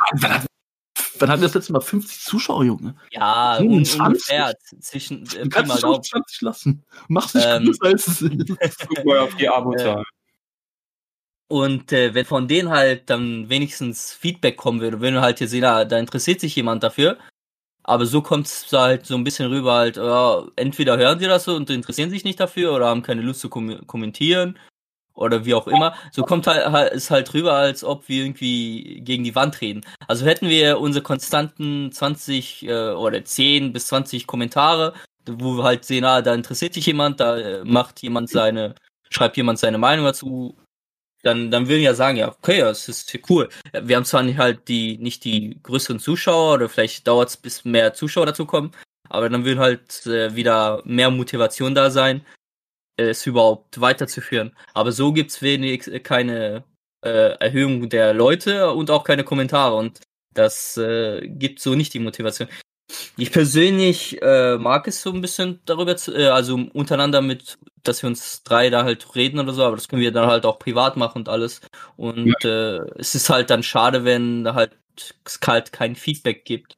[1.21, 2.95] Wann hatten wir das letzte Mal 50 Zuschauer, Junge?
[3.11, 4.01] Ja, 25.
[4.01, 4.55] ungefähr.
[4.81, 6.85] Zwischen, äh, du kannst es auch 20 lassen.
[7.09, 9.07] Mach's nicht ähm, größer als es ist.
[9.07, 10.05] Auf die Abozahl.
[11.49, 15.49] Und äh, wenn von denen halt dann wenigstens Feedback kommen würde, wenn wir halt hier
[15.49, 17.19] sehen, ah, da interessiert sich jemand dafür.
[17.83, 21.45] Aber so kommt es halt so ein bisschen rüber, halt, äh, entweder hören sie das
[21.45, 24.59] so und interessieren sich nicht dafür oder haben keine Lust zu kom kommentieren
[25.15, 25.95] oder wie auch immer.
[26.13, 29.83] So kommt halt, es halt rüber, als ob wir irgendwie gegen die Wand reden.
[30.09, 34.95] Also hätten wir unsere konstanten 20 äh, oder 10 bis 20 Kommentare,
[35.27, 38.75] wo wir halt sehen, ah, da interessiert sich jemand, da äh, macht jemand seine,
[39.11, 40.57] schreibt jemand seine Meinung dazu,
[41.23, 43.49] dann, dann würden ja sagen, ja, okay, das ist cool.
[43.73, 47.65] Wir haben zwar nicht halt die, nicht die größeren Zuschauer oder vielleicht dauert es, bis
[47.65, 48.73] mehr Zuschauer dazu kommen,
[49.09, 52.25] aber dann würden halt äh, wieder mehr Motivation da sein,
[53.09, 54.57] es überhaupt weiterzuführen.
[54.75, 56.65] Aber so gibt's wenig äh, keine
[57.05, 60.01] äh, Erhöhung der Leute und auch keine Kommentare und
[60.35, 62.49] das äh, gibt so nicht die Motivation.
[63.17, 68.03] Ich persönlich äh, mag es so ein bisschen darüber, zu, äh, also untereinander mit, dass
[68.03, 70.59] wir uns drei da halt reden oder so, aber das können wir dann halt auch
[70.59, 71.61] privat machen und alles.
[71.97, 72.79] Und ja.
[72.79, 74.73] äh, es ist halt dann schade, wenn da halt
[75.25, 76.75] es halt kein Feedback gibt.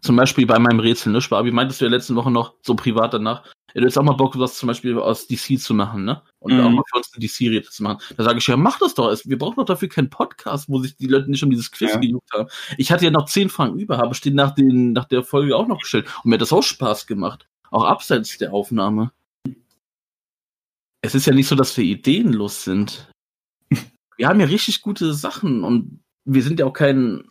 [0.00, 3.14] Zum Beispiel bei meinem Rätsel, ne, Wie meintest du ja letzte Woche noch so privat
[3.14, 3.44] danach,
[3.74, 6.20] ja, du hättest auch mal Bock, was zum Beispiel aus DC zu machen, ne?
[6.40, 6.60] Und mhm.
[6.60, 8.02] auch mal für uns eine DC-Rede zu machen.
[8.16, 9.16] Da sage ich ja, mach das doch.
[9.24, 11.98] Wir brauchen doch dafür keinen Podcast, wo sich die Leute nicht um dieses Quiz ja.
[11.98, 12.48] gejuckt haben.
[12.76, 15.66] Ich hatte ja noch zehn Fragen über, habe stehen nach, den, nach der Folge auch
[15.66, 16.06] noch gestellt.
[16.22, 17.48] Und mir hat das auch Spaß gemacht.
[17.70, 19.12] Auch abseits der Aufnahme.
[21.00, 23.10] Es ist ja nicht so, dass wir ideenlos sind.
[24.18, 27.24] Wir haben ja richtig gute Sachen und wir sind ja auch kein.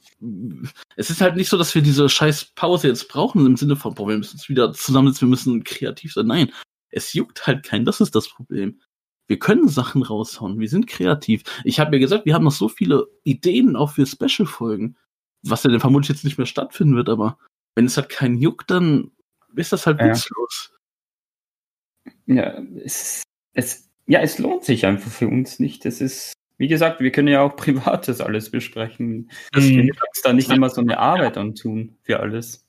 [0.95, 3.95] Es ist halt nicht so, dass wir diese scheiß Pause jetzt brauchen im Sinne von,
[3.95, 6.27] boah, wir müssen uns wieder zusammensetzen, wir müssen kreativ sein.
[6.27, 6.51] Nein,
[6.89, 8.81] es juckt halt keinen, das ist das Problem.
[9.27, 11.43] Wir können Sachen raushauen, wir sind kreativ.
[11.63, 14.97] Ich habe ja gesagt, wir haben noch so viele Ideen auch für Special-Folgen,
[15.43, 17.37] was ja dann vermutlich jetzt nicht mehr stattfinden wird, aber
[17.75, 19.11] wenn es halt keinen juckt, dann
[19.55, 20.09] ist das halt ja.
[20.09, 20.73] witzlos.
[22.25, 23.23] Ja, es,
[23.53, 25.85] es, ja, es lohnt sich einfach für uns nicht.
[25.85, 29.31] Es ist wie gesagt, wir können ja auch Privates alles besprechen.
[29.51, 29.89] Das mhm.
[30.23, 32.65] da nicht immer so eine Arbeit antun für alles.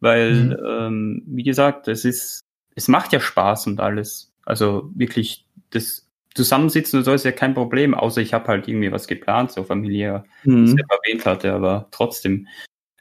[0.00, 0.56] Weil, mhm.
[0.66, 2.40] ähm, wie gesagt, es ist,
[2.74, 4.32] es macht ja Spaß und alles.
[4.46, 8.92] Also wirklich, das Zusammensitzen und so ist ja kein Problem, außer ich habe halt irgendwie
[8.92, 10.64] was geplant, so familiär, mhm.
[10.64, 12.46] was ich erwähnt hatte, aber trotzdem,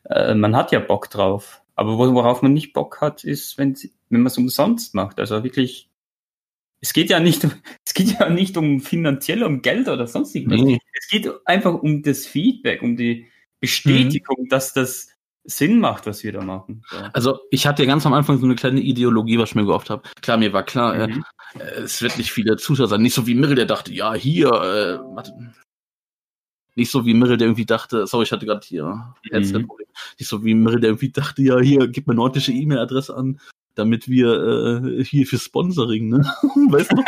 [0.09, 1.61] äh, man hat ja Bock drauf.
[1.75, 3.77] Aber worauf man nicht Bock hat, ist, wenn,
[4.09, 5.21] wenn man es umsonst macht.
[5.21, 5.89] Also wirklich,
[6.81, 7.43] es geht ja nicht,
[7.85, 10.61] es geht ja nicht um finanziell, um Geld oder sonst irgendwas.
[10.61, 10.79] Nee.
[10.93, 13.27] Es geht einfach um das Feedback, um die
[13.59, 14.49] Bestätigung, mhm.
[14.49, 15.07] dass das
[15.43, 16.83] Sinn macht, was wir da machen.
[16.89, 16.97] So.
[17.13, 19.89] Also ich hatte ja ganz am Anfang so eine kleine Ideologie, was ich mir gehofft
[19.89, 20.03] habe.
[20.21, 21.23] Klar, mir war klar, äh, mhm.
[21.57, 23.01] äh, es wird nicht viele Zuschauer sein.
[23.01, 25.31] Nicht so wie Mirrell, der dachte, ja, hier, äh, warte.
[26.75, 29.87] Nicht so wie Mirrel, der irgendwie dachte, sorry, ich hatte gerade hier Headset-Problem.
[29.87, 30.15] Mhm.
[30.19, 33.39] Nicht so wie Mirrel, der irgendwie dachte, ja, hier, gib mir eine ordentliche E-Mail-Adresse an,
[33.77, 36.19] damit wir äh, hier für Sponsoring, ne?
[36.69, 37.03] weißt du?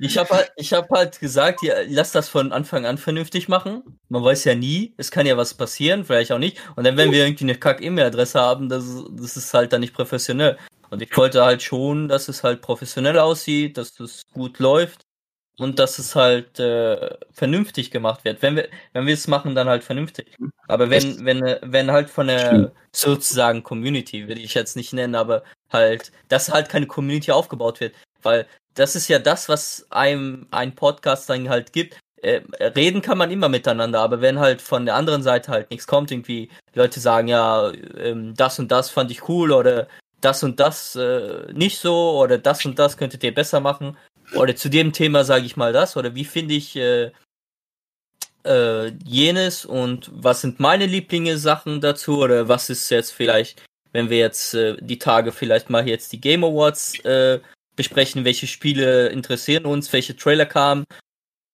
[0.00, 3.82] Ich habe halt, hab halt gesagt, ja, lass das von Anfang an vernünftig machen.
[4.08, 6.58] Man weiß ja nie, es kann ja was passieren, vielleicht auch nicht.
[6.74, 10.58] Und dann, wenn wir irgendwie eine Kack-E-Mail-Adresse haben, das, das ist halt dann nicht professionell.
[10.90, 15.05] Und ich wollte halt schon, dass es halt professionell aussieht, dass es gut läuft
[15.58, 18.42] und dass es halt äh, vernünftig gemacht wird.
[18.42, 20.36] Wenn wir, wenn wir es machen, dann halt vernünftig.
[20.68, 25.42] Aber wenn, wenn, wenn halt von der sozusagen Community, will ich jetzt nicht nennen, aber
[25.72, 27.94] halt, dass halt keine Community aufgebaut wird.
[28.22, 31.98] Weil das ist ja das, was einem ein Podcast dann halt gibt.
[32.22, 35.86] Äh, reden kann man immer miteinander, aber wenn halt von der anderen Seite halt nichts
[35.86, 39.86] kommt, irgendwie Leute sagen, ja, ähm, das und das fand ich cool oder
[40.22, 43.96] das und das äh, nicht so oder das und das könntet ihr besser machen
[44.34, 47.10] oder zu dem Thema sage ich mal das oder wie finde ich äh,
[48.44, 53.62] äh, jenes und was sind meine Lieblings Sachen dazu oder was ist jetzt vielleicht,
[53.92, 57.40] wenn wir jetzt äh, die Tage vielleicht mal jetzt die Game Awards äh,
[57.76, 60.84] besprechen, welche Spiele interessieren uns, welche Trailer kamen.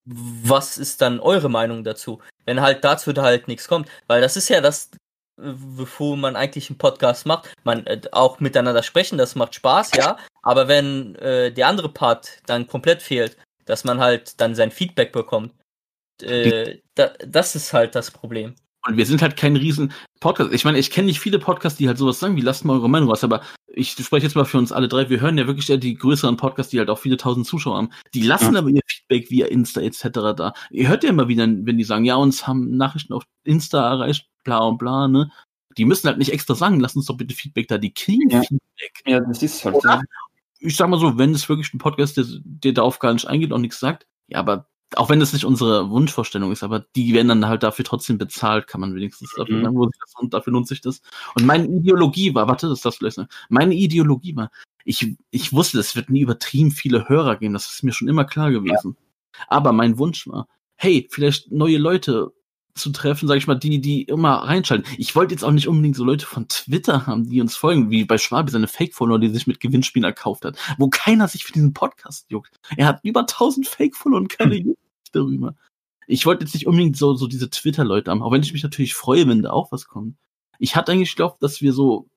[0.04, 2.20] Was ist dann eure Meinung dazu?
[2.44, 4.90] Wenn halt dazu da halt nichts kommt, weil das ist ja das,
[5.42, 7.52] wovor man eigentlich einen Podcast macht.
[7.64, 10.16] Man äh, auch miteinander sprechen, das macht Spaß, ja.
[10.42, 15.12] Aber wenn äh, der andere Part dann komplett fehlt, dass man halt dann sein Feedback
[15.12, 15.52] bekommt,
[16.20, 18.54] äh, da, das ist halt das Problem.
[18.86, 20.52] Und wir sind halt kein riesen Podcast.
[20.52, 22.90] Ich meine, ich kenne nicht viele Podcasts, die halt sowas sagen, wie lasst mal eure
[22.90, 25.08] Meinung raus, aber ich spreche jetzt mal für uns alle drei.
[25.08, 27.90] Wir hören ja wirklich ja die größeren Podcasts, die halt auch viele tausend Zuschauer haben.
[28.12, 28.58] Die lassen ja.
[28.58, 30.08] aber ihr Feedback via Insta etc.
[30.36, 30.52] da.
[30.70, 34.26] Ihr hört ja immer wieder, wenn die sagen, ja, uns haben Nachrichten auf Insta erreicht,
[34.44, 35.30] bla und bla, ne?
[35.78, 37.78] Die müssen halt nicht extra sagen, lass uns doch bitte Feedback da.
[37.78, 38.40] Die kriegen ja.
[38.40, 39.02] Feedback.
[39.06, 40.02] Ja, das ist halt Oder, so.
[40.58, 43.26] Ich sag mal so, wenn es wirklich ein Podcast ist, der, der darauf gar nicht
[43.26, 47.14] eingeht und nichts sagt, ja, aber auch wenn das nicht unsere Wunschvorstellung ist, aber die
[47.14, 49.62] werden dann halt dafür trotzdem bezahlt, kann man wenigstens dafür mhm.
[49.64, 51.00] sagen, wo sich das und dafür lohnt sich das.
[51.34, 53.28] Und meine Ideologie war, warte, das darfst du gleich sagen.
[53.48, 54.50] Meine Ideologie war,
[54.84, 58.24] ich, ich wusste, es wird nie übertrieben viele Hörer geben, das ist mir schon immer
[58.24, 58.96] klar gewesen.
[58.98, 59.44] Ja.
[59.48, 62.32] Aber mein Wunsch war, hey, vielleicht neue Leute
[62.74, 64.86] zu treffen, sage ich mal, die, die immer reinschalten.
[64.96, 68.04] Ich wollte jetzt auch nicht unbedingt so Leute von Twitter haben, die uns folgen, wie
[68.04, 71.74] bei Schwabi seine Fake-Follower, die sich mit Gewinnspielen erkauft hat, wo keiner sich für diesen
[71.74, 72.58] Podcast juckt.
[72.76, 74.78] Er hat über 1000 Fake-Follower und keine juckt
[75.12, 75.54] darüber.
[76.06, 78.94] Ich wollte jetzt nicht unbedingt so, so diese Twitter-Leute haben, auch wenn ich mich natürlich
[78.94, 80.16] freue, wenn da auch was kommt.
[80.58, 82.08] Ich hatte eigentlich gehofft, dass wir so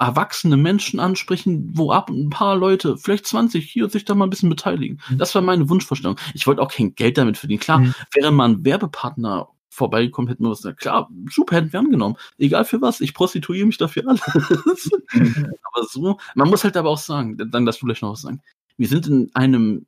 [0.00, 4.30] erwachsene Menschen ansprechen, wo ab ein paar Leute, vielleicht 20, hier sich da mal ein
[4.30, 5.00] bisschen beteiligen.
[5.08, 5.18] Mhm.
[5.18, 6.16] Das war meine Wunschvorstellung.
[6.34, 7.60] Ich wollte auch kein Geld damit verdienen.
[7.60, 7.94] Klar, mhm.
[8.12, 10.80] wäre mal ein Werbepartner vorbeigekommen, hätten wir was gesagt.
[10.80, 12.16] Klar, super, hätten wir angenommen.
[12.38, 14.22] Egal für was, ich prostituiere mich dafür alles.
[15.12, 18.42] Aber so, man muss halt aber auch sagen, dann darfst du vielleicht noch was sagen.
[18.76, 19.86] Wir sind in einem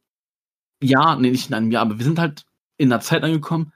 [0.83, 2.45] Jahr, nee, nicht in einem Jahr, aber wir sind halt
[2.79, 3.73] in einer Zeit angekommen,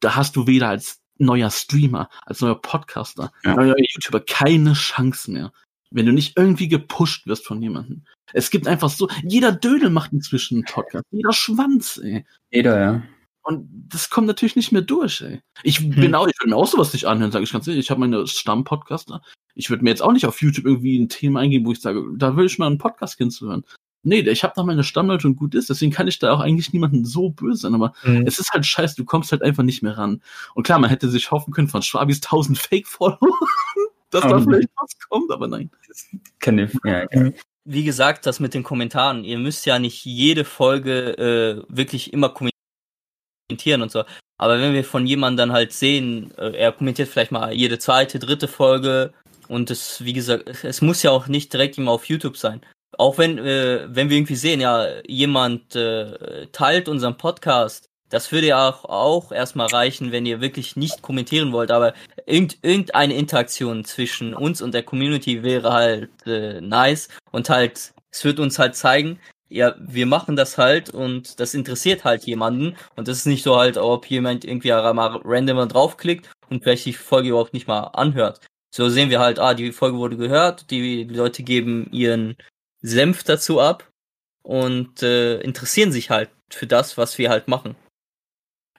[0.00, 3.54] da hast du weder als neuer Streamer, als neuer Podcaster, ja.
[3.54, 5.52] neuer YouTuber keine Chance mehr,
[5.90, 8.04] wenn du nicht irgendwie gepusht wirst von jemandem.
[8.32, 12.24] Es gibt einfach so, jeder Dödel macht inzwischen einen Podcast, jeder Schwanz, ey.
[12.50, 13.02] Jeder, ja.
[13.42, 15.40] Und das kommt natürlich nicht mehr durch, ey.
[15.64, 15.90] Ich hm.
[15.90, 17.84] bin auch, ich will mir auch sowas nicht anhören, sage ich ganz ehrlich.
[17.84, 19.20] Ich habe meine Stammpodcaster.
[19.54, 22.04] Ich würde mir jetzt auch nicht auf YouTube irgendwie ein Thema eingeben, wo ich sage,
[22.16, 23.64] da will ich mal einen Podcast kennenzuhören.
[24.04, 26.72] Nee, ich habe da meine Stammleute und gut ist, deswegen kann ich da auch eigentlich
[26.72, 28.26] niemanden so böse sein, aber mhm.
[28.26, 30.22] es ist halt scheiße, du kommst halt einfach nicht mehr ran.
[30.54, 33.18] Und klar, man hätte sich hoffen können von Schwabis 1000 Fake-Follower,
[34.10, 35.70] dass da vielleicht was kommt, aber nein.
[36.40, 37.30] Keine, ja, ja.
[37.64, 42.28] Wie gesagt, das mit den Kommentaren, ihr müsst ja nicht jede Folge äh, wirklich immer
[42.28, 42.51] kommentieren
[43.82, 44.04] und so.
[44.38, 48.18] Aber wenn wir von jemandem dann halt sehen, äh, er kommentiert vielleicht mal jede zweite,
[48.18, 49.12] dritte Folge
[49.48, 52.60] und es, wie gesagt, es muss ja auch nicht direkt immer auf YouTube sein.
[52.98, 58.48] Auch wenn, äh, wenn wir irgendwie sehen, ja, jemand äh, teilt unseren Podcast, das würde
[58.48, 61.94] ja auch, auch erstmal reichen, wenn ihr wirklich nicht kommentieren wollt, aber
[62.26, 68.24] irgend, irgendeine Interaktion zwischen uns und der Community wäre halt äh, nice und halt, es
[68.24, 69.18] wird uns halt zeigen,
[69.52, 73.56] ja, wir machen das halt und das interessiert halt jemanden und das ist nicht so
[73.56, 78.40] halt, ob jemand irgendwie mal random draufklickt und vielleicht die Folge überhaupt nicht mal anhört.
[78.74, 82.36] So sehen wir halt, ah, die Folge wurde gehört, die, Leute geben ihren
[82.80, 83.88] Senf dazu ab
[84.42, 87.76] und äh, interessieren sich halt für das, was wir halt machen.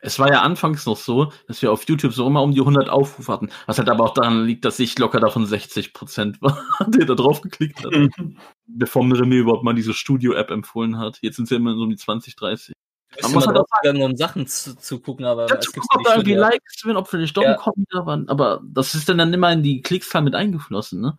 [0.06, 2.90] Es war ja anfangs noch so, dass wir auf YouTube so immer um die 100
[2.90, 3.50] Aufrufe hatten.
[3.68, 6.58] Was halt aber auch daran liegt, dass ich locker davon 60 Prozent war,
[6.88, 7.94] der da drauf geklickt hat.
[8.68, 11.20] bevor mir René überhaupt mal diese Studio-App empfohlen hat.
[11.22, 12.74] Jetzt sind sie immer so um die 20, 30.
[13.22, 16.04] Du bist immer drauf gegangen, um Sachen zu, zu gucken, aber ja, es gibt ob
[16.04, 17.58] da irgendwie Likes werden, ob vielleicht doch ja.
[17.58, 18.28] ein waren.
[18.28, 21.18] Aber das ist dann, dann immer in die Klickszahl mit eingeflossen, ne?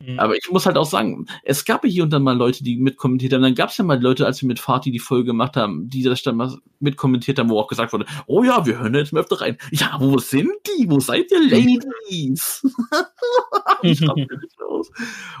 [0.00, 0.18] Mhm.
[0.18, 3.32] Aber ich muss halt auch sagen, es gab hier und dann mal Leute, die mitkommentiert
[3.32, 3.42] haben.
[3.42, 6.02] Dann gab es ja mal Leute, als wir mit Fatih die Folge gemacht haben, die
[6.02, 9.20] das dann mal mitkommentiert haben, wo auch gesagt wurde, oh ja, wir hören jetzt mal
[9.20, 9.56] öfter rein.
[9.70, 10.90] Ja, wo sind die?
[10.90, 12.66] Wo seid ihr, Ladies?
[13.82, 14.02] ich
[14.74, 14.90] raus.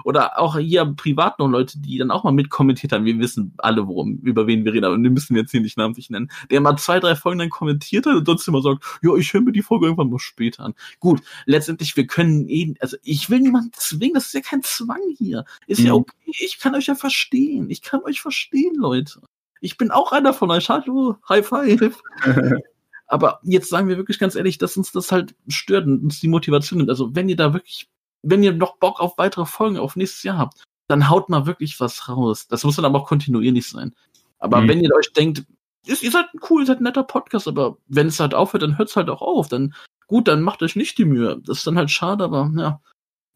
[0.04, 3.04] Oder auch hier privat noch Leute, die dann auch mal mitkommentiert haben.
[3.04, 6.10] Wir wissen alle, worum, über wen wir reden, aber wir müssen jetzt hier nicht namentlich
[6.10, 6.30] nennen.
[6.50, 9.42] Der mal zwei, drei Folgen dann kommentiert hat und sonst immer sagt, ja, ich höre
[9.42, 10.74] mir die Folge irgendwann mal später an.
[11.00, 15.02] Gut, letztendlich, wir können eh, also ich will niemanden zwingen, das ist ja kein Zwang
[15.16, 15.44] hier.
[15.66, 15.86] Ist mhm.
[15.86, 16.14] ja okay.
[16.26, 17.70] Ich kann euch ja verstehen.
[17.70, 19.20] Ich kann euch verstehen, Leute.
[19.60, 20.68] Ich bin auch einer von euch.
[20.68, 22.02] Hallo, High Five.
[23.06, 26.28] Aber jetzt sagen wir wirklich ganz ehrlich, dass uns das halt stört und uns die
[26.28, 26.90] Motivation nimmt.
[26.90, 27.88] Also wenn ihr da wirklich,
[28.22, 31.80] wenn ihr noch Bock auf weitere Folgen auf nächstes Jahr habt, dann haut mal wirklich
[31.80, 32.48] was raus.
[32.48, 33.94] Das muss dann aber auch kontinuierlich sein.
[34.38, 34.68] Aber mhm.
[34.68, 35.44] wenn ihr euch denkt,
[35.86, 38.62] ist, ihr seid ein cool, ihr seid ein netter Podcast, aber wenn es halt aufhört,
[38.62, 39.48] dann hört es halt auch auf.
[39.48, 39.74] Dann
[40.06, 41.40] gut, dann macht euch nicht die Mühe.
[41.44, 42.80] Das ist dann halt schade, aber ja,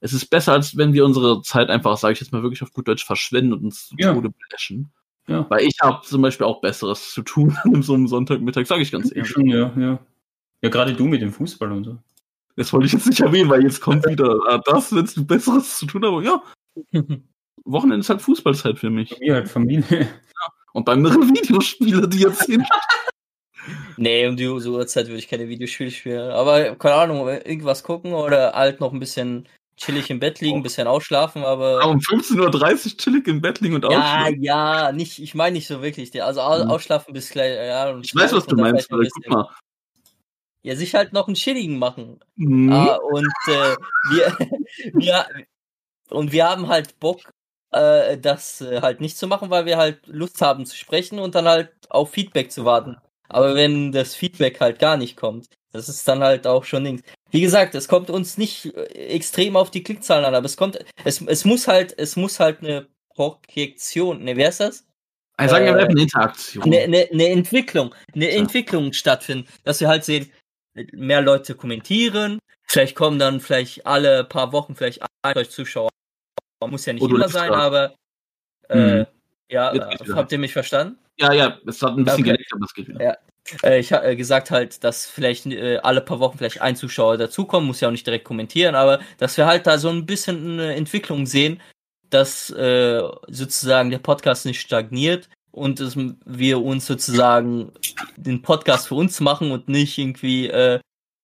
[0.01, 2.73] es ist besser, als wenn wir unsere Zeit einfach, sage ich jetzt mal wirklich auf
[2.73, 4.13] gut Deutsch, verschwenden und uns zu ja.
[4.13, 4.91] Tode bläschen.
[5.27, 5.47] Ja.
[5.51, 8.93] Weil ich habe zum Beispiel auch Besseres zu tun an so einem Sonntagmittag, sage ich
[8.93, 9.35] ganz ehrlich.
[9.37, 9.99] Ja, ja.
[10.61, 11.99] Ja, gerade du mit dem Fußball und so.
[12.57, 15.79] Das wollte ich jetzt nicht erwähnen, weil jetzt kommt wieder ah, das, wenn du Besseres
[15.79, 16.05] zu tun.
[16.05, 16.43] Aber ja,
[17.65, 19.17] Wochenende ist halt Fußballzeit für mich.
[19.21, 20.01] Ja, halt Familie.
[20.01, 20.09] Ja.
[20.73, 22.67] Und andere Videospiele, die jetzt sind.
[23.97, 26.31] Nee, um die Uhrzeit würde ich keine Videospiele spielen.
[26.31, 29.47] Aber keine Ahnung, irgendwas gucken oder halt noch ein bisschen
[29.79, 30.63] chillig im Bett liegen, oh.
[30.63, 31.87] bisschen ausschlafen, aber.
[31.87, 34.43] um 15.30 Uhr chillig im Bett liegen und ausschlafen.
[34.43, 36.23] Ja, ja, nicht, ich meine nicht so wirklich.
[36.23, 36.71] Also mhm.
[36.71, 37.99] ausschlafen bis gleich, ja.
[37.99, 39.49] Ich weiß, was du meinst, aber guck mal.
[40.63, 42.21] Ja, sich halt noch einen chilligen machen.
[42.37, 42.73] Mhm.
[42.73, 43.77] Ah, und äh,
[44.11, 44.37] wir,
[44.95, 45.27] wir,
[46.11, 47.21] und wir haben halt Bock,
[47.71, 51.35] äh, das äh, halt nicht zu machen, weil wir halt Lust haben zu sprechen und
[51.35, 52.97] dann halt auf Feedback zu warten.
[53.29, 57.03] Aber wenn das Feedback halt gar nicht kommt, das ist dann halt auch schon nichts.
[57.31, 60.79] Wie gesagt, es kommt uns nicht äh, extrem auf die Klickzahlen an, aber es kommt,
[61.05, 64.87] es, es muss halt, es muss halt eine Projektion, ne, wer ist das?
[65.37, 66.65] Also sagen wir äh, eine Interaktion.
[66.65, 68.39] Eine, eine, eine Entwicklung, eine ja.
[68.39, 70.33] Entwicklung stattfinden, dass wir halt sehen,
[70.93, 75.91] mehr Leute kommentieren, vielleicht kommen dann vielleicht alle paar Wochen vielleicht ein Zuschauer.
[76.67, 77.95] Muss ja nicht Oder immer sein, aber
[78.69, 79.07] äh, hm.
[79.49, 79.73] ja,
[80.15, 80.99] habt ihr mich verstanden?
[81.19, 82.23] Ja, ja, es hat ein bisschen okay.
[82.33, 83.03] geleckt, aber es geht wieder.
[83.03, 83.17] Ja.
[83.63, 87.17] Äh, ich habe äh, gesagt halt, dass vielleicht äh, alle paar Wochen vielleicht ein Zuschauer
[87.17, 90.53] dazukommen, muss ja auch nicht direkt kommentieren, aber dass wir halt da so ein bisschen
[90.53, 91.61] eine Entwicklung sehen,
[92.11, 97.73] dass äh, sozusagen der Podcast nicht stagniert und dass wir uns sozusagen
[98.17, 100.81] den Podcast für uns machen und nicht irgendwie äh,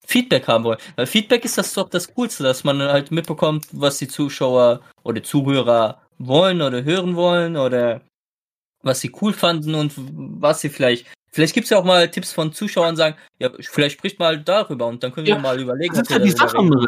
[0.06, 0.78] Feedback haben wollen.
[0.96, 5.22] Weil Feedback ist das doch das Coolste, dass man halt mitbekommt, was die Zuschauer oder
[5.22, 8.02] Zuhörer wollen oder hören wollen oder
[8.84, 12.32] was sie cool fanden und was sie vielleicht Vielleicht gibt es ja auch mal Tipps
[12.32, 15.92] von Zuschauern, sagen, ja, vielleicht spricht mal darüber und dann können wir ja, mal überlegen.
[15.92, 16.86] Das ist ja die Sache, reden.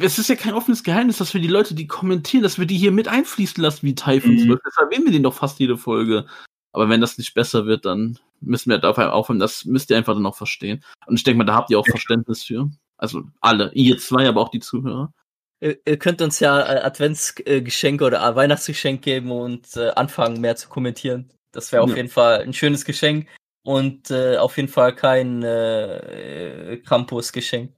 [0.00, 2.76] Es ist ja kein offenes Geheimnis, dass wir die Leute, die kommentieren, dass wir die
[2.76, 4.38] hier mit einfließen lassen, wie Typhon mhm.
[4.38, 4.70] zum Beispiel.
[4.72, 6.26] Das erwähnen wir den doch fast jede Folge.
[6.72, 9.40] Aber wenn das nicht besser wird, dann müssen wir dafür aufhören.
[9.40, 10.84] Das müsst ihr einfach dann auch verstehen.
[11.06, 12.70] Und ich denke mal, da habt ihr auch Verständnis für.
[12.98, 15.12] Also alle, ihr zwei, aber auch die Zuhörer.
[15.60, 21.30] Ihr, ihr könnt uns ja Adventsgeschenke oder Weihnachtsgeschenk geben und äh, anfangen, mehr zu kommentieren.
[21.52, 21.96] Das wäre auf ja.
[21.96, 23.28] jeden Fall ein schönes Geschenk
[23.64, 27.72] und äh, auf jeden Fall kein äh, Krampus-Geschenk.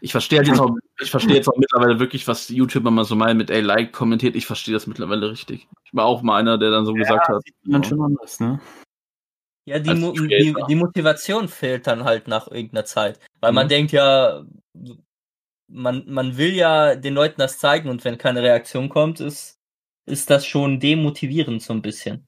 [0.00, 3.36] Ich verstehe jetzt auch, ich verstehe jetzt auch mittlerweile wirklich, was YouTuber mal so meinen
[3.36, 4.34] mit ey, like kommentiert.
[4.34, 5.68] Ich verstehe das mittlerweile richtig.
[5.84, 7.42] Ich war auch mal einer, der dann so ja, gesagt hat.
[7.44, 8.60] Sieht man schon anders, ne?
[9.66, 13.20] Ja, die, Mo die, die, Motivation fehlt dann halt nach irgendeiner Zeit.
[13.40, 13.56] Weil mhm.
[13.56, 14.42] man denkt ja,
[15.70, 19.58] man, man will ja den Leuten das zeigen und wenn keine Reaktion kommt, ist,
[20.06, 22.26] ist das schon demotivierend so ein bisschen.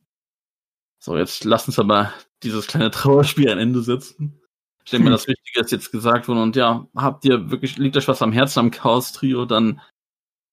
[0.99, 2.13] So, jetzt lass uns aber
[2.43, 4.41] dieses kleine Trauerspiel ein Ende setzen.
[4.85, 6.43] Ich denke mal, das Wichtige ist jetzt gesagt worden.
[6.43, 9.81] Und ja, habt ihr wirklich, liegt euch was am Herzen am Chaos-Trio, dann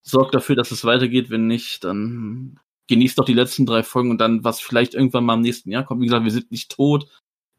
[0.02, 1.30] sorgt dafür, dass es weitergeht.
[1.30, 5.36] Wenn nicht, dann genießt doch die letzten drei Folgen und dann, was vielleicht irgendwann mal
[5.36, 6.02] im nächsten Jahr kommt.
[6.02, 7.07] Wie gesagt, wir sind nicht tot.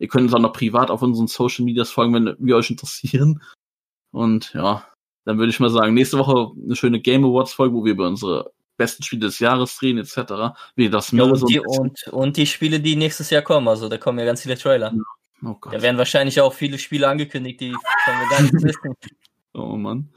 [0.00, 3.42] Ihr könnt uns auch noch privat auf unseren Social Medias folgen, wenn wir euch interessieren.
[4.10, 4.84] Und ja,
[5.30, 8.08] dann würde ich mal sagen, nächste Woche eine schöne Game Awards Folge, wo wir über
[8.08, 10.58] unsere besten Spiele des Jahres drehen, etc.
[10.74, 13.96] Wie das ja, und, die, und, und, die Spiele, die nächstes Jahr kommen, also da
[13.96, 14.92] kommen ja ganz viele Trailer.
[15.44, 15.72] Oh Gott.
[15.72, 18.96] Da werden wahrscheinlich auch viele Spiele angekündigt, die schon wir gar nicht wissen.
[19.54, 20.12] Oh Mann.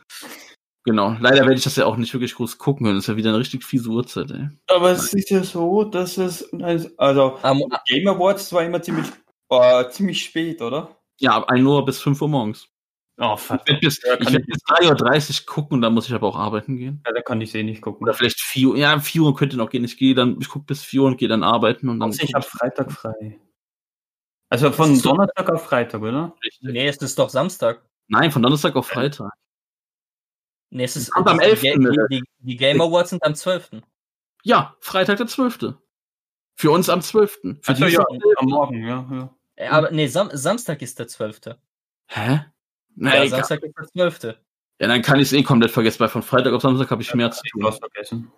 [0.83, 1.15] Genau.
[1.19, 2.97] Leider werde ich das ja auch nicht wirklich groß gucken können.
[2.97, 4.49] Das ist ja wieder eine richtig fiese Uhrzeit, ey.
[4.67, 6.51] Aber es ist ja so, dass es,
[6.97, 9.07] also, Am, Game Awards war immer ziemlich,
[9.49, 10.97] äh, ziemlich spät, oder?
[11.19, 12.72] Ja, ab 1 Uhr bis 5 Uhr morgens.
[13.25, 16.13] Oh, Ich werde bis, Ja, werd ich- bis 3.30 Uhr gucken und dann muss ich
[16.13, 17.01] aber auch arbeiten gehen.
[17.05, 18.03] Ja, da kann ich eh nicht gucken.
[18.03, 18.77] Oder vielleicht 4 Uhr.
[18.77, 19.83] Ja, 4 Uhr könnte noch gehen.
[19.83, 22.09] Ich gehe dann, ich gucke bis 4 Uhr und gehe dann arbeiten und dann.
[22.09, 23.39] Also ich habe Freitag frei.
[24.49, 24.99] Also von.
[25.01, 26.35] Donnerstag auf Freitag, oder?
[26.41, 27.81] ich- nee, es ist doch Samstag.
[28.07, 29.31] Nein, von Donnerstag auf Freitag.
[30.69, 31.61] Nee, es ist, Kommt am die, 11.
[31.61, 31.73] Ga-
[32.09, 33.69] die, die, die Game Awards sind am 12.
[34.43, 35.75] Ja, Freitag der 12.
[36.55, 37.39] Für uns am 12.
[37.61, 38.03] Für Also die ja,
[38.37, 39.07] am Morgen, ja.
[39.11, 39.35] ja.
[39.55, 41.41] Äh, Aber nee, Sam Samstag ist der 12.
[42.07, 42.45] Hä?
[42.95, 44.23] Ja, Nein, ja, Samstag ist der 12.
[44.79, 47.13] ja, dann kann ich es eh komplett vergessen, weil von Freitag auf Samstag habe ich
[47.13, 47.71] mehr zu tun.
[47.71, 48.31] vergessen.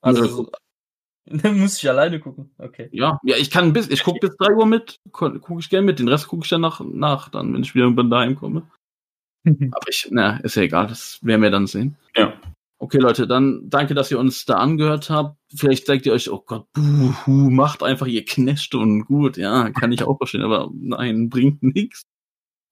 [0.00, 0.50] Also,
[1.26, 2.50] dann muss ich alleine gucken.
[2.58, 2.88] Okay.
[2.92, 5.98] Ja, ja, ich kann bis, ich gucke bis 3 Uhr mit, gucke ich gerne mit,
[5.98, 8.70] den Rest gucke ich dann nach, nach, dann, wenn ich wieder irgendwann daheim komme.
[9.44, 11.96] Aber ich, na, ist ja egal, das werden wir dann sehen.
[12.16, 12.34] Ja.
[12.80, 15.36] Okay, Leute, dann danke, dass ihr uns da angehört habt.
[15.52, 19.90] Vielleicht denkt ihr euch, oh Gott, buhu, macht einfach ihr Knechte und gut, ja, kann
[19.90, 22.04] ich auch verstehen, aber nein, bringt nichts.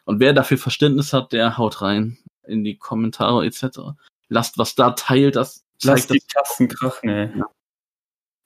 [0.06, 2.16] Und wer dafür Verständnis hat, der haut rein
[2.46, 3.80] in die Kommentare etc.
[4.28, 6.26] Lasst was da, teilt das, Lass zeigt die das.
[6.28, 7.42] Tasten krachen, ey.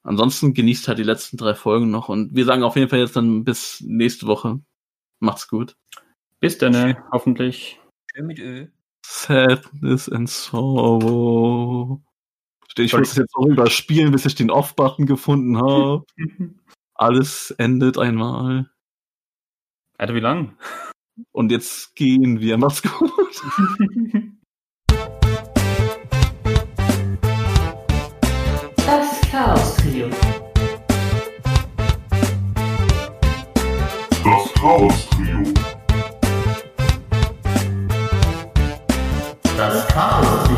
[0.03, 3.15] Ansonsten genießt halt die letzten drei Folgen noch und wir sagen auf jeden Fall jetzt
[3.15, 4.61] dann bis nächste Woche.
[5.19, 5.77] Macht's gut.
[6.41, 6.97] Bis dann, ey.
[7.13, 7.79] hoffentlich.
[8.11, 8.67] Schön mit Ö.
[9.05, 12.01] Sadness and Sorrow.
[12.79, 16.07] Ich muss das jetzt auch überspielen, bis ich den Off-Button gefunden habe.
[16.95, 18.71] Alles endet einmal.
[19.99, 20.57] Alter, wie lang?
[21.33, 22.59] Und jetzt gehen wir.
[22.59, 23.11] Mach's gut.
[28.77, 29.21] Das
[39.55, 40.50] Das Chaos Trio.